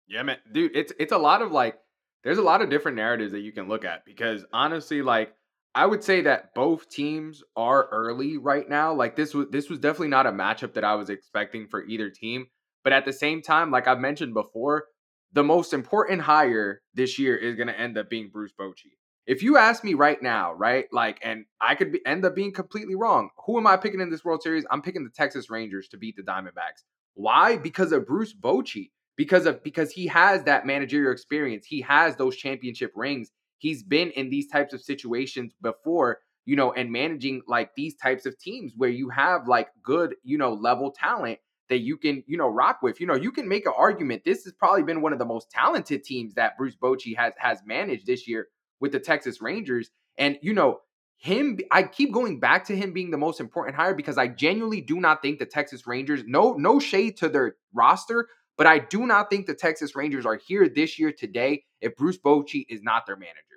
Yeah, 0.08 0.24
man, 0.24 0.38
dude, 0.52 0.76
it's 0.76 0.94
it's 1.00 1.12
a 1.12 1.18
lot 1.18 1.42
of 1.42 1.52
like, 1.52 1.78
there's 2.24 2.38
a 2.38 2.44
lot 2.44 2.62
of 2.62 2.70
different 2.70 2.98
narratives 2.98 3.32
that 3.32 3.40
you 3.40 3.52
can 3.52 3.68
look 3.68 3.86
at 3.86 4.06
because 4.06 4.46
honestly, 4.54 5.02
like, 5.02 5.34
I 5.74 5.86
would 5.86 6.04
say 6.04 6.22
that 6.22 6.54
both 6.54 6.90
teams 6.90 7.44
are 7.56 7.88
early 7.92 8.38
right 8.38 8.68
now. 8.70 8.94
Like 8.94 9.16
this 9.16 9.34
was 9.34 9.48
this 9.52 9.70
was 9.70 9.80
definitely 9.80 10.10
not 10.10 10.28
a 10.28 10.32
matchup 10.32 10.74
that 10.74 10.84
I 10.84 10.96
was 10.96 11.10
expecting 11.10 11.68
for 11.68 11.86
either 11.86 12.10
team. 12.10 12.48
But 12.84 12.94
at 12.94 13.06
the 13.06 13.14
same 13.14 13.42
time, 13.42 13.72
like 13.72 13.88
I've 13.88 14.00
mentioned 14.00 14.34
before, 14.34 14.86
the 15.34 15.44
most 15.44 15.74
important 15.74 16.22
hire 16.22 16.82
this 16.94 17.18
year 17.18 17.38
is 17.38 17.56
going 17.56 17.68
to 17.68 17.80
end 17.80 17.98
up 17.98 18.10
being 18.10 18.30
Bruce 18.32 18.54
Bochy. 18.60 18.98
If 19.28 19.44
you 19.44 19.56
ask 19.56 19.84
me 19.84 19.94
right 19.94 20.22
now, 20.22 20.54
right, 20.54 20.86
like, 20.92 21.20
and 21.24 21.46
I 21.62 21.76
could 21.76 21.92
be, 21.92 22.06
end 22.06 22.26
up 22.26 22.36
being 22.36 22.52
completely 22.52 22.96
wrong. 22.96 23.30
Who 23.46 23.58
am 23.58 23.68
I 23.68 23.78
picking 23.78 24.02
in 24.02 24.10
this 24.10 24.26
World 24.26 24.42
Series? 24.42 24.66
I'm 24.72 24.82
picking 24.82 25.04
the 25.04 25.12
Texas 25.12 25.50
Rangers 25.50 25.88
to 25.90 25.98
beat 25.98 26.16
the 26.18 26.24
Diamondbacks. 26.24 26.84
Why? 27.14 27.58
Because 27.58 27.92
of 27.92 28.08
Bruce 28.08 28.34
Bochy. 28.34 28.90
Because 29.16 29.46
of 29.46 29.64
because 29.64 29.92
he 29.92 30.08
has 30.08 30.44
that 30.46 30.66
managerial 30.66 31.12
experience. 31.12 31.66
He 31.68 31.82
has 31.82 32.16
those 32.16 32.36
championship 32.36 32.92
rings 32.96 33.30
he's 33.62 33.84
been 33.84 34.10
in 34.12 34.30
these 34.30 34.48
types 34.48 34.74
of 34.74 34.82
situations 34.82 35.54
before, 35.62 36.18
you 36.46 36.56
know, 36.56 36.74
and 36.74 36.92
managing 36.92 37.44
like 37.48 37.70
these 37.76 37.96
types 37.96 38.26
of 38.26 38.38
teams 38.40 38.74
where 38.76 38.90
you 38.90 39.08
have 39.10 39.48
like 39.48 39.70
good, 39.84 40.16
you 40.24 40.38
know, 40.38 40.54
level 40.54 40.92
talent 40.92 41.38
that 41.70 41.80
you 41.80 41.96
can, 41.96 42.24
you 42.26 42.38
know, 42.38 42.48
rock 42.48 42.80
with. 42.82 43.00
You 43.00 43.06
know, 43.06 43.16
you 43.16 43.32
can 43.32 43.48
make 43.48 43.68
an 43.68 43.74
argument. 43.78 44.24
This 44.26 44.44
has 44.46 44.54
probably 44.54 44.82
been 44.82 45.02
one 45.02 45.14
of 45.14 45.20
the 45.20 45.26
most 45.26 45.52
talented 45.52 46.04
teams 46.04 46.34
that 46.34 46.58
Bruce 46.58 46.76
Bochy 46.76 47.16
has 47.16 47.34
has 47.38 47.60
managed 47.64 48.08
this 48.08 48.28
year 48.28 48.48
with 48.80 48.92
the 48.92 49.00
Texas 49.00 49.42
Rangers. 49.42 49.92
And 50.18 50.40
you 50.42 50.54
know, 50.54 50.80
him, 51.18 51.60
I 51.70 51.84
keep 51.84 52.12
going 52.12 52.40
back 52.40 52.66
to 52.66 52.76
him 52.76 52.94
being 52.94 53.12
the 53.12 53.18
most 53.18 53.40
important 53.40 53.76
hire 53.76 53.94
because 53.94 54.18
I 54.18 54.28
genuinely 54.28 54.82
do 54.82 55.00
not 55.00 55.22
think 55.22 55.38
the 55.38 55.46
Texas 55.46 55.86
Rangers, 55.86 56.24
no, 56.26 56.54
no 56.54 56.80
shade 56.80 57.16
to 57.18 57.30
their 57.30 57.58
roster, 57.76 58.28
but 58.58 58.66
I 58.66 58.80
do 58.80 59.06
not 59.06 59.30
think 59.30 59.46
the 59.46 59.54
Texas 59.54 59.96
Rangers 59.96 60.26
are 60.26 60.38
here 60.38 60.68
this 60.68 60.98
year 60.98 61.12
today 61.12 61.64
if 61.80 61.96
Bruce 61.96 62.18
Bochy 62.18 62.66
is 62.70 62.82
not 62.82 63.06
their 63.06 63.18
manager 63.18 63.51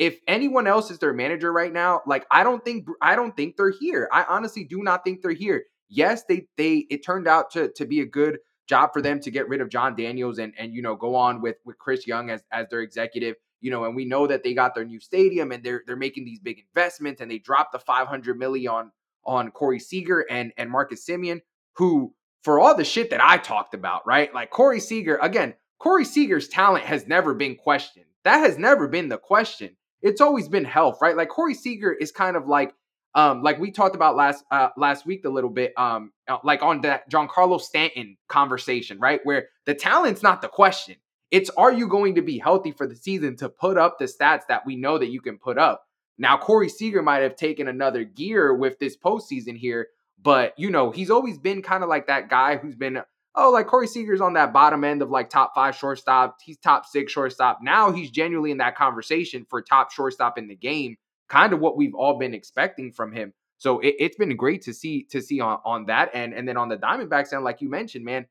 if 0.00 0.18
anyone 0.26 0.66
else 0.66 0.90
is 0.90 0.98
their 0.98 1.12
manager 1.12 1.52
right 1.52 1.72
now, 1.72 2.00
like 2.06 2.26
I 2.30 2.42
don't 2.42 2.64
think 2.64 2.88
I 3.02 3.14
don't 3.14 3.36
think 3.36 3.56
they're 3.56 3.70
here. 3.70 4.08
I 4.10 4.24
honestly 4.24 4.64
do 4.64 4.82
not 4.82 5.04
think 5.04 5.20
they're 5.20 5.32
here. 5.32 5.64
Yes, 5.90 6.24
they 6.26 6.46
they 6.56 6.86
it 6.90 7.04
turned 7.04 7.28
out 7.28 7.50
to 7.52 7.68
to 7.76 7.84
be 7.84 8.00
a 8.00 8.06
good 8.06 8.38
job 8.66 8.94
for 8.94 9.02
them 9.02 9.20
to 9.20 9.30
get 9.30 9.46
rid 9.46 9.60
of 9.60 9.68
Jon 9.68 9.94
Daniels 9.94 10.38
and 10.38 10.54
and 10.58 10.72
you 10.72 10.80
know 10.80 10.96
go 10.96 11.14
on 11.14 11.42
with 11.42 11.56
with 11.66 11.78
Chris 11.78 12.06
Young 12.06 12.30
as 12.30 12.42
as 12.50 12.66
their 12.70 12.80
executive. 12.80 13.36
You 13.60 13.70
know, 13.70 13.84
and 13.84 13.94
we 13.94 14.06
know 14.06 14.26
that 14.26 14.42
they 14.42 14.54
got 14.54 14.74
their 14.74 14.86
new 14.86 15.00
stadium 15.00 15.52
and 15.52 15.62
they're 15.62 15.82
they're 15.86 15.96
making 15.96 16.24
these 16.24 16.40
big 16.40 16.64
investments 16.74 17.20
and 17.20 17.30
they 17.30 17.38
dropped 17.38 17.72
the 17.72 17.78
500 17.78 18.38
million 18.38 18.72
on 18.72 18.92
on 19.26 19.50
Corey 19.50 19.78
Seager 19.78 20.24
and 20.30 20.50
and 20.56 20.70
Marcus 20.70 21.04
Semien, 21.06 21.42
who 21.74 22.14
for 22.42 22.58
all 22.58 22.74
the 22.74 22.84
shit 22.84 23.10
that 23.10 23.22
I 23.22 23.36
talked 23.36 23.74
about, 23.74 24.06
right? 24.06 24.32
Like 24.32 24.48
Corey 24.48 24.80
Seager, 24.80 25.18
again, 25.18 25.52
Corey 25.78 26.06
Seager's 26.06 26.48
talent 26.48 26.86
has 26.86 27.06
never 27.06 27.34
been 27.34 27.54
questioned. 27.54 28.06
That 28.24 28.38
has 28.38 28.56
never 28.56 28.88
been 28.88 29.10
the 29.10 29.18
question 29.18 29.76
it's 30.02 30.20
always 30.20 30.48
been 30.48 30.64
health, 30.64 30.98
right? 31.00 31.16
Like 31.16 31.28
Corey 31.28 31.54
Seager 31.54 31.92
is 31.92 32.12
kind 32.12 32.36
of 32.36 32.46
like 32.46 32.74
um 33.14 33.42
like 33.42 33.58
we 33.58 33.70
talked 33.70 33.96
about 33.96 34.16
last 34.16 34.44
uh 34.50 34.68
last 34.76 35.04
week 35.04 35.24
a 35.24 35.28
little 35.28 35.50
bit 35.50 35.72
um 35.76 36.12
uh, 36.28 36.38
like 36.44 36.62
on 36.62 36.80
that 36.82 37.10
Giancarlo 37.10 37.60
Stanton 37.60 38.16
conversation, 38.28 38.98
right? 38.98 39.20
Where 39.24 39.48
the 39.66 39.74
talent's 39.74 40.22
not 40.22 40.42
the 40.42 40.48
question. 40.48 40.96
It's 41.30 41.50
are 41.50 41.72
you 41.72 41.88
going 41.88 42.16
to 42.16 42.22
be 42.22 42.38
healthy 42.38 42.72
for 42.72 42.86
the 42.86 42.96
season 42.96 43.36
to 43.36 43.48
put 43.48 43.78
up 43.78 43.98
the 43.98 44.06
stats 44.06 44.46
that 44.48 44.66
we 44.66 44.76
know 44.76 44.98
that 44.98 45.10
you 45.10 45.20
can 45.20 45.38
put 45.38 45.58
up? 45.58 45.86
Now 46.18 46.36
Corey 46.36 46.68
Seager 46.68 47.02
might 47.02 47.22
have 47.22 47.36
taken 47.36 47.68
another 47.68 48.04
gear 48.04 48.54
with 48.54 48.78
this 48.78 48.96
postseason 48.96 49.56
here, 49.56 49.88
but 50.22 50.54
you 50.58 50.70
know, 50.70 50.90
he's 50.90 51.10
always 51.10 51.38
been 51.38 51.62
kind 51.62 51.82
of 51.82 51.88
like 51.88 52.06
that 52.06 52.28
guy 52.28 52.56
who's 52.56 52.76
been 52.76 53.00
oh, 53.34 53.50
like 53.50 53.66
Corey 53.66 53.86
Seager's 53.86 54.20
on 54.20 54.34
that 54.34 54.52
bottom 54.52 54.84
end 54.84 55.02
of 55.02 55.10
like 55.10 55.30
top 55.30 55.52
five 55.54 55.76
shortstop. 55.76 56.38
He's 56.42 56.58
top 56.58 56.86
six 56.86 57.12
shortstop. 57.12 57.60
Now 57.62 57.92
he's 57.92 58.10
genuinely 58.10 58.50
in 58.50 58.58
that 58.58 58.76
conversation 58.76 59.46
for 59.48 59.62
top 59.62 59.92
shortstop 59.92 60.38
in 60.38 60.48
the 60.48 60.56
game. 60.56 60.96
Kind 61.28 61.52
of 61.52 61.60
what 61.60 61.76
we've 61.76 61.94
all 61.94 62.18
been 62.18 62.34
expecting 62.34 62.92
from 62.92 63.12
him. 63.12 63.32
So 63.58 63.78
it, 63.80 64.00
has 64.00 64.16
been 64.16 64.36
great 64.36 64.62
to 64.62 64.72
see 64.74 65.04
to 65.10 65.20
see 65.20 65.40
on, 65.40 65.58
on 65.64 65.86
that 65.86 66.10
end. 66.14 66.32
And 66.34 66.48
then 66.48 66.56
on 66.56 66.68
the 66.68 66.76
Diamondbacks 66.76 67.32
end, 67.32 67.44
like 67.44 67.60
you 67.60 67.68
mentioned, 67.68 68.04
man, 68.04 68.26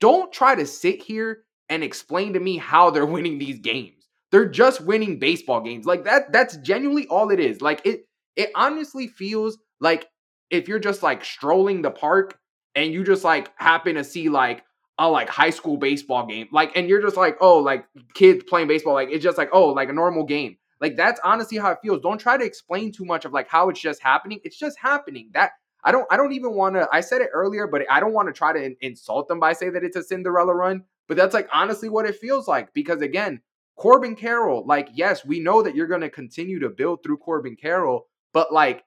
don't 0.00 0.32
try 0.32 0.54
to 0.54 0.66
sit 0.66 1.02
here 1.02 1.44
and 1.68 1.84
explain 1.84 2.32
to 2.32 2.40
me 2.40 2.56
how 2.56 2.90
they're 2.90 3.06
winning 3.16 3.38
these 3.38 3.58
games. 3.58 4.08
They're 4.30 4.48
just 4.48 4.80
winning 4.80 5.18
baseball 5.18 5.60
games. 5.60 5.86
Like 5.86 6.04
that, 6.04 6.32
that's 6.32 6.56
genuinely 6.58 7.06
all 7.06 7.30
it 7.30 7.40
is. 7.40 7.62
Like 7.62 7.80
it, 7.84 8.04
it 8.36 8.50
honestly 8.54 9.06
feels 9.06 9.58
like 9.80 10.06
if 10.50 10.68
you're 10.68 10.78
just 10.78 11.02
like 11.02 11.24
strolling 11.24 11.82
the 11.82 11.90
park 11.90 12.38
and 12.78 12.92
you 12.92 13.02
just 13.02 13.24
like 13.24 13.50
happen 13.56 13.96
to 13.96 14.04
see 14.04 14.28
like 14.28 14.64
a 14.98 15.08
like 15.08 15.28
high 15.28 15.50
school 15.50 15.76
baseball 15.76 16.26
game, 16.26 16.48
like, 16.52 16.76
and 16.76 16.88
you're 16.88 17.02
just 17.02 17.16
like, 17.16 17.36
oh, 17.40 17.58
like 17.58 17.84
kids 18.14 18.44
playing 18.44 18.68
baseball, 18.68 18.94
like 18.94 19.08
it's 19.10 19.22
just 19.22 19.36
like, 19.36 19.50
oh, 19.52 19.68
like 19.70 19.88
a 19.88 19.92
normal 19.92 20.24
game. 20.24 20.56
Like 20.80 20.96
that's 20.96 21.20
honestly 21.24 21.58
how 21.58 21.72
it 21.72 21.78
feels. 21.82 22.00
Don't 22.00 22.18
try 22.18 22.36
to 22.36 22.44
explain 22.44 22.92
too 22.92 23.04
much 23.04 23.24
of 23.24 23.32
like 23.32 23.48
how 23.48 23.68
it's 23.68 23.80
just 23.80 24.00
happening. 24.00 24.38
It's 24.44 24.56
just 24.56 24.78
happening. 24.78 25.30
That 25.34 25.50
I 25.82 25.90
don't 25.90 26.06
I 26.08 26.16
don't 26.16 26.32
even 26.32 26.54
want 26.54 26.76
to 26.76 26.88
I 26.92 27.00
said 27.00 27.20
it 27.20 27.30
earlier, 27.32 27.66
but 27.66 27.82
I 27.90 27.98
don't 27.98 28.12
want 28.12 28.28
to 28.28 28.32
try 28.32 28.52
to 28.52 28.64
in, 28.64 28.76
insult 28.80 29.26
them 29.26 29.40
by 29.40 29.54
saying 29.54 29.72
that 29.72 29.82
it's 29.82 29.96
a 29.96 30.04
Cinderella 30.04 30.54
run, 30.54 30.84
but 31.08 31.16
that's 31.16 31.34
like 31.34 31.48
honestly 31.52 31.88
what 31.88 32.06
it 32.06 32.14
feels 32.14 32.46
like 32.46 32.72
because 32.74 33.02
again, 33.02 33.40
Corbin 33.76 34.14
Carroll, 34.14 34.64
like 34.66 34.88
yes, 34.94 35.24
we 35.24 35.40
know 35.40 35.62
that 35.62 35.74
you're 35.74 35.88
going 35.88 36.02
to 36.02 36.10
continue 36.10 36.60
to 36.60 36.68
build 36.70 37.02
through 37.02 37.18
Corbin 37.18 37.56
Carroll, 37.56 38.06
but 38.32 38.52
like 38.52 38.84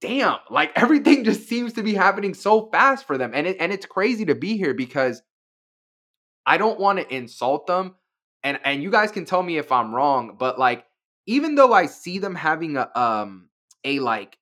damn, 0.00 0.38
like 0.50 0.72
everything 0.76 1.24
just 1.24 1.48
seems 1.48 1.74
to 1.74 1.82
be 1.82 1.94
happening 1.94 2.34
so 2.34 2.68
fast 2.70 3.06
for 3.06 3.18
them. 3.18 3.32
And 3.34 3.46
it, 3.46 3.56
and 3.60 3.72
it's 3.72 3.86
crazy 3.86 4.24
to 4.26 4.34
be 4.34 4.56
here 4.56 4.74
because 4.74 5.22
I 6.46 6.56
don't 6.58 6.80
want 6.80 6.98
to 6.98 7.14
insult 7.14 7.66
them. 7.66 7.96
And 8.42 8.58
and 8.64 8.82
you 8.82 8.90
guys 8.90 9.10
can 9.10 9.24
tell 9.24 9.42
me 9.42 9.58
if 9.58 9.72
I'm 9.72 9.94
wrong, 9.94 10.36
but 10.38 10.58
like 10.58 10.84
even 11.26 11.56
though 11.56 11.72
I 11.72 11.86
see 11.86 12.18
them 12.18 12.34
having 12.34 12.76
a 12.76 12.88
um 12.98 13.48
a 13.84 13.98
like 13.98 14.38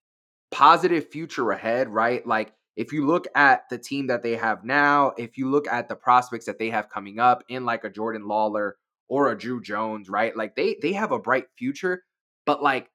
positive 0.51 1.11
future 1.11 1.51
ahead, 1.51 1.89
right? 1.89 2.27
Like 2.27 2.53
if 2.77 2.93
you 2.93 3.07
look 3.07 3.27
at 3.35 3.69
the 3.71 3.79
team 3.79 4.09
that 4.09 4.23
they 4.23 4.37
have 4.37 4.65
now, 4.65 5.13
if 5.17 5.39
you 5.39 5.51
look 5.51 5.67
at 5.67 5.89
the 5.89 5.97
prospects 5.97 6.45
that 6.47 6.59
they 6.59 6.71
have 6.71 6.91
coming 6.91 7.19
up 7.19 7.43
in 7.49 7.65
like 7.65 7.85
a 7.85 7.91
Jordan 7.91 8.23
Lawlar 8.23 8.73
or 9.09 9.33
a 9.33 9.39
Drew 9.39 9.63
Jones, 9.63 10.11
right? 10.11 10.37
Like 10.37 10.55
they 10.57 10.77
they 10.83 10.93
have 10.93 11.13
a 11.13 11.19
bright 11.19 11.47
future, 11.57 12.05
but 12.45 12.63
like 12.63 12.91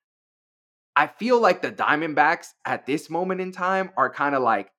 I 0.95 1.07
feel 1.07 1.39
like 1.39 1.61
the 1.61 1.71
Diamondbacks 1.71 2.47
at 2.65 2.85
this 2.85 3.09
moment 3.09 3.41
in 3.41 3.51
time 3.51 3.91
are 3.97 4.09
kind 4.09 4.35
of 4.35 4.43
like, 4.43 4.71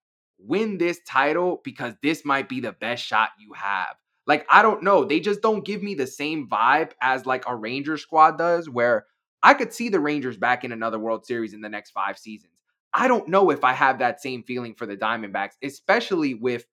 win 0.45 0.79
this 0.79 1.01
title 1.07 1.61
because 1.65 1.95
this 2.03 2.25
might 2.25 2.49
be 2.49 2.61
the 2.61 2.73
best 2.73 3.05
shot 3.05 3.31
you 3.39 3.53
have. 3.55 3.95
Like, 4.27 4.47
I 4.51 4.63
don't 4.63 4.83
know. 4.83 5.05
They 5.05 5.21
just 5.21 5.43
don't 5.43 5.65
give 5.65 5.83
me 5.83 5.95
the 5.95 6.07
same 6.07 6.49
vibe 6.49 6.93
as 7.01 7.27
like 7.27 7.45
a 7.47 7.57
Rangers 7.57 8.03
squad 8.03 8.39
does, 8.39 8.69
where 8.69 9.07
I 9.43 9.55
could 9.55 9.73
see 9.73 9.89
the 9.89 10.01
Rangers 10.01 10.37
back 10.37 10.65
in 10.65 10.73
another 10.73 10.99
World 10.99 11.27
Series 11.27 11.55
in 11.55 11.61
the 11.61 11.69
next 11.69 11.91
five 11.91 12.19
seasons. 12.19 12.53
I 12.95 13.09
don't 13.09 13.29
know 13.29 13.51
if 13.51 13.65
I 13.65 13.73
have 13.73 13.99
that 13.99 14.21
same 14.21 14.43
feeling 14.43 14.75
for 14.75 14.87
the 14.87 14.97
Diamondbacks, 14.97 15.55
especially 15.63 16.35
with 16.35 16.67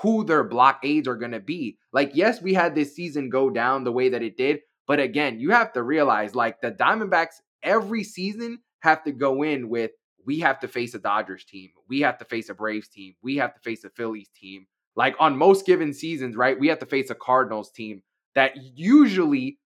who 0.00 0.24
their 0.24 0.44
blockades 0.44 1.06
are 1.06 1.16
going 1.16 1.30
to 1.32 1.40
be. 1.40 1.78
Like, 1.92 2.10
yes, 2.14 2.42
we 2.42 2.54
had 2.54 2.74
this 2.74 2.94
season 2.94 3.30
go 3.30 3.50
down 3.50 3.84
the 3.84 3.92
way 3.92 4.08
that 4.10 4.22
it 4.22 4.36
did, 4.36 4.60
but 4.86 4.98
again, 4.98 5.38
you 5.38 5.50
have 5.50 5.72
to 5.74 5.82
realize 5.82 6.34
like 6.34 6.60
the 6.60 6.72
Diamondbacks 6.72 7.36
every 7.62 8.02
season 8.02 8.58
have 8.80 9.04
to 9.04 9.12
go 9.12 9.42
in 9.42 9.68
with 9.68 9.92
we 10.26 10.40
have 10.40 10.60
to 10.60 10.68
face 10.68 10.94
a 10.94 10.98
Dodgers 10.98 11.44
team, 11.44 11.70
we 11.88 12.00
have 12.00 12.18
to 12.18 12.24
face 12.24 12.48
a 12.50 12.54
Braves 12.54 12.88
team, 12.88 13.14
we 13.22 13.36
have 13.36 13.54
to 13.54 13.60
face 13.60 13.84
a 13.84 13.90
Phillies 13.90 14.28
team. 14.38 14.66
Like 14.96 15.14
on 15.18 15.36
most 15.36 15.66
given 15.66 15.94
seasons, 15.94 16.36
right? 16.36 16.58
We 16.58 16.68
have 16.68 16.80
to 16.80 16.86
face 16.86 17.10
a 17.10 17.14
Cardinals 17.14 17.70
team 17.70 18.02
that 18.34 18.52
usually 18.56 19.58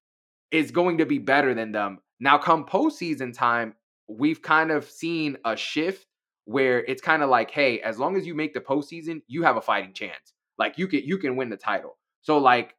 is 0.51 0.71
going 0.71 0.99
to 0.99 1.07
be 1.07 1.19
better 1.19 1.55
than 1.55 1.73
them. 1.73 1.99
Now, 2.21 2.39
come 2.39 2.65
postseason 2.65 3.37
time, 3.37 3.75
we've 4.09 4.43
kind 4.43 4.71
of 4.71 4.89
seen 4.89 5.37
a 5.45 5.57
shift 5.57 6.07
where 6.45 6.85
it's 6.85 7.03
kind 7.03 7.23
of 7.23 7.31
like, 7.31 7.51
hey, 7.51 7.81
as 7.81 7.99
long 7.99 8.17
as 8.17 8.27
you 8.27 8.35
make 8.35 8.55
the 8.55 8.61
postseason, 8.61 9.23
you 9.27 9.43
have 9.43 9.57
a 9.57 9.62
fighting 9.62 9.93
chance. 9.93 10.35
Like 10.59 10.79
you 10.79 10.87
can 10.87 11.01
you 11.05 11.19
can 11.19 11.37
win 11.37 11.51
the 11.51 11.57
title. 11.57 11.99
So 12.23 12.39
like, 12.39 12.75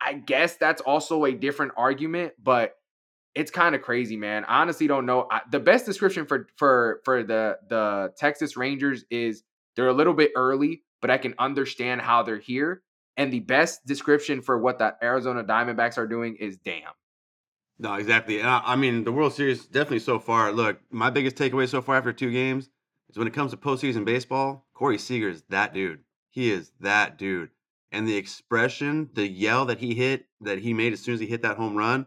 I 0.00 0.14
guess 0.14 0.56
that's 0.56 0.80
also 0.82 1.24
a 1.24 1.32
different 1.32 1.72
argument, 1.76 2.34
but 2.42 2.74
it's 3.34 3.50
kind 3.50 3.74
of 3.74 3.82
crazy, 3.82 4.16
man. 4.16 4.44
I 4.44 4.60
honestly 4.60 4.86
don't 4.86 5.06
know. 5.06 5.26
I, 5.30 5.40
the 5.50 5.60
best 5.60 5.86
description 5.86 6.26
for 6.26 6.48
for 6.56 7.00
for 7.04 7.22
the 7.22 7.58
the 7.68 8.12
Texas 8.16 8.56
Rangers 8.56 9.04
is 9.10 9.42
they're 9.76 9.88
a 9.88 9.94
little 9.94 10.14
bit 10.14 10.32
early, 10.36 10.82
but 11.00 11.10
I 11.10 11.18
can 11.18 11.34
understand 11.38 12.00
how 12.00 12.22
they're 12.22 12.38
here. 12.38 12.82
And 13.16 13.32
the 13.32 13.40
best 13.40 13.84
description 13.86 14.40
for 14.40 14.58
what 14.58 14.78
the 14.78 14.94
Arizona 15.02 15.44
Diamondbacks 15.44 15.98
are 15.98 16.06
doing 16.06 16.36
is 16.36 16.56
damn. 16.56 16.92
No, 17.78 17.94
exactly. 17.94 18.42
I, 18.42 18.60
I 18.72 18.76
mean, 18.76 19.04
the 19.04 19.12
World 19.12 19.32
Series 19.32 19.66
definitely 19.66 20.00
so 20.00 20.18
far. 20.18 20.52
Look, 20.52 20.80
my 20.90 21.10
biggest 21.10 21.36
takeaway 21.36 21.68
so 21.68 21.80
far 21.82 21.96
after 21.96 22.12
two 22.12 22.30
games 22.30 22.68
is 23.08 23.16
when 23.16 23.26
it 23.26 23.32
comes 23.32 23.50
to 23.52 23.56
postseason 23.56 24.04
baseball, 24.04 24.66
Corey 24.74 24.98
Seager 24.98 25.28
is 25.28 25.42
that 25.48 25.72
dude. 25.74 26.00
He 26.30 26.50
is 26.50 26.72
that 26.80 27.18
dude. 27.18 27.50
And 27.92 28.06
the 28.06 28.16
expression, 28.16 29.10
the 29.14 29.26
yell 29.26 29.64
that 29.66 29.78
he 29.78 29.94
hit, 29.94 30.26
that 30.40 30.58
he 30.58 30.72
made 30.72 30.92
as 30.92 31.00
soon 31.00 31.14
as 31.14 31.20
he 31.20 31.26
hit 31.26 31.42
that 31.42 31.56
home 31.56 31.74
run, 31.74 32.06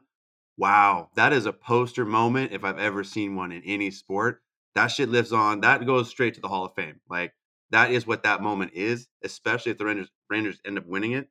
Wow, 0.57 1.09
that 1.15 1.33
is 1.33 1.45
a 1.45 1.53
poster 1.53 2.05
moment 2.05 2.51
if 2.51 2.63
I've 2.63 2.77
ever 2.77 3.03
seen 3.03 3.35
one 3.35 3.51
in 3.51 3.63
any 3.63 3.89
sport. 3.91 4.41
That 4.75 4.87
shit 4.87 5.09
lives 5.09 5.31
on. 5.31 5.61
That 5.61 5.85
goes 5.85 6.09
straight 6.09 6.35
to 6.35 6.41
the 6.41 6.47
Hall 6.47 6.65
of 6.65 6.73
Fame. 6.75 6.99
Like 7.09 7.33
that 7.71 7.91
is 7.91 8.05
what 8.05 8.23
that 8.23 8.41
moment 8.41 8.71
is, 8.73 9.07
especially 9.23 9.71
if 9.71 9.77
the 9.77 9.85
Rangers 9.85 10.09
Rangers 10.29 10.59
end 10.65 10.77
up 10.77 10.85
winning 10.85 11.13
it. 11.13 11.29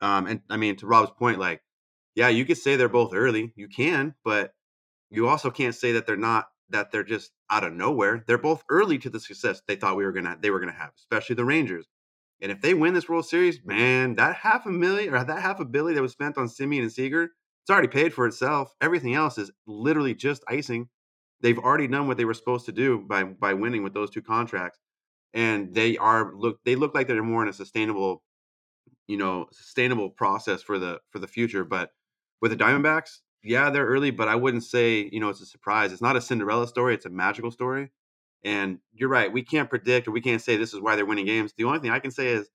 Um, 0.00 0.26
and 0.26 0.40
I 0.48 0.56
mean, 0.56 0.76
to 0.76 0.86
Rob's 0.86 1.10
point, 1.10 1.38
like, 1.38 1.62
yeah, 2.14 2.28
you 2.28 2.44
could 2.44 2.58
say 2.58 2.76
they're 2.76 2.88
both 2.88 3.12
early. 3.14 3.52
You 3.56 3.68
can, 3.68 4.14
but 4.24 4.54
you 5.10 5.28
also 5.28 5.50
can't 5.50 5.74
say 5.74 5.92
that 5.92 6.06
they're 6.06 6.16
not 6.16 6.46
that 6.70 6.92
they're 6.92 7.04
just 7.04 7.32
out 7.50 7.64
of 7.64 7.72
nowhere. 7.72 8.24
They're 8.26 8.38
both 8.38 8.64
early 8.68 8.98
to 8.98 9.10
the 9.10 9.20
success 9.20 9.60
they 9.66 9.76
thought 9.76 9.96
we 9.96 10.04
were 10.04 10.12
gonna 10.12 10.38
they 10.40 10.50
were 10.50 10.60
gonna 10.60 10.72
have, 10.72 10.92
especially 10.96 11.36
the 11.36 11.44
Rangers. 11.44 11.86
And 12.40 12.50
if 12.50 12.62
they 12.62 12.72
win 12.72 12.94
this 12.94 13.08
World 13.08 13.26
Series, 13.26 13.60
man, 13.64 14.14
that 14.14 14.36
half 14.36 14.64
a 14.64 14.70
million 14.70 15.12
or 15.14 15.22
that 15.22 15.42
half 15.42 15.60
a 15.60 15.64
billion 15.64 15.96
that 15.96 16.02
was 16.02 16.12
spent 16.12 16.38
on 16.38 16.46
Semien 16.46 16.82
and 16.82 16.92
Seager, 16.92 17.32
it's 17.70 17.72
already 17.72 17.86
paid 17.86 18.12
for 18.12 18.26
itself. 18.26 18.74
Everything 18.80 19.14
else 19.14 19.38
is 19.38 19.52
literally 19.64 20.12
just 20.12 20.42
icing. 20.48 20.88
They've 21.40 21.58
already 21.58 21.86
done 21.86 22.08
what 22.08 22.16
they 22.16 22.24
were 22.24 22.34
supposed 22.34 22.66
to 22.66 22.72
do 22.72 22.98
by 23.08 23.22
by 23.22 23.54
winning 23.54 23.84
with 23.84 23.94
those 23.94 24.10
two 24.10 24.22
contracts, 24.22 24.80
and 25.34 25.72
they 25.72 25.96
are 25.96 26.34
look 26.34 26.58
they 26.64 26.74
look 26.74 26.96
like 26.96 27.06
they're 27.06 27.22
more 27.22 27.44
in 27.44 27.48
a 27.48 27.52
sustainable, 27.52 28.24
you 29.06 29.16
know, 29.16 29.46
sustainable 29.52 30.10
process 30.10 30.62
for 30.62 30.80
the 30.80 30.98
for 31.10 31.20
the 31.20 31.28
future. 31.28 31.64
But 31.64 31.90
with 32.42 32.50
the 32.50 32.56
Diamondbacks, 32.56 33.20
yeah, 33.44 33.70
they're 33.70 33.86
early, 33.86 34.10
but 34.10 34.26
I 34.26 34.34
wouldn't 34.34 34.64
say 34.64 35.08
you 35.12 35.20
know 35.20 35.28
it's 35.28 35.40
a 35.40 35.46
surprise. 35.46 35.92
It's 35.92 36.02
not 36.02 36.16
a 36.16 36.20
Cinderella 36.20 36.66
story; 36.66 36.94
it's 36.94 37.06
a 37.06 37.10
magical 37.10 37.52
story. 37.52 37.92
And 38.42 38.80
you're 38.92 39.08
right, 39.08 39.32
we 39.32 39.44
can't 39.44 39.70
predict 39.70 40.08
or 40.08 40.10
we 40.10 40.22
can't 40.22 40.42
say 40.42 40.56
this 40.56 40.74
is 40.74 40.80
why 40.80 40.96
they're 40.96 41.06
winning 41.06 41.26
games. 41.26 41.52
The 41.56 41.64
only 41.64 41.78
thing 41.78 41.92
I 41.92 42.00
can 42.00 42.10
say 42.10 42.28
is 42.28 42.48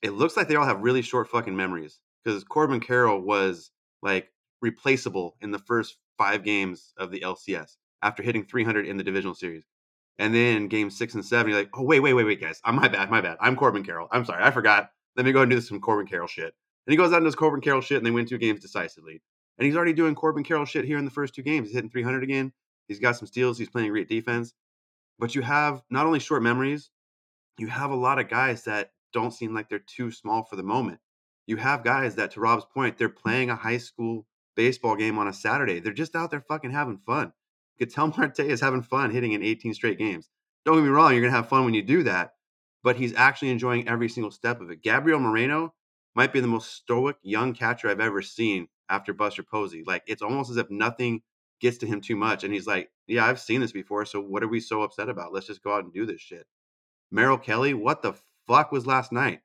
it 0.00 0.12
looks 0.12 0.36
like 0.36 0.46
they 0.46 0.54
all 0.54 0.66
have 0.66 0.80
really 0.82 1.02
short 1.02 1.28
fucking 1.28 1.56
memories 1.56 1.98
because 2.22 2.44
Corbin 2.44 2.78
Carroll 2.78 3.20
was 3.20 3.72
like 4.02 4.28
replaceable 4.64 5.36
in 5.42 5.50
the 5.50 5.58
first 5.58 5.98
five 6.16 6.42
games 6.42 6.94
of 6.96 7.10
the 7.10 7.20
LCS 7.20 7.76
after 8.02 8.22
hitting 8.22 8.44
300 8.44 8.86
in 8.86 8.96
the 8.96 9.04
divisional 9.04 9.34
series. 9.34 9.64
And 10.18 10.34
then 10.34 10.68
game 10.68 10.90
six 10.90 11.14
and 11.14 11.24
seven, 11.24 11.50
you're 11.50 11.60
like, 11.60 11.70
oh, 11.74 11.82
wait, 11.82 12.00
wait, 12.00 12.14
wait, 12.14 12.24
wait, 12.24 12.40
guys. 12.40 12.60
I'm 12.64 12.76
my 12.76 12.88
bad, 12.88 13.10
my 13.10 13.20
bad. 13.20 13.36
I'm 13.40 13.56
Corbin 13.56 13.84
Carroll. 13.84 14.08
I'm 14.10 14.24
sorry, 14.24 14.42
I 14.42 14.50
forgot. 14.50 14.90
Let 15.16 15.26
me 15.26 15.32
go 15.32 15.42
and 15.42 15.50
do 15.50 15.60
some 15.60 15.80
Corbin 15.80 16.06
Carroll 16.06 16.26
shit. 16.26 16.54
And 16.86 16.92
he 16.92 16.96
goes 16.96 17.12
out 17.12 17.18
and 17.18 17.26
does 17.26 17.34
Corbin 17.34 17.60
Carroll 17.60 17.80
shit, 17.80 17.98
and 17.98 18.06
they 18.06 18.10
win 18.10 18.26
two 18.26 18.38
games 18.38 18.60
decisively. 18.60 19.20
And 19.58 19.66
he's 19.66 19.76
already 19.76 19.92
doing 19.92 20.14
Corbin 20.14 20.44
Carroll 20.44 20.64
shit 20.64 20.84
here 20.84 20.98
in 20.98 21.04
the 21.04 21.10
first 21.10 21.34
two 21.34 21.42
games. 21.42 21.68
He's 21.68 21.74
hitting 21.74 21.90
300 21.90 22.22
again. 22.22 22.52
He's 22.88 23.00
got 23.00 23.16
some 23.16 23.26
steals. 23.26 23.58
He's 23.58 23.68
playing 23.68 23.90
great 23.90 24.08
defense. 24.08 24.54
But 25.18 25.34
you 25.34 25.42
have 25.42 25.82
not 25.90 26.06
only 26.06 26.20
short 26.20 26.42
memories, 26.42 26.90
you 27.58 27.68
have 27.68 27.90
a 27.90 27.96
lot 27.96 28.18
of 28.18 28.28
guys 28.28 28.64
that 28.64 28.90
don't 29.12 29.32
seem 29.32 29.54
like 29.54 29.68
they're 29.68 29.78
too 29.78 30.10
small 30.10 30.42
for 30.44 30.56
the 30.56 30.62
moment. 30.62 30.98
You 31.46 31.56
have 31.56 31.84
guys 31.84 32.14
that, 32.16 32.32
to 32.32 32.40
Rob's 32.40 32.64
point, 32.64 32.98
they're 32.98 33.08
playing 33.08 33.50
a 33.50 33.56
high 33.56 33.78
school 33.78 34.26
baseball 34.56 34.96
game 34.96 35.18
on 35.18 35.28
a 35.28 35.32
Saturday. 35.32 35.80
They're 35.80 35.92
just 35.92 36.14
out 36.14 36.30
there 36.30 36.40
fucking 36.40 36.70
having 36.70 36.98
fun. 36.98 37.32
Ketel 37.78 38.08
Marte 38.16 38.40
is 38.40 38.60
having 38.60 38.82
fun 38.82 39.10
hitting 39.10 39.32
in 39.32 39.42
18 39.42 39.74
straight 39.74 39.98
games. 39.98 40.28
Don't 40.64 40.76
get 40.76 40.84
me 40.84 40.88
wrong, 40.88 41.12
you're 41.12 41.20
going 41.20 41.32
to 41.32 41.36
have 41.36 41.48
fun 41.48 41.64
when 41.64 41.74
you 41.74 41.82
do 41.82 42.02
that, 42.04 42.32
but 42.82 42.96
he's 42.96 43.14
actually 43.14 43.50
enjoying 43.50 43.86
every 43.86 44.08
single 44.08 44.30
step 44.30 44.60
of 44.60 44.70
it. 44.70 44.82
Gabriel 44.82 45.20
Moreno 45.20 45.74
might 46.14 46.32
be 46.32 46.40
the 46.40 46.46
most 46.46 46.72
stoic 46.72 47.16
young 47.22 47.52
catcher 47.52 47.88
I've 47.88 48.00
ever 48.00 48.22
seen 48.22 48.68
after 48.88 49.12
Buster 49.12 49.42
Posey. 49.42 49.82
Like, 49.86 50.02
it's 50.06 50.22
almost 50.22 50.50
as 50.50 50.56
if 50.56 50.70
nothing 50.70 51.22
gets 51.60 51.78
to 51.78 51.86
him 51.86 52.00
too 52.00 52.16
much. 52.16 52.44
And 52.44 52.52
he's 52.52 52.66
like, 52.66 52.90
Yeah, 53.06 53.26
I've 53.26 53.40
seen 53.40 53.60
this 53.60 53.72
before. 53.72 54.04
So 54.04 54.20
what 54.20 54.42
are 54.42 54.48
we 54.48 54.60
so 54.60 54.82
upset 54.82 55.08
about? 55.08 55.32
Let's 55.32 55.46
just 55.46 55.62
go 55.62 55.74
out 55.74 55.84
and 55.84 55.92
do 55.92 56.06
this 56.06 56.20
shit. 56.20 56.46
Merrill 57.10 57.38
Kelly, 57.38 57.74
what 57.74 58.02
the 58.02 58.14
fuck 58.46 58.72
was 58.72 58.86
last 58.86 59.12
night? 59.12 59.40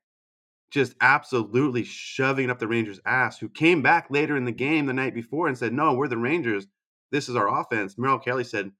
Just 0.70 0.94
absolutely 1.00 1.84
shoving 1.84 2.50
up 2.50 2.58
the 2.58 2.68
Rangers' 2.68 3.00
ass, 3.04 3.38
who 3.38 3.48
came 3.48 3.82
back 3.82 4.08
later 4.10 4.36
in 4.36 4.44
the 4.44 4.52
game 4.52 4.86
the 4.86 4.92
night 4.92 5.14
before 5.14 5.48
and 5.48 5.58
said, 5.58 5.72
No, 5.72 5.94
we're 5.94 6.08
the 6.08 6.16
Rangers. 6.16 6.66
This 7.10 7.28
is 7.28 7.36
our 7.36 7.60
offense. 7.60 7.98
Merrill 7.98 8.18
Kelly 8.18 8.44
said, 8.44 8.70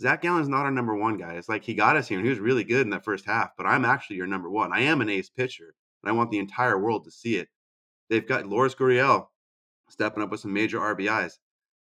Zach 0.00 0.22
Gallen's 0.22 0.48
not 0.48 0.64
our 0.64 0.70
number 0.70 0.94
one 0.94 1.16
guy. 1.16 1.34
It's 1.34 1.48
like 1.48 1.64
he 1.64 1.74
got 1.74 1.96
us 1.96 2.08
here 2.08 2.18
and 2.18 2.26
he 2.26 2.30
was 2.30 2.40
really 2.40 2.64
good 2.64 2.82
in 2.82 2.90
that 2.90 3.04
first 3.04 3.24
half, 3.26 3.50
but 3.56 3.66
I'm 3.66 3.84
actually 3.84 4.16
your 4.16 4.26
number 4.26 4.50
one. 4.50 4.72
I 4.72 4.80
am 4.80 5.00
an 5.00 5.08
ace 5.08 5.30
pitcher, 5.30 5.74
and 6.02 6.10
I 6.10 6.12
want 6.12 6.30
the 6.30 6.38
entire 6.38 6.78
world 6.78 7.04
to 7.04 7.10
see 7.10 7.36
it. 7.36 7.48
They've 8.10 8.26
got 8.26 8.46
Lourdes 8.46 8.74
Gurriel 8.74 9.28
stepping 9.90 10.22
up 10.22 10.30
with 10.30 10.40
some 10.40 10.52
major 10.52 10.78
RBIs 10.78 11.38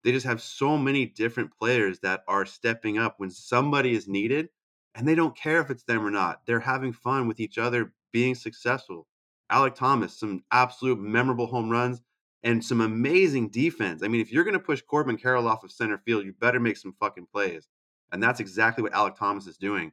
they 0.03 0.11
just 0.11 0.25
have 0.25 0.41
so 0.41 0.77
many 0.77 1.05
different 1.05 1.51
players 1.57 1.99
that 1.99 2.23
are 2.27 2.45
stepping 2.45 2.97
up 2.97 3.15
when 3.17 3.29
somebody 3.29 3.93
is 3.93 4.07
needed 4.07 4.49
and 4.95 5.07
they 5.07 5.15
don't 5.15 5.35
care 5.35 5.61
if 5.61 5.69
it's 5.69 5.83
them 5.83 6.05
or 6.05 6.11
not. 6.11 6.41
They're 6.45 6.59
having 6.59 6.93
fun 6.93 7.27
with 7.27 7.39
each 7.39 7.57
other, 7.57 7.93
being 8.11 8.35
successful. 8.35 9.07
Alek 9.51 9.75
Thomas, 9.75 10.17
some 10.17 10.43
absolute 10.51 10.99
memorable 10.99 11.47
home 11.47 11.69
runs 11.69 12.01
and 12.43 12.63
some 12.63 12.81
amazing 12.81 13.49
defense. 13.49 14.01
I 14.03 14.07
mean, 14.07 14.21
if 14.21 14.31
you're 14.31 14.43
going 14.43 14.53
to 14.53 14.59
push 14.59 14.81
Corbin 14.81 15.17
Carroll 15.17 15.47
off 15.47 15.63
of 15.63 15.71
center 15.71 15.97
field, 15.97 16.25
you 16.25 16.33
better 16.33 16.59
make 16.59 16.77
some 16.77 16.95
fucking 16.99 17.27
plays. 17.31 17.67
And 18.11 18.23
that's 18.23 18.39
exactly 18.39 18.81
what 18.81 18.93
Alek 18.93 19.17
Thomas 19.17 19.47
is 19.47 19.57
doing. 19.57 19.91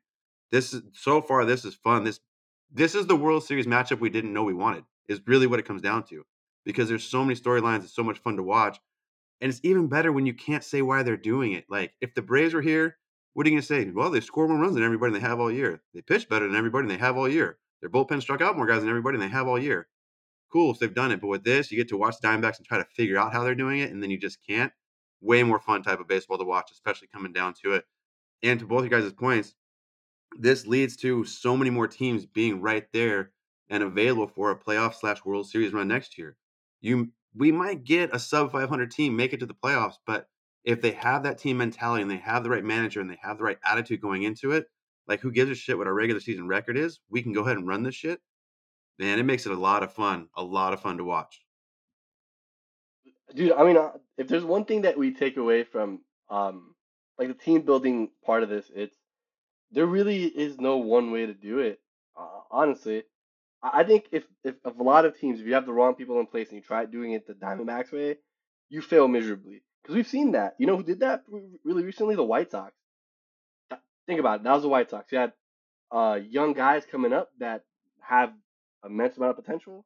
This 0.51 0.73
is 0.73 0.83
so 0.93 1.21
far 1.21 1.45
this 1.45 1.65
is 1.65 1.75
fun. 1.75 2.05
This 2.05 2.21
this 2.73 2.95
is 2.95 3.07
the 3.07 3.17
World 3.17 3.45
Series 3.45 3.67
matchup 3.67 4.01
we 4.01 4.11
didn't 4.11 4.33
know 4.33 4.45
we 4.45 4.55
wanted. 4.55 4.85
Is 5.09 5.21
really 5.27 5.47
what 5.47 5.59
it 5.59 5.67
comes 5.67 5.83
down 5.83 6.05
to. 6.05 6.25
Because 6.65 6.89
there's 6.89 7.05
so 7.05 7.25
many 7.25 7.39
storylines, 7.39 7.85
it's 7.85 7.95
so 7.95 8.03
much 8.03 8.19
fun 8.19 8.37
to 8.37 8.43
watch. 8.43 8.79
And 9.41 9.51
it's 9.51 9.61
even 9.63 9.89
better 9.89 10.11
when 10.13 10.27
you 10.27 10.35
can't 10.35 10.65
say 10.65 10.83
why 10.83 11.03
they're 11.03 11.17
doing 11.17 11.53
it. 11.53 11.67
Like 11.69 11.93
if 12.01 12.15
the 12.15 12.23
Braves 12.23 12.55
were 12.55 12.63
here, 12.63 12.97
what 13.35 13.47
are 13.47 13.51
you 13.51 13.57
gonna 13.57 13.63
say? 13.63 13.91
Well, 13.91 14.11
they 14.11 14.21
score 14.21 14.49
more 14.49 14.59
runs 14.59 14.75
than 14.75 14.83
everybody 14.83 15.13
they 15.13 15.21
have 15.21 15.41
all 15.41 15.53
year. 15.53 15.83
They 15.93 16.01
pitch 16.01 16.29
better 16.29 16.47
than 16.47 16.57
everybody 16.57 16.89
they 16.89 16.97
have 16.97 17.17
all 17.17 17.29
year. 17.29 17.59
Their 17.87 18.05
bullpen 18.05 18.21
struck 18.21 18.41
out 18.41 18.57
more 18.57 18.67
guys 18.67 18.81
than 18.81 18.89
everybody 18.89 19.15
and 19.15 19.23
they 19.23 19.29
have 19.29 19.47
all 19.47 19.61
year. 19.61 19.87
Cool 20.53 20.73
if 20.73 20.81
they've 20.81 20.93
done 20.93 21.13
it, 21.13 21.21
but 21.21 21.29
with 21.29 21.45
this, 21.45 21.71
you 21.71 21.77
get 21.77 21.89
to 21.91 21.97
watch 21.97 22.17
the 22.21 22.27
Diamondbacks 22.27 22.59
and 22.59 22.67
try 22.67 22.79
to 22.79 22.85
figure 22.85 23.17
out 23.17 23.33
how 23.33 23.45
they're 23.45 23.55
doing 23.55 23.79
it, 23.79 23.93
and 23.93 24.03
then 24.03 24.11
you 24.11 24.19
just 24.19 24.39
can't. 24.45 24.73
Way 25.21 25.45
more 25.45 25.61
fun 25.61 25.85
type 25.85 26.01
of 26.01 26.09
baseball 26.09 26.37
to 26.39 26.45
watch, 26.45 26.71
especially 26.73 27.09
coming 27.15 27.33
down 27.33 27.55
to 27.63 27.75
it. 27.75 27.85
And 28.43 28.59
to 28.59 28.67
both 28.67 28.83
you 28.83 28.91
guys' 28.91 29.13
points, 29.13 29.55
this 30.37 30.67
leads 30.67 30.97
to 30.99 31.25
so 31.25 31.57
many 31.57 31.71
more 31.71 31.87
teams 31.87 32.27
being 32.27 32.61
right 32.61 32.87
there 32.93 33.31
and 33.71 33.85
available 33.85 34.27
for 34.27 34.51
a 34.51 34.59
playoff 34.59 34.95
slash 34.95 35.25
World 35.25 35.49
Series 35.49 35.73
run 35.73 35.87
next 35.87 36.19
year. 36.19 36.37
You 36.81 37.13
we 37.37 37.53
might 37.53 37.85
get 37.85 38.15
a 38.15 38.19
sub 38.19 38.51
500 38.51 38.91
team 38.91 39.15
make 39.15 39.33
it 39.33 39.39
to 39.41 39.47
the 39.47 39.55
playoffs, 39.55 39.97
but 40.07 40.27
if 40.65 40.83
they 40.83 40.93
have 40.93 41.23
that 41.23 41.39
team 41.39 41.59
mentality 41.59 42.03
and 42.03 42.11
they 42.11 42.17
have 42.17 42.43
the 42.43 42.51
right 42.51 42.65
manager 42.65 43.01
and 43.01 43.09
they 43.09 43.19
have 43.23 43.39
the 43.39 43.45
right 43.45 43.59
attitude 43.65 44.01
going 44.01 44.25
into 44.25 44.51
it, 44.51 44.67
like 45.09 45.21
who 45.21 45.31
gives 45.31 45.51
a 45.51 45.55
shit 45.55 45.79
what 45.79 45.87
our 45.87 45.95
regular 45.95 46.21
season 46.21 46.49
record 46.49 46.77
is? 46.77 47.01
We 47.11 47.23
can 47.23 47.33
go 47.33 47.43
ahead 47.43 47.57
and 47.57 47.69
run 47.69 47.83
this 47.83 47.95
shit. 47.95 48.21
Man, 48.99 49.19
it 49.19 49.25
makes 49.25 49.47
it 49.47 49.53
a 49.53 49.59
lot 49.59 49.83
of 49.83 49.93
fun, 49.93 50.29
a 50.37 50.43
lot 50.43 50.73
of 50.73 50.81
fun 50.81 50.99
to 50.99 51.05
watch. 51.05 51.41
Dude, 53.35 53.53
I 53.53 53.65
mean, 53.65 53.77
uh, 53.77 53.93
if 54.17 54.29
there's 54.29 54.45
one 54.45 54.65
thing 54.65 54.83
that 54.83 54.97
we 54.97 55.13
take 55.13 55.37
away 55.37 55.65
from 55.65 56.01
um 56.31 56.75
like 57.19 57.29
the 57.29 57.35
team 57.35 57.63
building 57.63 58.11
part 58.25 58.43
of 58.43 58.49
this, 58.49 58.71
it's 58.75 58.97
there 59.71 59.87
really 59.87 60.25
is 60.25 60.59
no 60.59 60.79
one 60.79 61.11
way 61.11 61.27
to 61.27 61.35
do 61.35 61.59
it. 61.59 61.81
Uh, 62.19 62.41
honestly, 62.51 63.03
I 63.63 63.85
think 63.85 64.07
if, 64.13 64.25
if 64.45 64.55
if 64.65 64.79
a 64.79 64.83
lot 64.83 65.05
of 65.05 65.19
teams, 65.19 65.41
if 65.41 65.47
you 65.47 65.55
have 65.55 65.67
the 65.67 65.73
wrong 65.73 65.95
people 65.95 66.21
in 66.21 66.27
place 66.27 66.49
and 66.49 66.57
you 66.57 66.63
try 66.63 66.85
doing 66.85 67.13
it 67.13 67.27
the 67.27 67.35
Diamondbacks 67.35 67.93
way, 67.93 68.17
you 68.69 68.81
fail 68.81 69.09
miserably. 69.09 69.63
Because 69.83 69.97
we've 69.97 70.07
seen 70.07 70.33
that. 70.33 70.55
You 70.59 70.67
know 70.67 70.77
who 70.77 70.83
did 70.83 71.01
that 71.01 71.25
really 71.65 71.85
recently? 71.85 72.17
The 72.17 72.25
White 72.25 72.51
Sox. 72.51 72.75
Think 74.07 74.21
about 74.21 74.41
it. 74.41 74.45
That 74.45 74.53
was 74.53 74.63
the 74.63 74.69
White 74.69 74.91
Sox. 74.91 75.11
You 75.11 75.19
had 75.19 75.33
uh, 75.91 76.19
young 76.29 76.53
guys 76.53 76.85
coming 76.91 77.13
up 77.13 77.31
that 77.39 77.63
have 78.01 78.33
immense 78.85 79.17
amount 79.17 79.37
of 79.37 79.45
potential. 79.45 79.85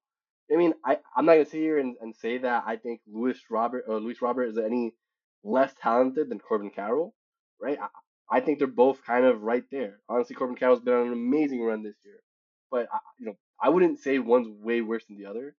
I 0.53 0.57
mean, 0.57 0.75
I, 0.85 0.99
I'm 1.17 1.27
not 1.27 1.35
gonna 1.35 1.45
sit 1.45 1.61
here 1.61 1.79
and, 1.79 1.97
and 2.01 2.15
say 2.15 2.39
that 2.39 2.65
I 2.67 2.77
think 2.77 3.01
Luis 3.07 3.39
Robert 3.51 3.85
or 3.87 4.01
Luis 4.01 4.21
Robert 4.21 4.45
is 4.45 4.59
any 4.59 4.95
less 5.45 5.73
talented 5.81 6.29
than 6.29 6.41
Corbin 6.41 6.71
Carroll, 6.71 7.15
right? 7.61 7.79
I, 7.81 8.39
I 8.39 8.41
think 8.41 8.59
they're 8.59 8.69
both 8.69 9.05
kind 9.05 9.25
of 9.25 9.43
right 9.43 9.65
there. 9.71 10.01
Honestly, 10.09 10.37
Corbin 10.37 10.57
Carroll's 10.57 10.81
been 10.81 10.95
on 10.95 11.07
an 11.09 11.13
amazing 11.13 11.63
run 11.63 11.83
this 11.83 11.97
year, 12.05 12.21
but 12.71 12.89
I, 12.93 12.99
you 13.19 13.27
know, 13.27 13.37
I 13.63 13.69
wouldn't 13.69 14.01
say 14.01 14.19
one's 14.19 14.49
way 14.49 14.81
worse 14.81 15.05
than 15.07 15.19
the 15.19 15.27
other, 15.27 15.55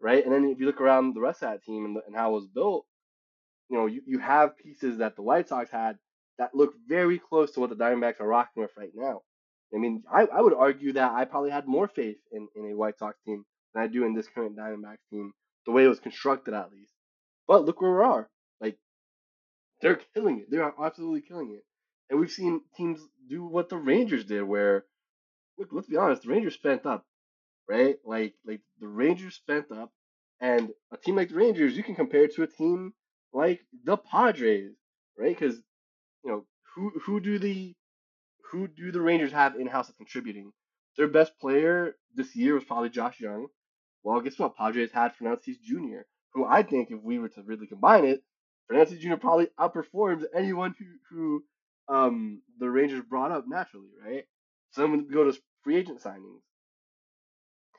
right? 0.00 0.24
And 0.24 0.32
then 0.32 0.44
if 0.44 0.60
you 0.60 0.66
look 0.66 0.80
around 0.80 1.14
the 1.14 1.20
rest 1.20 1.42
of 1.42 1.50
that 1.50 1.64
team 1.64 1.84
and, 1.84 1.96
and 2.06 2.16
how 2.16 2.30
it 2.30 2.34
was 2.34 2.46
built, 2.46 2.86
you 3.68 3.76
know, 3.76 3.86
you, 3.86 4.02
you 4.06 4.18
have 4.18 4.56
pieces 4.56 4.98
that 4.98 5.16
the 5.16 5.22
White 5.22 5.48
Sox 5.48 5.70
had 5.70 5.98
that 6.38 6.54
look 6.54 6.74
very 6.88 7.18
close 7.18 7.52
to 7.52 7.60
what 7.60 7.70
the 7.70 7.76
Diamondbacks 7.76 8.20
are 8.20 8.28
rocking 8.28 8.62
with 8.62 8.70
right 8.76 8.92
now. 8.94 9.22
I 9.74 9.78
mean, 9.78 10.02
I, 10.12 10.22
I 10.22 10.40
would 10.40 10.54
argue 10.54 10.92
that 10.94 11.12
I 11.12 11.24
probably 11.24 11.50
had 11.50 11.66
more 11.66 11.88
faith 11.88 12.16
in, 12.32 12.48
in 12.56 12.70
a 12.70 12.76
White 12.76 12.98
Sox 12.98 13.18
team 13.24 13.44
than 13.74 13.82
I 13.82 13.86
do 13.86 14.04
in 14.04 14.14
this 14.14 14.28
current 14.28 14.56
Diamondbacks 14.56 15.04
team, 15.10 15.32
the 15.66 15.72
way 15.72 15.84
it 15.84 15.88
was 15.88 16.00
constructed 16.00 16.54
at 16.54 16.70
least. 16.72 16.92
But 17.46 17.64
look 17.64 17.80
where 17.80 17.92
we 17.92 18.04
are. 18.04 18.30
Like, 18.60 18.78
they're 19.82 20.00
killing 20.14 20.38
it. 20.38 20.50
They're 20.50 20.72
absolutely 20.82 21.22
killing 21.22 21.52
it. 21.52 21.64
And 22.08 22.18
we've 22.18 22.30
seen 22.30 22.62
teams 22.76 23.00
do 23.28 23.44
what 23.44 23.68
the 23.68 23.76
Rangers 23.76 24.24
did, 24.24 24.42
where, 24.42 24.84
look, 25.58 25.68
let's 25.72 25.88
be 25.88 25.96
honest, 25.96 26.22
the 26.22 26.30
Rangers 26.30 26.54
spent 26.54 26.86
up 26.86 27.04
right? 27.68 27.96
Like 28.04 28.34
like 28.46 28.60
the 28.80 28.88
Rangers 28.88 29.34
spent 29.34 29.70
up, 29.70 29.92
and 30.40 30.70
a 30.92 30.96
team 30.96 31.16
like 31.16 31.28
the 31.28 31.36
Rangers, 31.36 31.76
you 31.76 31.82
can 31.82 31.94
compare 31.94 32.24
it 32.24 32.34
to 32.34 32.42
a 32.42 32.46
team 32.46 32.94
like 33.32 33.60
the 33.84 33.96
Padres, 33.96 34.72
right? 35.18 35.38
Because 35.38 35.60
you 36.28 36.34
know 36.34 36.44
who 36.74 36.92
who 37.04 37.20
do 37.20 37.38
the 37.38 37.74
who 38.50 38.68
do 38.68 38.92
the 38.92 39.00
Rangers 39.00 39.32
have 39.32 39.56
in 39.56 39.66
house 39.66 39.86
that's 39.86 39.96
contributing? 39.96 40.52
Their 40.96 41.08
best 41.08 41.38
player 41.40 41.94
this 42.14 42.36
year 42.36 42.54
was 42.54 42.64
probably 42.64 42.90
Josh 42.90 43.20
Jung. 43.20 43.46
Well, 44.02 44.20
guess 44.20 44.38
what? 44.38 44.56
Padres 44.56 44.92
had 44.92 45.14
Fernandez 45.14 45.56
Jr., 45.58 46.02
who 46.34 46.44
I 46.44 46.62
think 46.62 46.90
if 46.90 47.00
we 47.02 47.18
were 47.18 47.28
to 47.30 47.42
really 47.42 47.66
combine 47.66 48.04
it, 48.04 48.22
Fernandez 48.66 48.98
Jr. 48.98 49.16
probably 49.16 49.48
outperforms 49.58 50.24
anyone 50.34 50.74
who 50.78 50.86
who 51.10 51.44
um 51.94 52.42
the 52.58 52.68
Rangers 52.68 53.02
brought 53.08 53.32
up 53.32 53.44
naturally, 53.48 53.90
right? 54.04 54.24
Some 54.72 54.90
would 54.90 55.12
go 55.12 55.24
to 55.24 55.38
free 55.62 55.76
agent 55.76 56.02
signings. 56.02 56.42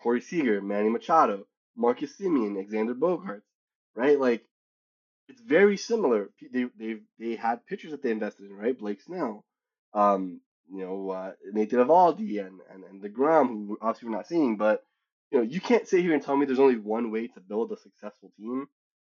Corey 0.02 0.22
Seager, 0.22 0.62
Manny 0.62 0.89
Machado, 0.89 1.45
Marcus 1.76 2.18
Semien, 2.18 2.56
Alexander 2.56 2.95
Bogaerts, 2.95 3.43
right? 3.95 4.20
Like 4.20 4.43
it's 5.30 5.42
very 5.42 5.78
similar. 5.78 6.30
They 6.52 6.66
they 6.78 6.98
they 7.20 7.36
had 7.36 7.66
pitchers 7.66 7.92
that 7.92 8.02
they 8.04 8.12
invested 8.12 8.48
in, 8.48 8.54
right? 8.56 8.78
Blake 8.78 9.02
Snell, 9.02 9.46
um, 9.94 10.42
you 10.72 10.86
know, 10.86 11.12
uh, 11.12 11.32
Nathan 11.54 11.80
Eovaldi 11.80 12.46
and 12.46 12.60
and 12.72 12.84
and 12.84 13.02
deGrom, 13.02 13.48
who 13.48 13.78
obviously 13.82 14.10
we're 14.10 14.16
not 14.16 14.28
seeing, 14.28 14.58
but 14.58 14.84
you 15.32 15.38
know, 15.38 15.44
you 15.44 15.62
can't 15.62 15.88
sit 15.88 16.02
here 16.02 16.14
and 16.14 16.24
tell 16.24 16.36
me 16.36 16.46
there's 16.46 16.60
only 16.60 16.78
one 16.78 17.12
way 17.12 17.28
to 17.28 17.40
build 17.40 17.72
a 17.72 17.78
successful 17.78 18.32
team. 18.38 18.68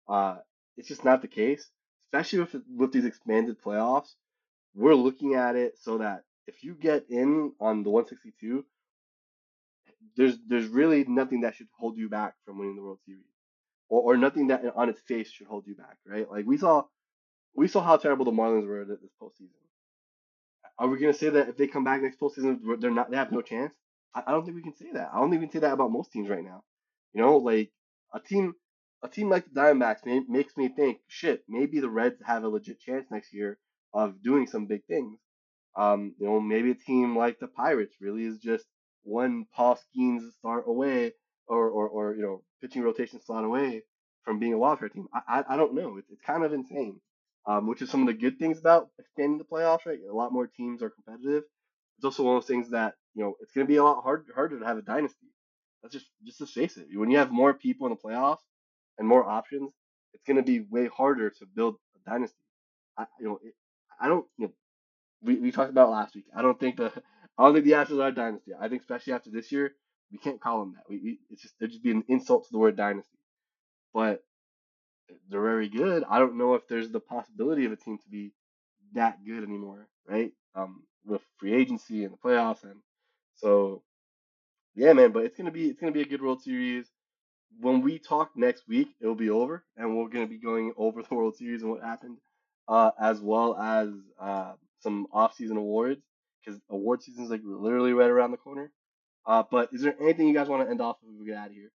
Uh, 0.08 0.38
it's 0.76 0.88
just 0.88 1.04
not 1.04 1.22
the 1.22 1.28
case, 1.28 1.70
especially 2.08 2.40
with 2.40 2.56
with 2.76 2.92
these 2.92 3.04
expanded 3.04 3.62
playoffs. 3.62 4.14
We're 4.74 4.94
looking 4.94 5.34
at 5.34 5.56
it 5.56 5.74
so 5.80 5.98
that 5.98 6.24
if 6.46 6.64
you 6.64 6.74
get 6.74 7.06
in 7.08 7.52
on 7.60 7.84
the 7.84 7.90
162, 7.90 8.64
there's 10.16 10.36
there's 10.48 10.66
really 10.66 11.04
nothing 11.04 11.42
that 11.42 11.54
should 11.54 11.68
hold 11.78 11.96
you 11.96 12.08
back 12.08 12.34
from 12.44 12.58
winning 12.58 12.76
the 12.76 12.82
World 12.82 12.98
Series, 13.06 13.22
or, 13.90 14.14
or 14.14 14.16
nothing 14.16 14.46
that 14.46 14.62
on 14.74 14.88
its 14.88 15.00
face 15.02 15.30
should 15.30 15.48
hold 15.48 15.66
you 15.66 15.74
back, 15.74 15.98
right? 16.06 16.30
Like 16.30 16.46
we 16.46 16.56
saw, 16.56 16.84
we 17.54 17.68
saw 17.68 17.82
how 17.82 17.98
terrible 17.98 18.24
the 18.24 18.30
Marlins 18.30 18.66
were 18.66 18.86
this 18.86 18.98
postseason. 19.20 19.50
Are 20.78 20.88
we 20.88 20.98
gonna 20.98 21.12
say 21.12 21.28
that 21.28 21.48
if 21.50 21.58
they 21.58 21.66
come 21.66 21.84
back 21.84 22.00
next 22.00 22.18
postseason, 22.18 22.60
they're 22.80 22.90
not 22.90 23.10
they 23.10 23.18
have 23.18 23.32
no 23.32 23.42
chance? 23.42 23.74
I, 24.14 24.22
I 24.26 24.30
don't 24.30 24.44
think 24.44 24.56
we 24.56 24.62
can 24.62 24.76
say 24.76 24.92
that. 24.94 25.10
I 25.12 25.20
don't 25.20 25.34
even 25.34 25.50
say 25.50 25.58
that 25.58 25.74
about 25.74 25.92
most 25.92 26.10
teams 26.10 26.30
right 26.30 26.44
now. 26.44 26.62
You 27.12 27.20
know, 27.20 27.36
like 27.36 27.70
a 28.14 28.20
team 28.20 28.54
a 29.02 29.08
team 29.08 29.28
like 29.30 29.44
the 29.46 29.60
Diamondbacks 29.60 30.04
may, 30.04 30.20
makes 30.28 30.56
me 30.56 30.68
think, 30.68 30.98
shit, 31.08 31.42
maybe 31.48 31.80
the 31.80 31.88
Reds 31.90 32.20
have 32.24 32.44
a 32.44 32.48
legit 32.48 32.80
chance 32.80 33.06
next 33.10 33.32
year 33.32 33.58
of 33.94 34.22
doing 34.22 34.46
some 34.46 34.66
big 34.66 34.84
things. 34.86 35.18
Um, 35.76 36.14
you 36.18 36.26
know, 36.26 36.40
maybe 36.40 36.72
a 36.72 36.74
team 36.74 37.16
like 37.16 37.38
the 37.38 37.46
Pirates 37.46 37.94
really 38.00 38.24
is 38.24 38.38
just 38.38 38.66
one 39.02 39.46
Paul 39.54 39.76
Skenes 39.78 40.32
start 40.38 40.64
away, 40.66 41.12
or, 41.50 41.68
or, 41.68 41.88
or 41.88 42.14
you 42.16 42.22
know, 42.22 42.42
pitching 42.62 42.82
rotation 42.82 43.20
slot 43.20 43.44
away 43.44 43.82
from 44.24 44.38
being 44.38 44.54
a 44.54 44.58
wildcard 44.58 44.92
team. 44.92 45.08
I, 45.14 45.40
I, 45.40 45.54
I 45.54 45.56
don't 45.56 45.74
know. 45.74 45.98
It's, 45.98 46.10
it's 46.10 46.22
kind 46.22 46.44
of 46.44 46.52
insane. 46.52 47.00
Um, 47.46 47.66
which 47.66 47.82
is 47.82 47.90
some 47.90 48.02
of 48.02 48.06
the 48.06 48.12
good 48.14 48.38
things 48.38 48.58
about 48.58 48.88
expanding 48.98 49.38
the 49.38 49.44
playoffs. 49.44 49.86
Right, 49.86 49.98
a 50.08 50.14
lot 50.14 50.32
more 50.32 50.46
teams 50.46 50.82
are 50.82 50.90
competitive. 50.90 51.44
It's 51.98 52.04
also 52.04 52.22
one 52.22 52.36
of 52.36 52.42
those 52.42 52.48
things 52.48 52.70
that 52.70 52.94
you 53.14 53.24
know 53.24 53.34
it's 53.40 53.52
going 53.52 53.66
to 53.66 53.70
be 53.70 53.76
a 53.76 53.84
lot 53.84 54.02
hard, 54.02 54.26
harder 54.34 54.60
to 54.60 54.66
have 54.66 54.76
a 54.78 54.82
dynasty. 54.82 55.28
That's 55.82 55.94
just 55.94 56.06
just 56.24 56.38
to 56.38 56.46
face 56.46 56.76
it. 56.76 56.88
When 56.94 57.10
you 57.10 57.16
have 57.18 57.32
more 57.32 57.54
people 57.54 57.86
in 57.86 57.92
the 57.94 57.98
playoffs 57.98 58.44
and 58.98 59.08
more 59.08 59.24
options, 59.24 59.72
it's 60.12 60.24
going 60.24 60.36
to 60.36 60.42
be 60.42 60.60
way 60.60 60.86
harder 60.88 61.30
to 61.30 61.46
build 61.56 61.76
a 61.96 62.10
dynasty. 62.10 62.44
I 62.98 63.06
you 63.18 63.26
know 63.28 63.40
it, 63.42 63.54
I 64.00 64.08
don't 64.08 64.26
you 64.38 64.46
know 64.46 64.52
we, 65.22 65.36
we 65.36 65.52
talked 65.52 65.70
about 65.70 65.90
last 65.90 66.14
week. 66.14 66.26
I 66.36 66.42
don't 66.42 66.60
think 66.60 66.76
the 66.76 66.92
I 67.38 67.44
don't 67.44 67.54
think 67.54 67.64
the 67.64 67.72
Astros 67.72 68.02
are 68.02 68.08
a 68.08 68.14
dynasty. 68.14 68.52
I 68.60 68.68
think 68.68 68.82
especially 68.82 69.14
after 69.14 69.30
this 69.30 69.50
year, 69.50 69.72
we 70.12 70.18
can't 70.18 70.40
call 70.40 70.60
them 70.60 70.74
that. 70.76 70.84
We, 70.88 70.98
we 70.98 71.18
it's 71.30 71.42
just 71.42 71.54
it'd 71.60 71.72
just 71.72 71.82
be 71.84 71.90
an 71.92 72.04
insult 72.08 72.44
to 72.46 72.52
the 72.52 72.58
word 72.58 72.76
dynasty. 72.76 73.18
But 73.94 74.22
they're 75.30 75.42
very 75.42 75.68
good. 75.68 76.04
I 76.08 76.18
don't 76.18 76.38
know 76.38 76.54
if 76.54 76.68
there's 76.68 76.90
the 76.90 77.00
possibility 77.00 77.64
of 77.66 77.72
a 77.72 77.76
team 77.76 77.98
to 77.98 78.08
be 78.10 78.32
that 78.94 79.24
good 79.24 79.44
anymore, 79.44 79.88
right? 80.08 80.32
Um, 80.54 80.84
with 81.06 81.22
free 81.38 81.54
agency 81.54 82.04
and 82.04 82.12
the 82.14 82.18
playoffs, 82.18 82.64
and 82.64 82.80
so 83.36 83.82
yeah, 84.74 84.92
man. 84.92 85.12
But 85.12 85.24
it's 85.24 85.36
gonna 85.36 85.50
be 85.52 85.68
it's 85.68 85.80
gonna 85.80 85.92
be 85.92 86.02
a 86.02 86.06
good 86.06 86.22
World 86.22 86.42
Series. 86.42 86.86
When 87.60 87.82
we 87.82 87.98
talk 87.98 88.32
next 88.36 88.68
week, 88.68 88.88
it'll 89.00 89.14
be 89.16 89.30
over, 89.30 89.64
and 89.76 89.96
we're 89.96 90.08
gonna 90.08 90.26
be 90.26 90.38
going 90.38 90.72
over 90.76 91.02
the 91.02 91.14
World 91.14 91.36
Series 91.36 91.62
and 91.62 91.70
what 91.72 91.82
happened, 91.82 92.18
uh, 92.68 92.92
as 93.00 93.20
well 93.20 93.56
as 93.56 93.90
uh, 94.20 94.54
some 94.80 95.06
off-season 95.12 95.56
awards 95.56 96.02
because 96.44 96.60
award 96.70 97.02
season 97.02 97.24
is 97.24 97.30
like 97.30 97.42
literally 97.44 97.92
right 97.92 98.10
around 98.10 98.30
the 98.32 98.36
corner. 98.38 98.72
Uh, 99.30 99.44
but 99.48 99.68
is 99.72 99.82
there 99.82 99.94
anything 100.02 100.26
you 100.26 100.34
guys 100.34 100.48
want 100.48 100.64
to 100.64 100.68
end 100.68 100.80
off 100.80 101.00
before 101.00 101.14
we 101.20 101.26
get 101.26 101.36
out 101.36 101.46
of 101.46 101.54
here? 101.54 101.70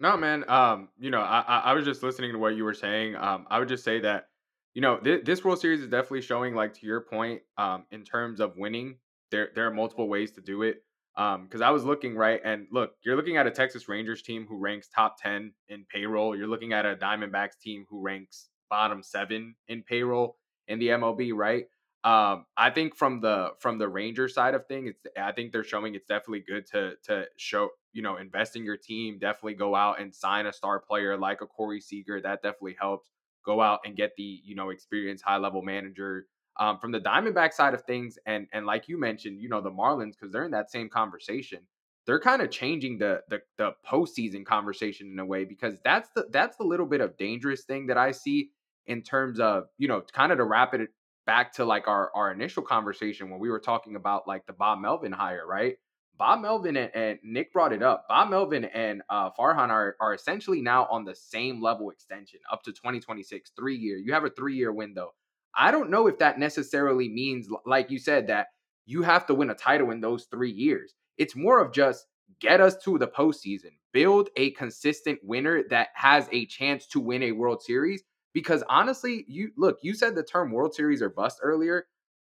No, 0.00 0.16
man. 0.16 0.48
Um, 0.48 0.88
you 0.98 1.10
know, 1.10 1.20
I, 1.20 1.58
I 1.64 1.72
was 1.74 1.84
just 1.84 2.02
listening 2.02 2.32
to 2.32 2.38
what 2.38 2.56
you 2.56 2.64
were 2.64 2.72
saying. 2.72 3.14
Um, 3.14 3.46
I 3.50 3.58
would 3.58 3.68
just 3.68 3.84
say 3.84 4.00
that, 4.00 4.28
you 4.72 4.80
know, 4.80 4.96
th- 4.96 5.22
this 5.26 5.44
World 5.44 5.60
Series 5.60 5.82
is 5.82 5.88
definitely 5.88 6.22
showing, 6.22 6.54
like 6.54 6.72
to 6.74 6.86
your 6.86 7.02
point, 7.02 7.42
um, 7.58 7.84
in 7.90 8.04
terms 8.04 8.40
of 8.40 8.56
winning, 8.56 8.96
there 9.30 9.50
there 9.54 9.66
are 9.66 9.70
multiple 9.70 10.08
ways 10.08 10.32
to 10.32 10.40
do 10.40 10.62
it. 10.62 10.82
Um, 11.14 11.44
because 11.44 11.60
I 11.60 11.68
was 11.68 11.84
looking 11.84 12.16
right, 12.16 12.40
and 12.42 12.66
look, 12.72 12.92
you're 13.04 13.16
looking 13.16 13.36
at 13.36 13.46
a 13.46 13.50
Texas 13.50 13.86
Rangers 13.86 14.22
team 14.22 14.46
who 14.48 14.56
ranks 14.56 14.88
top 14.88 15.16
ten 15.22 15.52
in 15.68 15.84
payroll. 15.92 16.34
You're 16.34 16.48
looking 16.48 16.72
at 16.72 16.86
a 16.86 16.96
Diamondbacks 16.96 17.58
team 17.60 17.84
who 17.90 18.00
ranks 18.00 18.48
bottom 18.70 19.02
seven 19.02 19.56
in 19.68 19.82
payroll 19.82 20.38
in 20.68 20.78
the 20.78 20.88
MLB, 20.88 21.34
right? 21.34 21.66
Um, 22.04 22.46
I 22.56 22.70
think 22.70 22.96
from 22.96 23.20
the 23.20 23.52
from 23.60 23.78
the 23.78 23.88
Ranger 23.88 24.28
side 24.28 24.54
of 24.54 24.66
things, 24.66 24.94
I 25.16 25.30
think 25.32 25.52
they're 25.52 25.62
showing 25.62 25.94
it's 25.94 26.06
definitely 26.06 26.40
good 26.40 26.66
to 26.72 26.96
to 27.04 27.26
show 27.36 27.70
you 27.92 28.02
know 28.02 28.16
invest 28.16 28.56
in 28.56 28.64
your 28.64 28.76
team. 28.76 29.18
Definitely 29.20 29.54
go 29.54 29.76
out 29.76 30.00
and 30.00 30.12
sign 30.12 30.46
a 30.46 30.52
star 30.52 30.80
player 30.80 31.16
like 31.16 31.42
a 31.42 31.46
Corey 31.46 31.80
Seager. 31.80 32.20
That 32.20 32.42
definitely 32.42 32.76
helps. 32.80 33.10
Go 33.44 33.60
out 33.60 33.80
and 33.84 33.96
get 33.96 34.12
the 34.16 34.40
you 34.44 34.56
know 34.56 34.70
experienced 34.70 35.24
high 35.24 35.36
level 35.36 35.62
manager. 35.62 36.26
Um, 36.58 36.78
from 36.78 36.92
the 36.92 37.00
Diamondback 37.00 37.52
side 37.52 37.72
of 37.72 37.82
things, 37.84 38.18
and 38.26 38.48
and 38.52 38.66
like 38.66 38.88
you 38.88 38.98
mentioned, 38.98 39.40
you 39.40 39.48
know 39.48 39.60
the 39.60 39.70
Marlins 39.70 40.12
because 40.12 40.32
they're 40.32 40.44
in 40.44 40.50
that 40.50 40.70
same 40.72 40.88
conversation. 40.88 41.60
They're 42.04 42.20
kind 42.20 42.42
of 42.42 42.50
changing 42.50 42.98
the 42.98 43.22
the 43.28 43.42
the 43.58 43.72
postseason 43.88 44.44
conversation 44.44 45.08
in 45.12 45.18
a 45.20 45.24
way 45.24 45.44
because 45.44 45.78
that's 45.84 46.10
the 46.16 46.26
that's 46.32 46.56
the 46.56 46.64
little 46.64 46.86
bit 46.86 47.00
of 47.00 47.16
dangerous 47.16 47.64
thing 47.64 47.86
that 47.86 47.96
I 47.96 48.10
see 48.10 48.50
in 48.86 49.02
terms 49.02 49.38
of 49.38 49.68
you 49.78 49.86
know 49.86 50.02
kind 50.12 50.32
of 50.32 50.38
to 50.38 50.44
wrap 50.44 50.74
it 50.74 50.90
back 51.26 51.52
to 51.54 51.64
like 51.64 51.88
our 51.88 52.10
our 52.14 52.32
initial 52.32 52.62
conversation 52.62 53.30
when 53.30 53.40
we 53.40 53.50
were 53.50 53.60
talking 53.60 53.96
about 53.96 54.26
like 54.26 54.46
the 54.46 54.52
Bob 54.52 54.80
Melvin 54.80 55.12
hire, 55.12 55.46
right? 55.46 55.76
Bob 56.18 56.40
Melvin 56.40 56.76
and, 56.76 56.94
and 56.94 57.18
Nick 57.22 57.52
brought 57.52 57.72
it 57.72 57.82
up. 57.82 58.06
Bob 58.08 58.30
Melvin 58.30 58.64
and 58.66 59.02
uh, 59.08 59.30
Farhan 59.38 59.70
are 59.70 59.96
are 60.00 60.14
essentially 60.14 60.60
now 60.60 60.86
on 60.90 61.04
the 61.04 61.14
same 61.14 61.62
level 61.62 61.90
extension 61.90 62.40
up 62.50 62.62
to 62.64 62.72
2026, 62.72 63.52
three 63.56 63.76
year. 63.76 63.96
You 63.96 64.12
have 64.12 64.24
a 64.24 64.30
three 64.30 64.54
year 64.56 64.72
window. 64.72 65.12
I 65.56 65.70
don't 65.70 65.90
know 65.90 66.06
if 66.06 66.18
that 66.18 66.38
necessarily 66.38 67.08
means, 67.08 67.48
like 67.66 67.90
you 67.90 67.98
said, 67.98 68.26
that 68.28 68.48
you 68.86 69.02
have 69.02 69.26
to 69.26 69.34
win 69.34 69.50
a 69.50 69.54
title 69.54 69.90
in 69.90 70.00
those 70.00 70.26
three 70.30 70.50
years. 70.50 70.94
It's 71.18 71.36
more 71.36 71.60
of 71.60 71.72
just 71.72 72.06
get 72.40 72.60
us 72.60 72.76
to 72.84 72.98
the 72.98 73.06
postseason, 73.06 73.72
build 73.92 74.28
a 74.36 74.52
consistent 74.52 75.18
winner 75.22 75.62
that 75.70 75.88
has 75.94 76.28
a 76.32 76.46
chance 76.46 76.86
to 76.88 77.00
win 77.00 77.22
a 77.22 77.32
World 77.32 77.62
Series, 77.62 78.02
because 78.32 78.62
honestly, 78.68 79.24
you 79.28 79.50
look, 79.56 79.78
you 79.82 79.94
said 79.94 80.14
the 80.14 80.22
term 80.22 80.52
World 80.52 80.74
Series 80.74 81.02
or 81.02 81.08
bust 81.08 81.38
earlier. 81.42 81.86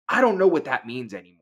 I 0.09 0.21
don't 0.21 0.39
know 0.39 0.49
what 0.49 0.67
that 0.67 0.87
means 0.87 1.15
anymore. 1.15 1.41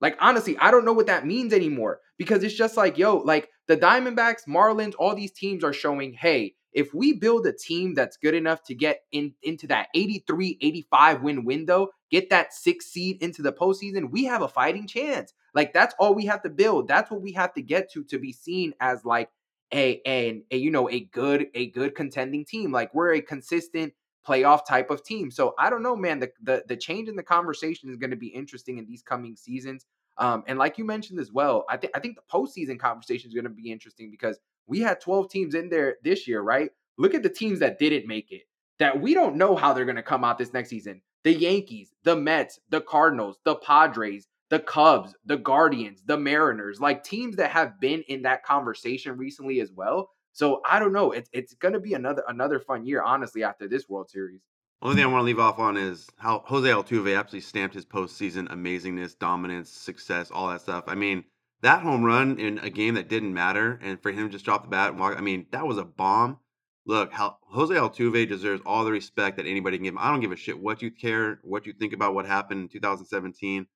Like 0.00 0.16
honestly, 0.20 0.56
I 0.58 0.70
don't 0.70 0.84
know 0.84 0.92
what 0.92 1.06
that 1.06 1.26
means 1.26 1.52
anymore 1.52 2.00
because 2.18 2.42
it's 2.44 2.54
just 2.54 2.76
like, 2.76 2.98
yo, 2.98 3.16
like 3.18 3.48
the 3.66 3.76
Diamondbacks, 3.76 4.46
Marlins, 4.46 4.94
all 4.98 5.14
these 5.14 5.32
teams 5.32 5.64
are 5.64 5.72
showing, 5.72 6.12
hey, 6.12 6.54
if 6.72 6.92
we 6.92 7.12
build 7.12 7.46
a 7.46 7.52
team 7.52 7.94
that's 7.94 8.16
good 8.16 8.34
enough 8.34 8.62
to 8.64 8.74
get 8.74 9.02
in 9.12 9.32
into 9.42 9.66
that 9.68 9.88
83, 9.94 10.58
85 10.60 11.22
win 11.22 11.44
window, 11.44 11.88
get 12.10 12.30
that 12.30 12.52
six 12.52 12.86
seed 12.86 13.22
into 13.22 13.42
the 13.42 13.52
postseason, 13.52 14.10
we 14.10 14.24
have 14.24 14.42
a 14.42 14.48
fighting 14.48 14.86
chance. 14.86 15.32
Like 15.54 15.72
that's 15.72 15.94
all 15.98 16.14
we 16.14 16.26
have 16.26 16.42
to 16.42 16.50
build. 16.50 16.88
That's 16.88 17.10
what 17.10 17.22
we 17.22 17.32
have 17.32 17.54
to 17.54 17.62
get 17.62 17.90
to 17.92 18.04
to 18.04 18.18
be 18.18 18.32
seen 18.32 18.74
as 18.80 19.04
like 19.04 19.30
a, 19.72 20.00
a, 20.06 20.42
a 20.50 20.56
you 20.56 20.70
know 20.70 20.90
a 20.90 21.00
good 21.00 21.48
a 21.54 21.70
good 21.70 21.94
contending 21.94 22.44
team. 22.44 22.72
Like 22.72 22.94
we're 22.94 23.14
a 23.14 23.20
consistent 23.20 23.92
playoff 24.26 24.66
type 24.66 24.90
of 24.90 25.04
team. 25.04 25.30
So 25.30 25.54
I 25.58 25.70
don't 25.70 25.82
know, 25.82 25.96
man. 25.96 26.20
The 26.20 26.30
the, 26.42 26.64
the 26.68 26.76
change 26.76 27.08
in 27.08 27.16
the 27.16 27.22
conversation 27.22 27.90
is 27.90 27.96
going 27.96 28.10
to 28.10 28.16
be 28.16 28.28
interesting 28.28 28.78
in 28.78 28.86
these 28.86 29.02
coming 29.02 29.36
seasons. 29.36 29.86
Um, 30.16 30.44
and 30.46 30.58
like 30.58 30.78
you 30.78 30.84
mentioned 30.84 31.18
as 31.18 31.32
well, 31.32 31.64
I 31.68 31.76
think 31.76 31.92
I 31.96 32.00
think 32.00 32.16
the 32.16 32.22
postseason 32.32 32.78
conversation 32.78 33.28
is 33.28 33.34
going 33.34 33.44
to 33.44 33.50
be 33.50 33.70
interesting 33.70 34.10
because 34.10 34.38
we 34.66 34.80
had 34.80 35.00
12 35.00 35.30
teams 35.30 35.54
in 35.54 35.68
there 35.68 35.96
this 36.02 36.26
year, 36.26 36.40
right? 36.40 36.70
Look 36.96 37.14
at 37.14 37.22
the 37.22 37.28
teams 37.28 37.58
that 37.58 37.78
didn't 37.78 38.06
make 38.06 38.30
it. 38.30 38.42
That 38.78 39.00
we 39.00 39.14
don't 39.14 39.36
know 39.36 39.54
how 39.54 39.72
they're 39.72 39.84
going 39.84 39.96
to 39.96 40.02
come 40.02 40.24
out 40.24 40.38
this 40.38 40.52
next 40.52 40.68
season. 40.68 41.00
The 41.22 41.32
Yankees, 41.32 41.92
the 42.02 42.16
Mets, 42.16 42.58
the 42.70 42.80
Cardinals, 42.80 43.38
the 43.44 43.56
Padres, 43.56 44.28
the 44.54 44.60
Cubs, 44.60 45.16
the 45.26 45.36
Guardians, 45.36 46.00
the 46.06 46.16
Mariners, 46.16 46.80
like 46.80 47.02
teams 47.02 47.34
that 47.36 47.50
have 47.50 47.80
been 47.80 48.04
in 48.06 48.22
that 48.22 48.44
conversation 48.44 49.16
recently 49.18 49.58
as 49.58 49.72
well. 49.72 50.10
So 50.32 50.60
I 50.64 50.78
don't 50.78 50.92
know. 50.92 51.10
It's 51.10 51.28
it's 51.32 51.54
gonna 51.54 51.80
be 51.80 51.94
another 51.94 52.22
another 52.28 52.60
fun 52.60 52.86
year, 52.86 53.02
honestly, 53.02 53.42
after 53.42 53.66
this 53.66 53.88
World 53.88 54.10
Series. 54.10 54.42
Only 54.80 54.94
thing 54.94 55.04
I 55.06 55.08
want 55.08 55.22
to 55.22 55.26
leave 55.26 55.40
off 55.40 55.58
on 55.58 55.76
is 55.76 56.08
how 56.18 56.44
Jose 56.46 56.68
Altuve 56.68 57.18
absolutely 57.18 57.40
stamped 57.40 57.74
his 57.74 57.84
postseason 57.84 58.46
amazingness, 58.48 59.18
dominance, 59.18 59.70
success, 59.70 60.30
all 60.30 60.46
that 60.50 60.60
stuff. 60.60 60.84
I 60.86 60.94
mean, 60.94 61.24
that 61.62 61.82
home 61.82 62.04
run 62.04 62.38
in 62.38 62.58
a 62.58 62.70
game 62.70 62.94
that 62.94 63.08
didn't 63.08 63.34
matter, 63.34 63.80
and 63.82 64.00
for 64.00 64.12
him 64.12 64.28
to 64.28 64.32
just 64.32 64.44
drop 64.44 64.62
the 64.62 64.68
bat 64.68 64.90
and 64.90 65.00
walk, 65.00 65.18
I 65.18 65.20
mean, 65.20 65.46
that 65.50 65.66
was 65.66 65.78
a 65.78 65.84
bomb. 65.84 66.38
Look, 66.86 67.12
how 67.12 67.38
Jose 67.48 67.74
Altuve 67.74 68.28
deserves 68.28 68.62
all 68.64 68.84
the 68.84 68.92
respect 68.92 69.38
that 69.38 69.46
anybody 69.46 69.78
can 69.78 69.84
give 69.84 69.94
him. 69.94 69.98
I 69.98 70.12
don't 70.12 70.20
give 70.20 70.30
a 70.30 70.36
shit 70.36 70.60
what 70.60 70.80
you 70.80 70.92
care, 70.92 71.40
what 71.42 71.66
you 71.66 71.72
think 71.72 71.92
about 71.92 72.14
what 72.14 72.26
happened 72.26 72.60
in 72.60 72.68
2017 72.68 73.66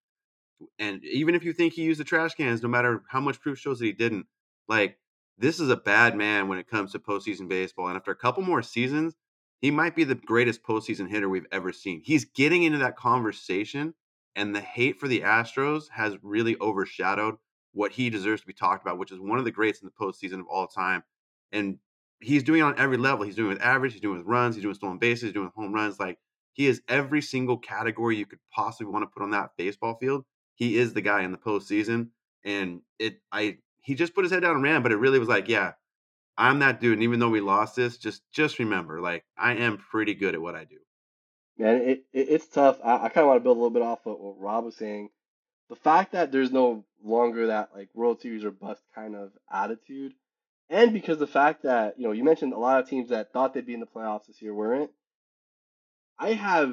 and 0.79 1.05
even 1.05 1.35
if 1.35 1.45
you 1.45 1.53
think 1.53 1.73
he 1.73 1.83
used 1.83 2.01
the 2.01 2.05
trash 2.05 2.35
cans, 2.35 2.63
no 2.63 2.69
matter 2.69 3.03
how 3.09 3.21
much 3.21 3.41
proof 3.41 3.59
shows 3.59 3.79
that 3.79 3.87
he 3.87 3.93
didn't, 3.93 4.27
like 4.69 4.99
this 5.39 5.61
is 5.61 5.71
a 5.71 5.77
bad 5.77 6.17
man 6.17 6.49
when 6.49 6.59
it 6.59 6.69
comes 6.69 6.93
to 6.93 6.99
postseason 6.99 7.49
baseball. 7.49 7.89
And 7.89 7.97
after 7.97 8.11
a 8.11 8.17
couple 8.17 8.43
more 8.43 8.63
seasons, 8.63 9.15
he 9.61 9.71
might 9.71 9.97
be 9.97 10.05
the 10.05 10.15
greatest 10.15 10.63
postseason 10.63 11.09
hitter 11.09 11.29
we've 11.29 11.47
ever 11.53 11.73
seen. 11.73 12.03
He's 12.05 12.25
getting 12.25 12.63
into 12.63 12.79
that 12.79 12.97
conversation, 12.97 13.95
and 14.37 14.55
the 14.55 14.61
hate 14.61 14.99
for 14.99 15.09
the 15.09 15.21
Astros 15.21 15.85
has 15.91 16.17
really 16.23 16.57
overshadowed 16.61 17.37
what 17.73 17.93
he 17.93 18.11
deserves 18.11 18.41
to 18.41 18.47
be 18.47 18.53
talked 18.53 18.83
about, 18.83 18.99
which 18.99 19.13
is 19.13 19.21
one 19.21 19.39
of 19.39 19.45
the 19.45 19.51
greats 19.51 19.81
in 19.81 19.87
the 19.89 20.05
postseason 20.05 20.41
of 20.41 20.47
all 20.49 20.67
time. 20.67 21.03
And 21.53 21.79
he's 22.21 22.43
doing 22.43 22.61
it 22.61 22.65
on 22.65 22.79
every 22.79 22.97
level. 22.97 23.25
He's 23.25 23.37
doing 23.37 23.51
it 23.51 23.55
with 23.55 23.63
average, 23.63 23.93
he's 23.93 24.01
doing 24.01 24.17
it 24.17 24.19
with 24.19 24.27
runs, 24.27 24.55
he's 24.55 24.63
doing 24.63 24.71
with 24.71 24.79
stolen 24.79 24.99
bases, 24.99 25.23
he's 25.23 25.33
doing 25.33 25.47
with 25.47 25.55
home 25.55 25.73
runs. 25.73 25.99
Like 26.01 26.19
he 26.53 26.67
is 26.67 26.83
every 26.89 27.23
single 27.23 27.59
category 27.59 28.17
you 28.17 28.27
could 28.27 28.41
possibly 28.53 28.93
want 28.93 29.05
to 29.05 29.07
put 29.07 29.23
on 29.23 29.31
that 29.31 29.51
baseball 29.57 29.97
field. 30.01 30.25
He 30.59 30.77
is 30.77 30.93
the 30.93 31.01
guy 31.01 31.23
in 31.23 31.33
the 31.33 31.39
postseason. 31.39 32.09
And 32.45 32.83
it 32.99 33.21
I 33.33 33.59
he 33.83 33.95
just 33.95 34.15
put 34.15 34.25
his 34.25 34.33
head 34.33 34.43
down 34.43 34.57
and 34.57 34.63
ran, 34.63 34.83
but 34.83 34.93
it 34.93 34.97
really 34.97 35.19
was 35.19 35.29
like, 35.29 35.49
yeah, 35.49 35.73
I'm 36.37 36.59
that 36.59 36.81
dude. 36.81 36.95
And 36.95 37.03
even 37.03 37.21
though 37.21 37.31
we 37.31 37.41
lost 37.41 37.77
this, 37.77 37.97
just 37.97 38.23
just 38.33 38.59
remember, 38.59 39.01
like 39.01 39.25
I 39.37 39.55
am 39.55 39.79
pretty 39.79 40.15
good 40.15 40.35
at 40.35 40.43
what 40.43 40.55
I 40.55 40.65
do. 40.65 40.77
Man, 41.57 41.77
it, 41.77 42.05
it 42.13 42.29
it's 42.31 42.49
tough. 42.49 42.79
I, 42.85 42.97
I 42.97 43.09
kind 43.09 43.25
of 43.25 43.29
want 43.29 43.41
to 43.41 43.45
build 43.45 43.57
a 43.57 43.61
little 43.61 43.71
bit 43.71 43.83
off 43.83 44.07
of 44.07 44.19
what 44.19 44.41
Rob 44.41 44.65
was 44.65 44.77
saying. 44.77 45.11
The 45.69 45.77
fact 45.77 46.13
that 46.13 46.33
there's 46.33 46.53
no 46.53 46.85
longer 47.03 47.49
that 47.49 47.71
like 47.75 47.89
World 47.95 48.21
Series 48.21 48.45
or 48.45 48.51
bust 48.51 48.83
kind 48.95 49.15
of 49.15 49.33
attitude, 49.53 50.15
and 50.71 50.93
because 50.93 51.19
the 51.19 51.27
fact 51.27 51.63
that 51.63 51.99
you 51.99 52.05
know 52.05 52.13
you 52.13 52.25
mentioned 52.25 52.53
a 52.53 52.59
lot 52.59 52.81
of 52.81 52.89
teams 52.89 53.11
that 53.11 53.33
thought 53.33 53.55
they'd 53.55 53.67
be 53.67 53.75
in 53.75 53.81
the 53.81 53.87
playoffs 53.87 54.27
this 54.27 54.43
year 54.43 54.55
weren't. 54.55 54.91
I 56.19 56.33
have 56.33 56.73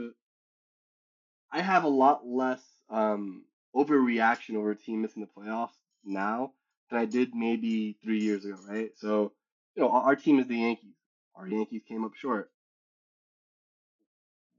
I 1.51 1.61
have 1.61 1.83
a 1.83 1.89
lot 1.89 2.25
less 2.25 2.61
um, 2.89 3.45
overreaction 3.75 4.55
over 4.55 4.71
a 4.71 4.75
team 4.75 5.01
missing 5.01 5.21
the 5.21 5.41
playoffs 5.41 5.75
now 6.03 6.53
than 6.89 6.99
I 6.99 7.05
did 7.05 7.35
maybe 7.35 7.97
three 8.03 8.19
years 8.19 8.45
ago, 8.45 8.57
right? 8.67 8.91
So 8.95 9.33
you 9.75 9.83
know, 9.83 9.91
our, 9.91 10.15
team 10.15 10.39
is 10.39 10.47
the 10.47 10.57
Yankees. 10.57 10.95
Our 11.35 11.47
Yankees 11.47 11.81
came 11.87 12.05
up 12.05 12.15
short 12.15 12.49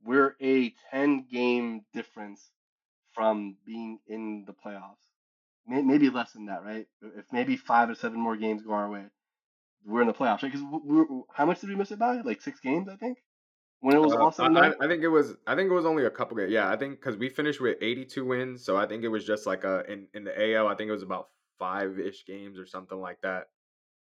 we're 0.07 0.37
a 0.41 0.73
10 0.91 1.27
game 1.31 1.85
difference 1.93 2.49
from 3.13 3.57
being 3.67 3.99
in 4.07 4.45
the 4.47 4.53
playoffs. 4.53 4.95
Maybe 5.67 6.11
less 6.11 6.33
than 6.33 6.47
that, 6.47 6.65
right? 6.65 6.87
If 7.03 7.25
maybe 7.33 7.57
five 7.57 7.91
or 7.91 7.97
seven 7.97 8.21
more 8.21 8.37
games 8.37 8.63
go 8.63 8.73
our 8.73 8.89
way, 8.89 9.05
we're 9.85 10.01
in 10.01 10.07
the 10.07 10.13
playoffs, 10.13 10.43
right? 10.43 10.53
Because 10.53 10.63
how 11.35 11.45
much 11.45 11.61
did 11.61 11.71
we 11.71 11.75
miss 11.75 11.91
it 11.91 11.99
by? 11.99 12.21
Like 12.21 12.41
six 12.41 12.61
games, 12.61 12.89
I 12.89 12.95
think. 12.95 13.19
When 13.81 13.95
it 13.97 14.01
was 14.01 14.15
uh, 14.15 14.31
said 14.31 14.57
I, 14.57 14.73
I, 14.81 14.89
think 14.89 15.03
it 15.03 15.09
was. 15.09 15.35
I 15.47 15.55
think 15.55 15.71
it 15.71 15.75
was 15.75 15.87
only 15.87 16.05
a 16.05 16.11
couple 16.11 16.37
games. 16.37 16.51
Yeah, 16.51 16.71
I 16.71 16.77
think 16.77 16.99
because 16.99 17.17
we 17.17 17.29
finished 17.29 17.61
with 17.61 17.77
82 17.81 18.25
wins, 18.25 18.65
so 18.65 18.77
I 18.77 18.87
think 18.87 19.05
it 19.05 19.09
was 19.09 19.25
just 19.25 19.47
like 19.47 19.65
a 19.65 19.85
in 19.91 20.09
in 20.15 20.25
the 20.25 20.55
AL. 20.55 20.67
I 20.67 20.75
think 20.75 20.89
it 20.89 20.93
was 20.93 21.03
about 21.03 21.29
five 21.59 21.99
ish 21.99 22.25
games 22.27 22.59
or 22.59 22.67
something 22.67 22.99
like 22.99 23.21
that. 23.23 23.49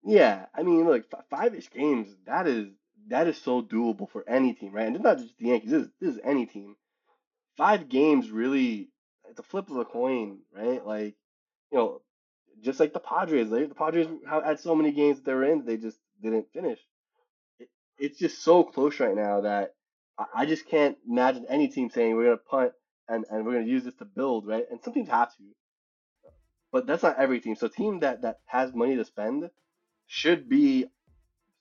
Yeah, 0.05 0.47
I 0.55 0.63
mean, 0.63 0.85
look, 0.85 1.05
five 1.31 1.55
ish 1.55 1.71
games. 1.71 2.09
That 2.27 2.47
is 2.47 2.69
that 3.09 3.27
is 3.27 3.41
so 3.41 3.63
doable 3.63 4.11
for 4.11 4.29
any 4.29 4.53
team, 4.55 4.73
right? 4.73 4.87
And 4.87 4.97
it's 4.97 5.05
not 5.05 5.19
just 5.19 5.37
the 5.39 5.49
Yankees. 5.49 5.71
This 5.71 5.83
is, 5.83 5.89
this 6.01 6.15
is 6.15 6.21
any 6.25 6.47
team. 6.47 6.77
Five 7.57 7.89
games 7.89 8.31
really, 8.31 8.89
it's 9.29 9.39
a 9.39 9.43
flip 9.43 9.71
of 9.71 9.77
a 9.77 9.85
coin, 9.85 10.39
right? 10.53 10.85
Like, 10.85 11.15
you 11.71 11.79
know, 11.79 12.01
just 12.63 12.81
like 12.81 12.93
the 12.93 13.01
Padres. 13.01 13.49
Like 13.49 13.69
the 13.69 13.75
Padres 13.75 14.09
had 14.29 14.61
so 14.61 14.75
many 14.75 14.93
games 14.93 15.19
that 15.19 15.27
they 15.27 15.35
were 15.35 15.45
in, 15.45 15.65
they 15.65 15.77
just 15.77 15.99
didn't 16.23 16.53
finish. 16.53 16.79
It, 17.99 18.05
it's 18.05 18.19
just 18.19 18.43
so 18.43 18.65
close 18.65 19.01
right 19.01 19.15
now 19.15 19.43
that 19.43 19.75
I, 20.35 20.47
just 20.47 20.69
can't 20.69 20.97
imagine 21.09 21.47
any 21.49 21.69
team 21.69 21.91
saying 21.91 22.17
we're 22.17 22.25
gonna 22.25 22.37
punt 22.37 22.73
and, 23.09 23.25
and 23.31 23.45
we're 23.45 23.55
gonna 23.55 23.67
use 23.67 23.85
this 23.85 23.95
to 23.95 24.05
build, 24.05 24.47
right? 24.47 24.65
And 24.71 24.81
some 24.83 24.95
teams 24.95 25.09
have 25.09 25.35
to, 25.37 25.43
but 26.73 26.87
that's 26.87 27.03
not 27.03 27.19
every 27.19 27.41
team. 27.41 27.57
So 27.57 27.69
team 27.69 28.01
that 28.01 28.23
that 28.23 28.41
has 28.47 28.75
money 28.75 28.97
to 28.97 29.05
spend 29.05 29.51
should 30.07 30.49
be 30.49 30.87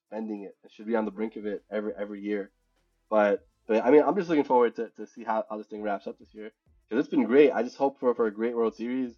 spending 0.07 0.43
it. 0.43 0.55
It 0.63 0.71
should 0.71 0.85
be 0.87 0.95
on 0.95 1.05
the 1.05 1.11
brink 1.11 1.35
of 1.35 1.45
it 1.45 1.63
every 1.71 1.93
every 1.97 2.21
year. 2.21 2.51
But 3.09 3.45
but 3.67 3.83
I 3.83 3.91
mean, 3.91 4.03
I'm 4.03 4.15
just 4.15 4.29
looking 4.29 4.43
forward 4.43 4.75
to, 4.75 4.89
to 4.97 5.07
see 5.07 5.23
how, 5.23 5.45
how 5.49 5.57
this 5.57 5.67
thing 5.67 5.81
wraps 5.81 6.07
up 6.07 6.19
this 6.19 6.33
year 6.33 6.51
because 6.89 7.03
it's 7.03 7.11
been 7.11 7.25
great. 7.25 7.51
I 7.51 7.63
just 7.63 7.77
hope 7.77 7.99
for, 7.99 8.13
for 8.13 8.27
a 8.27 8.33
great 8.33 8.55
World 8.55 8.75
Series. 8.75 9.11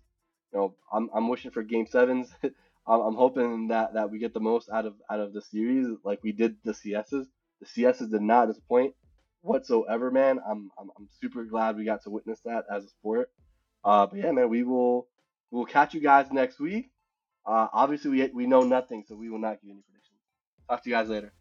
You 0.53 0.59
know, 0.59 0.75
I'm, 0.93 1.09
I'm 1.13 1.27
wishing 1.27 1.51
for 1.51 1.63
Game 1.63 1.87
Sevens. 1.87 2.29
I'm, 2.87 3.01
I'm 3.01 3.15
hoping 3.15 3.69
that, 3.69 3.93
that 3.93 4.11
we 4.11 4.19
get 4.19 4.33
the 4.33 4.39
most 4.39 4.69
out 4.69 4.85
of 4.85 4.93
out 5.09 5.19
of 5.19 5.33
the 5.33 5.41
series 5.41 5.87
like 6.03 6.23
we 6.23 6.31
did 6.31 6.57
the 6.63 6.71
CSs. 6.71 7.25
The 7.61 7.65
CSs 7.65 8.11
did 8.11 8.21
not 8.21 8.47
disappoint 8.47 8.93
whatsoever, 9.41 10.11
man. 10.11 10.39
I'm, 10.47 10.71
I'm 10.77 10.89
I'm 10.97 11.07
super 11.21 11.43
glad 11.45 11.77
we 11.77 11.85
got 11.85 12.03
to 12.03 12.09
witness 12.09 12.39
that 12.45 12.65
as 12.71 12.85
a 12.85 12.89
sport. 12.89 13.31
Uh, 13.83 14.05
but 14.07 14.19
yeah, 14.19 14.31
man, 14.31 14.49
we 14.49 14.63
will 14.63 15.07
we'll 15.51 15.65
catch 15.65 15.93
you 15.93 16.01
guys 16.01 16.31
next 16.31 16.59
week. 16.59 16.91
Uh, 17.45 17.67
obviously, 17.73 18.11
we 18.11 18.27
we 18.33 18.47
know 18.47 18.61
nothing, 18.61 19.03
so 19.07 19.15
we 19.15 19.29
will 19.29 19.39
not 19.39 19.61
give 19.61 19.71
any 19.71 19.81
predictions. 19.81 20.19
Talk 20.69 20.83
to 20.83 20.89
you 20.89 20.95
guys 20.95 21.09
later. 21.09 21.31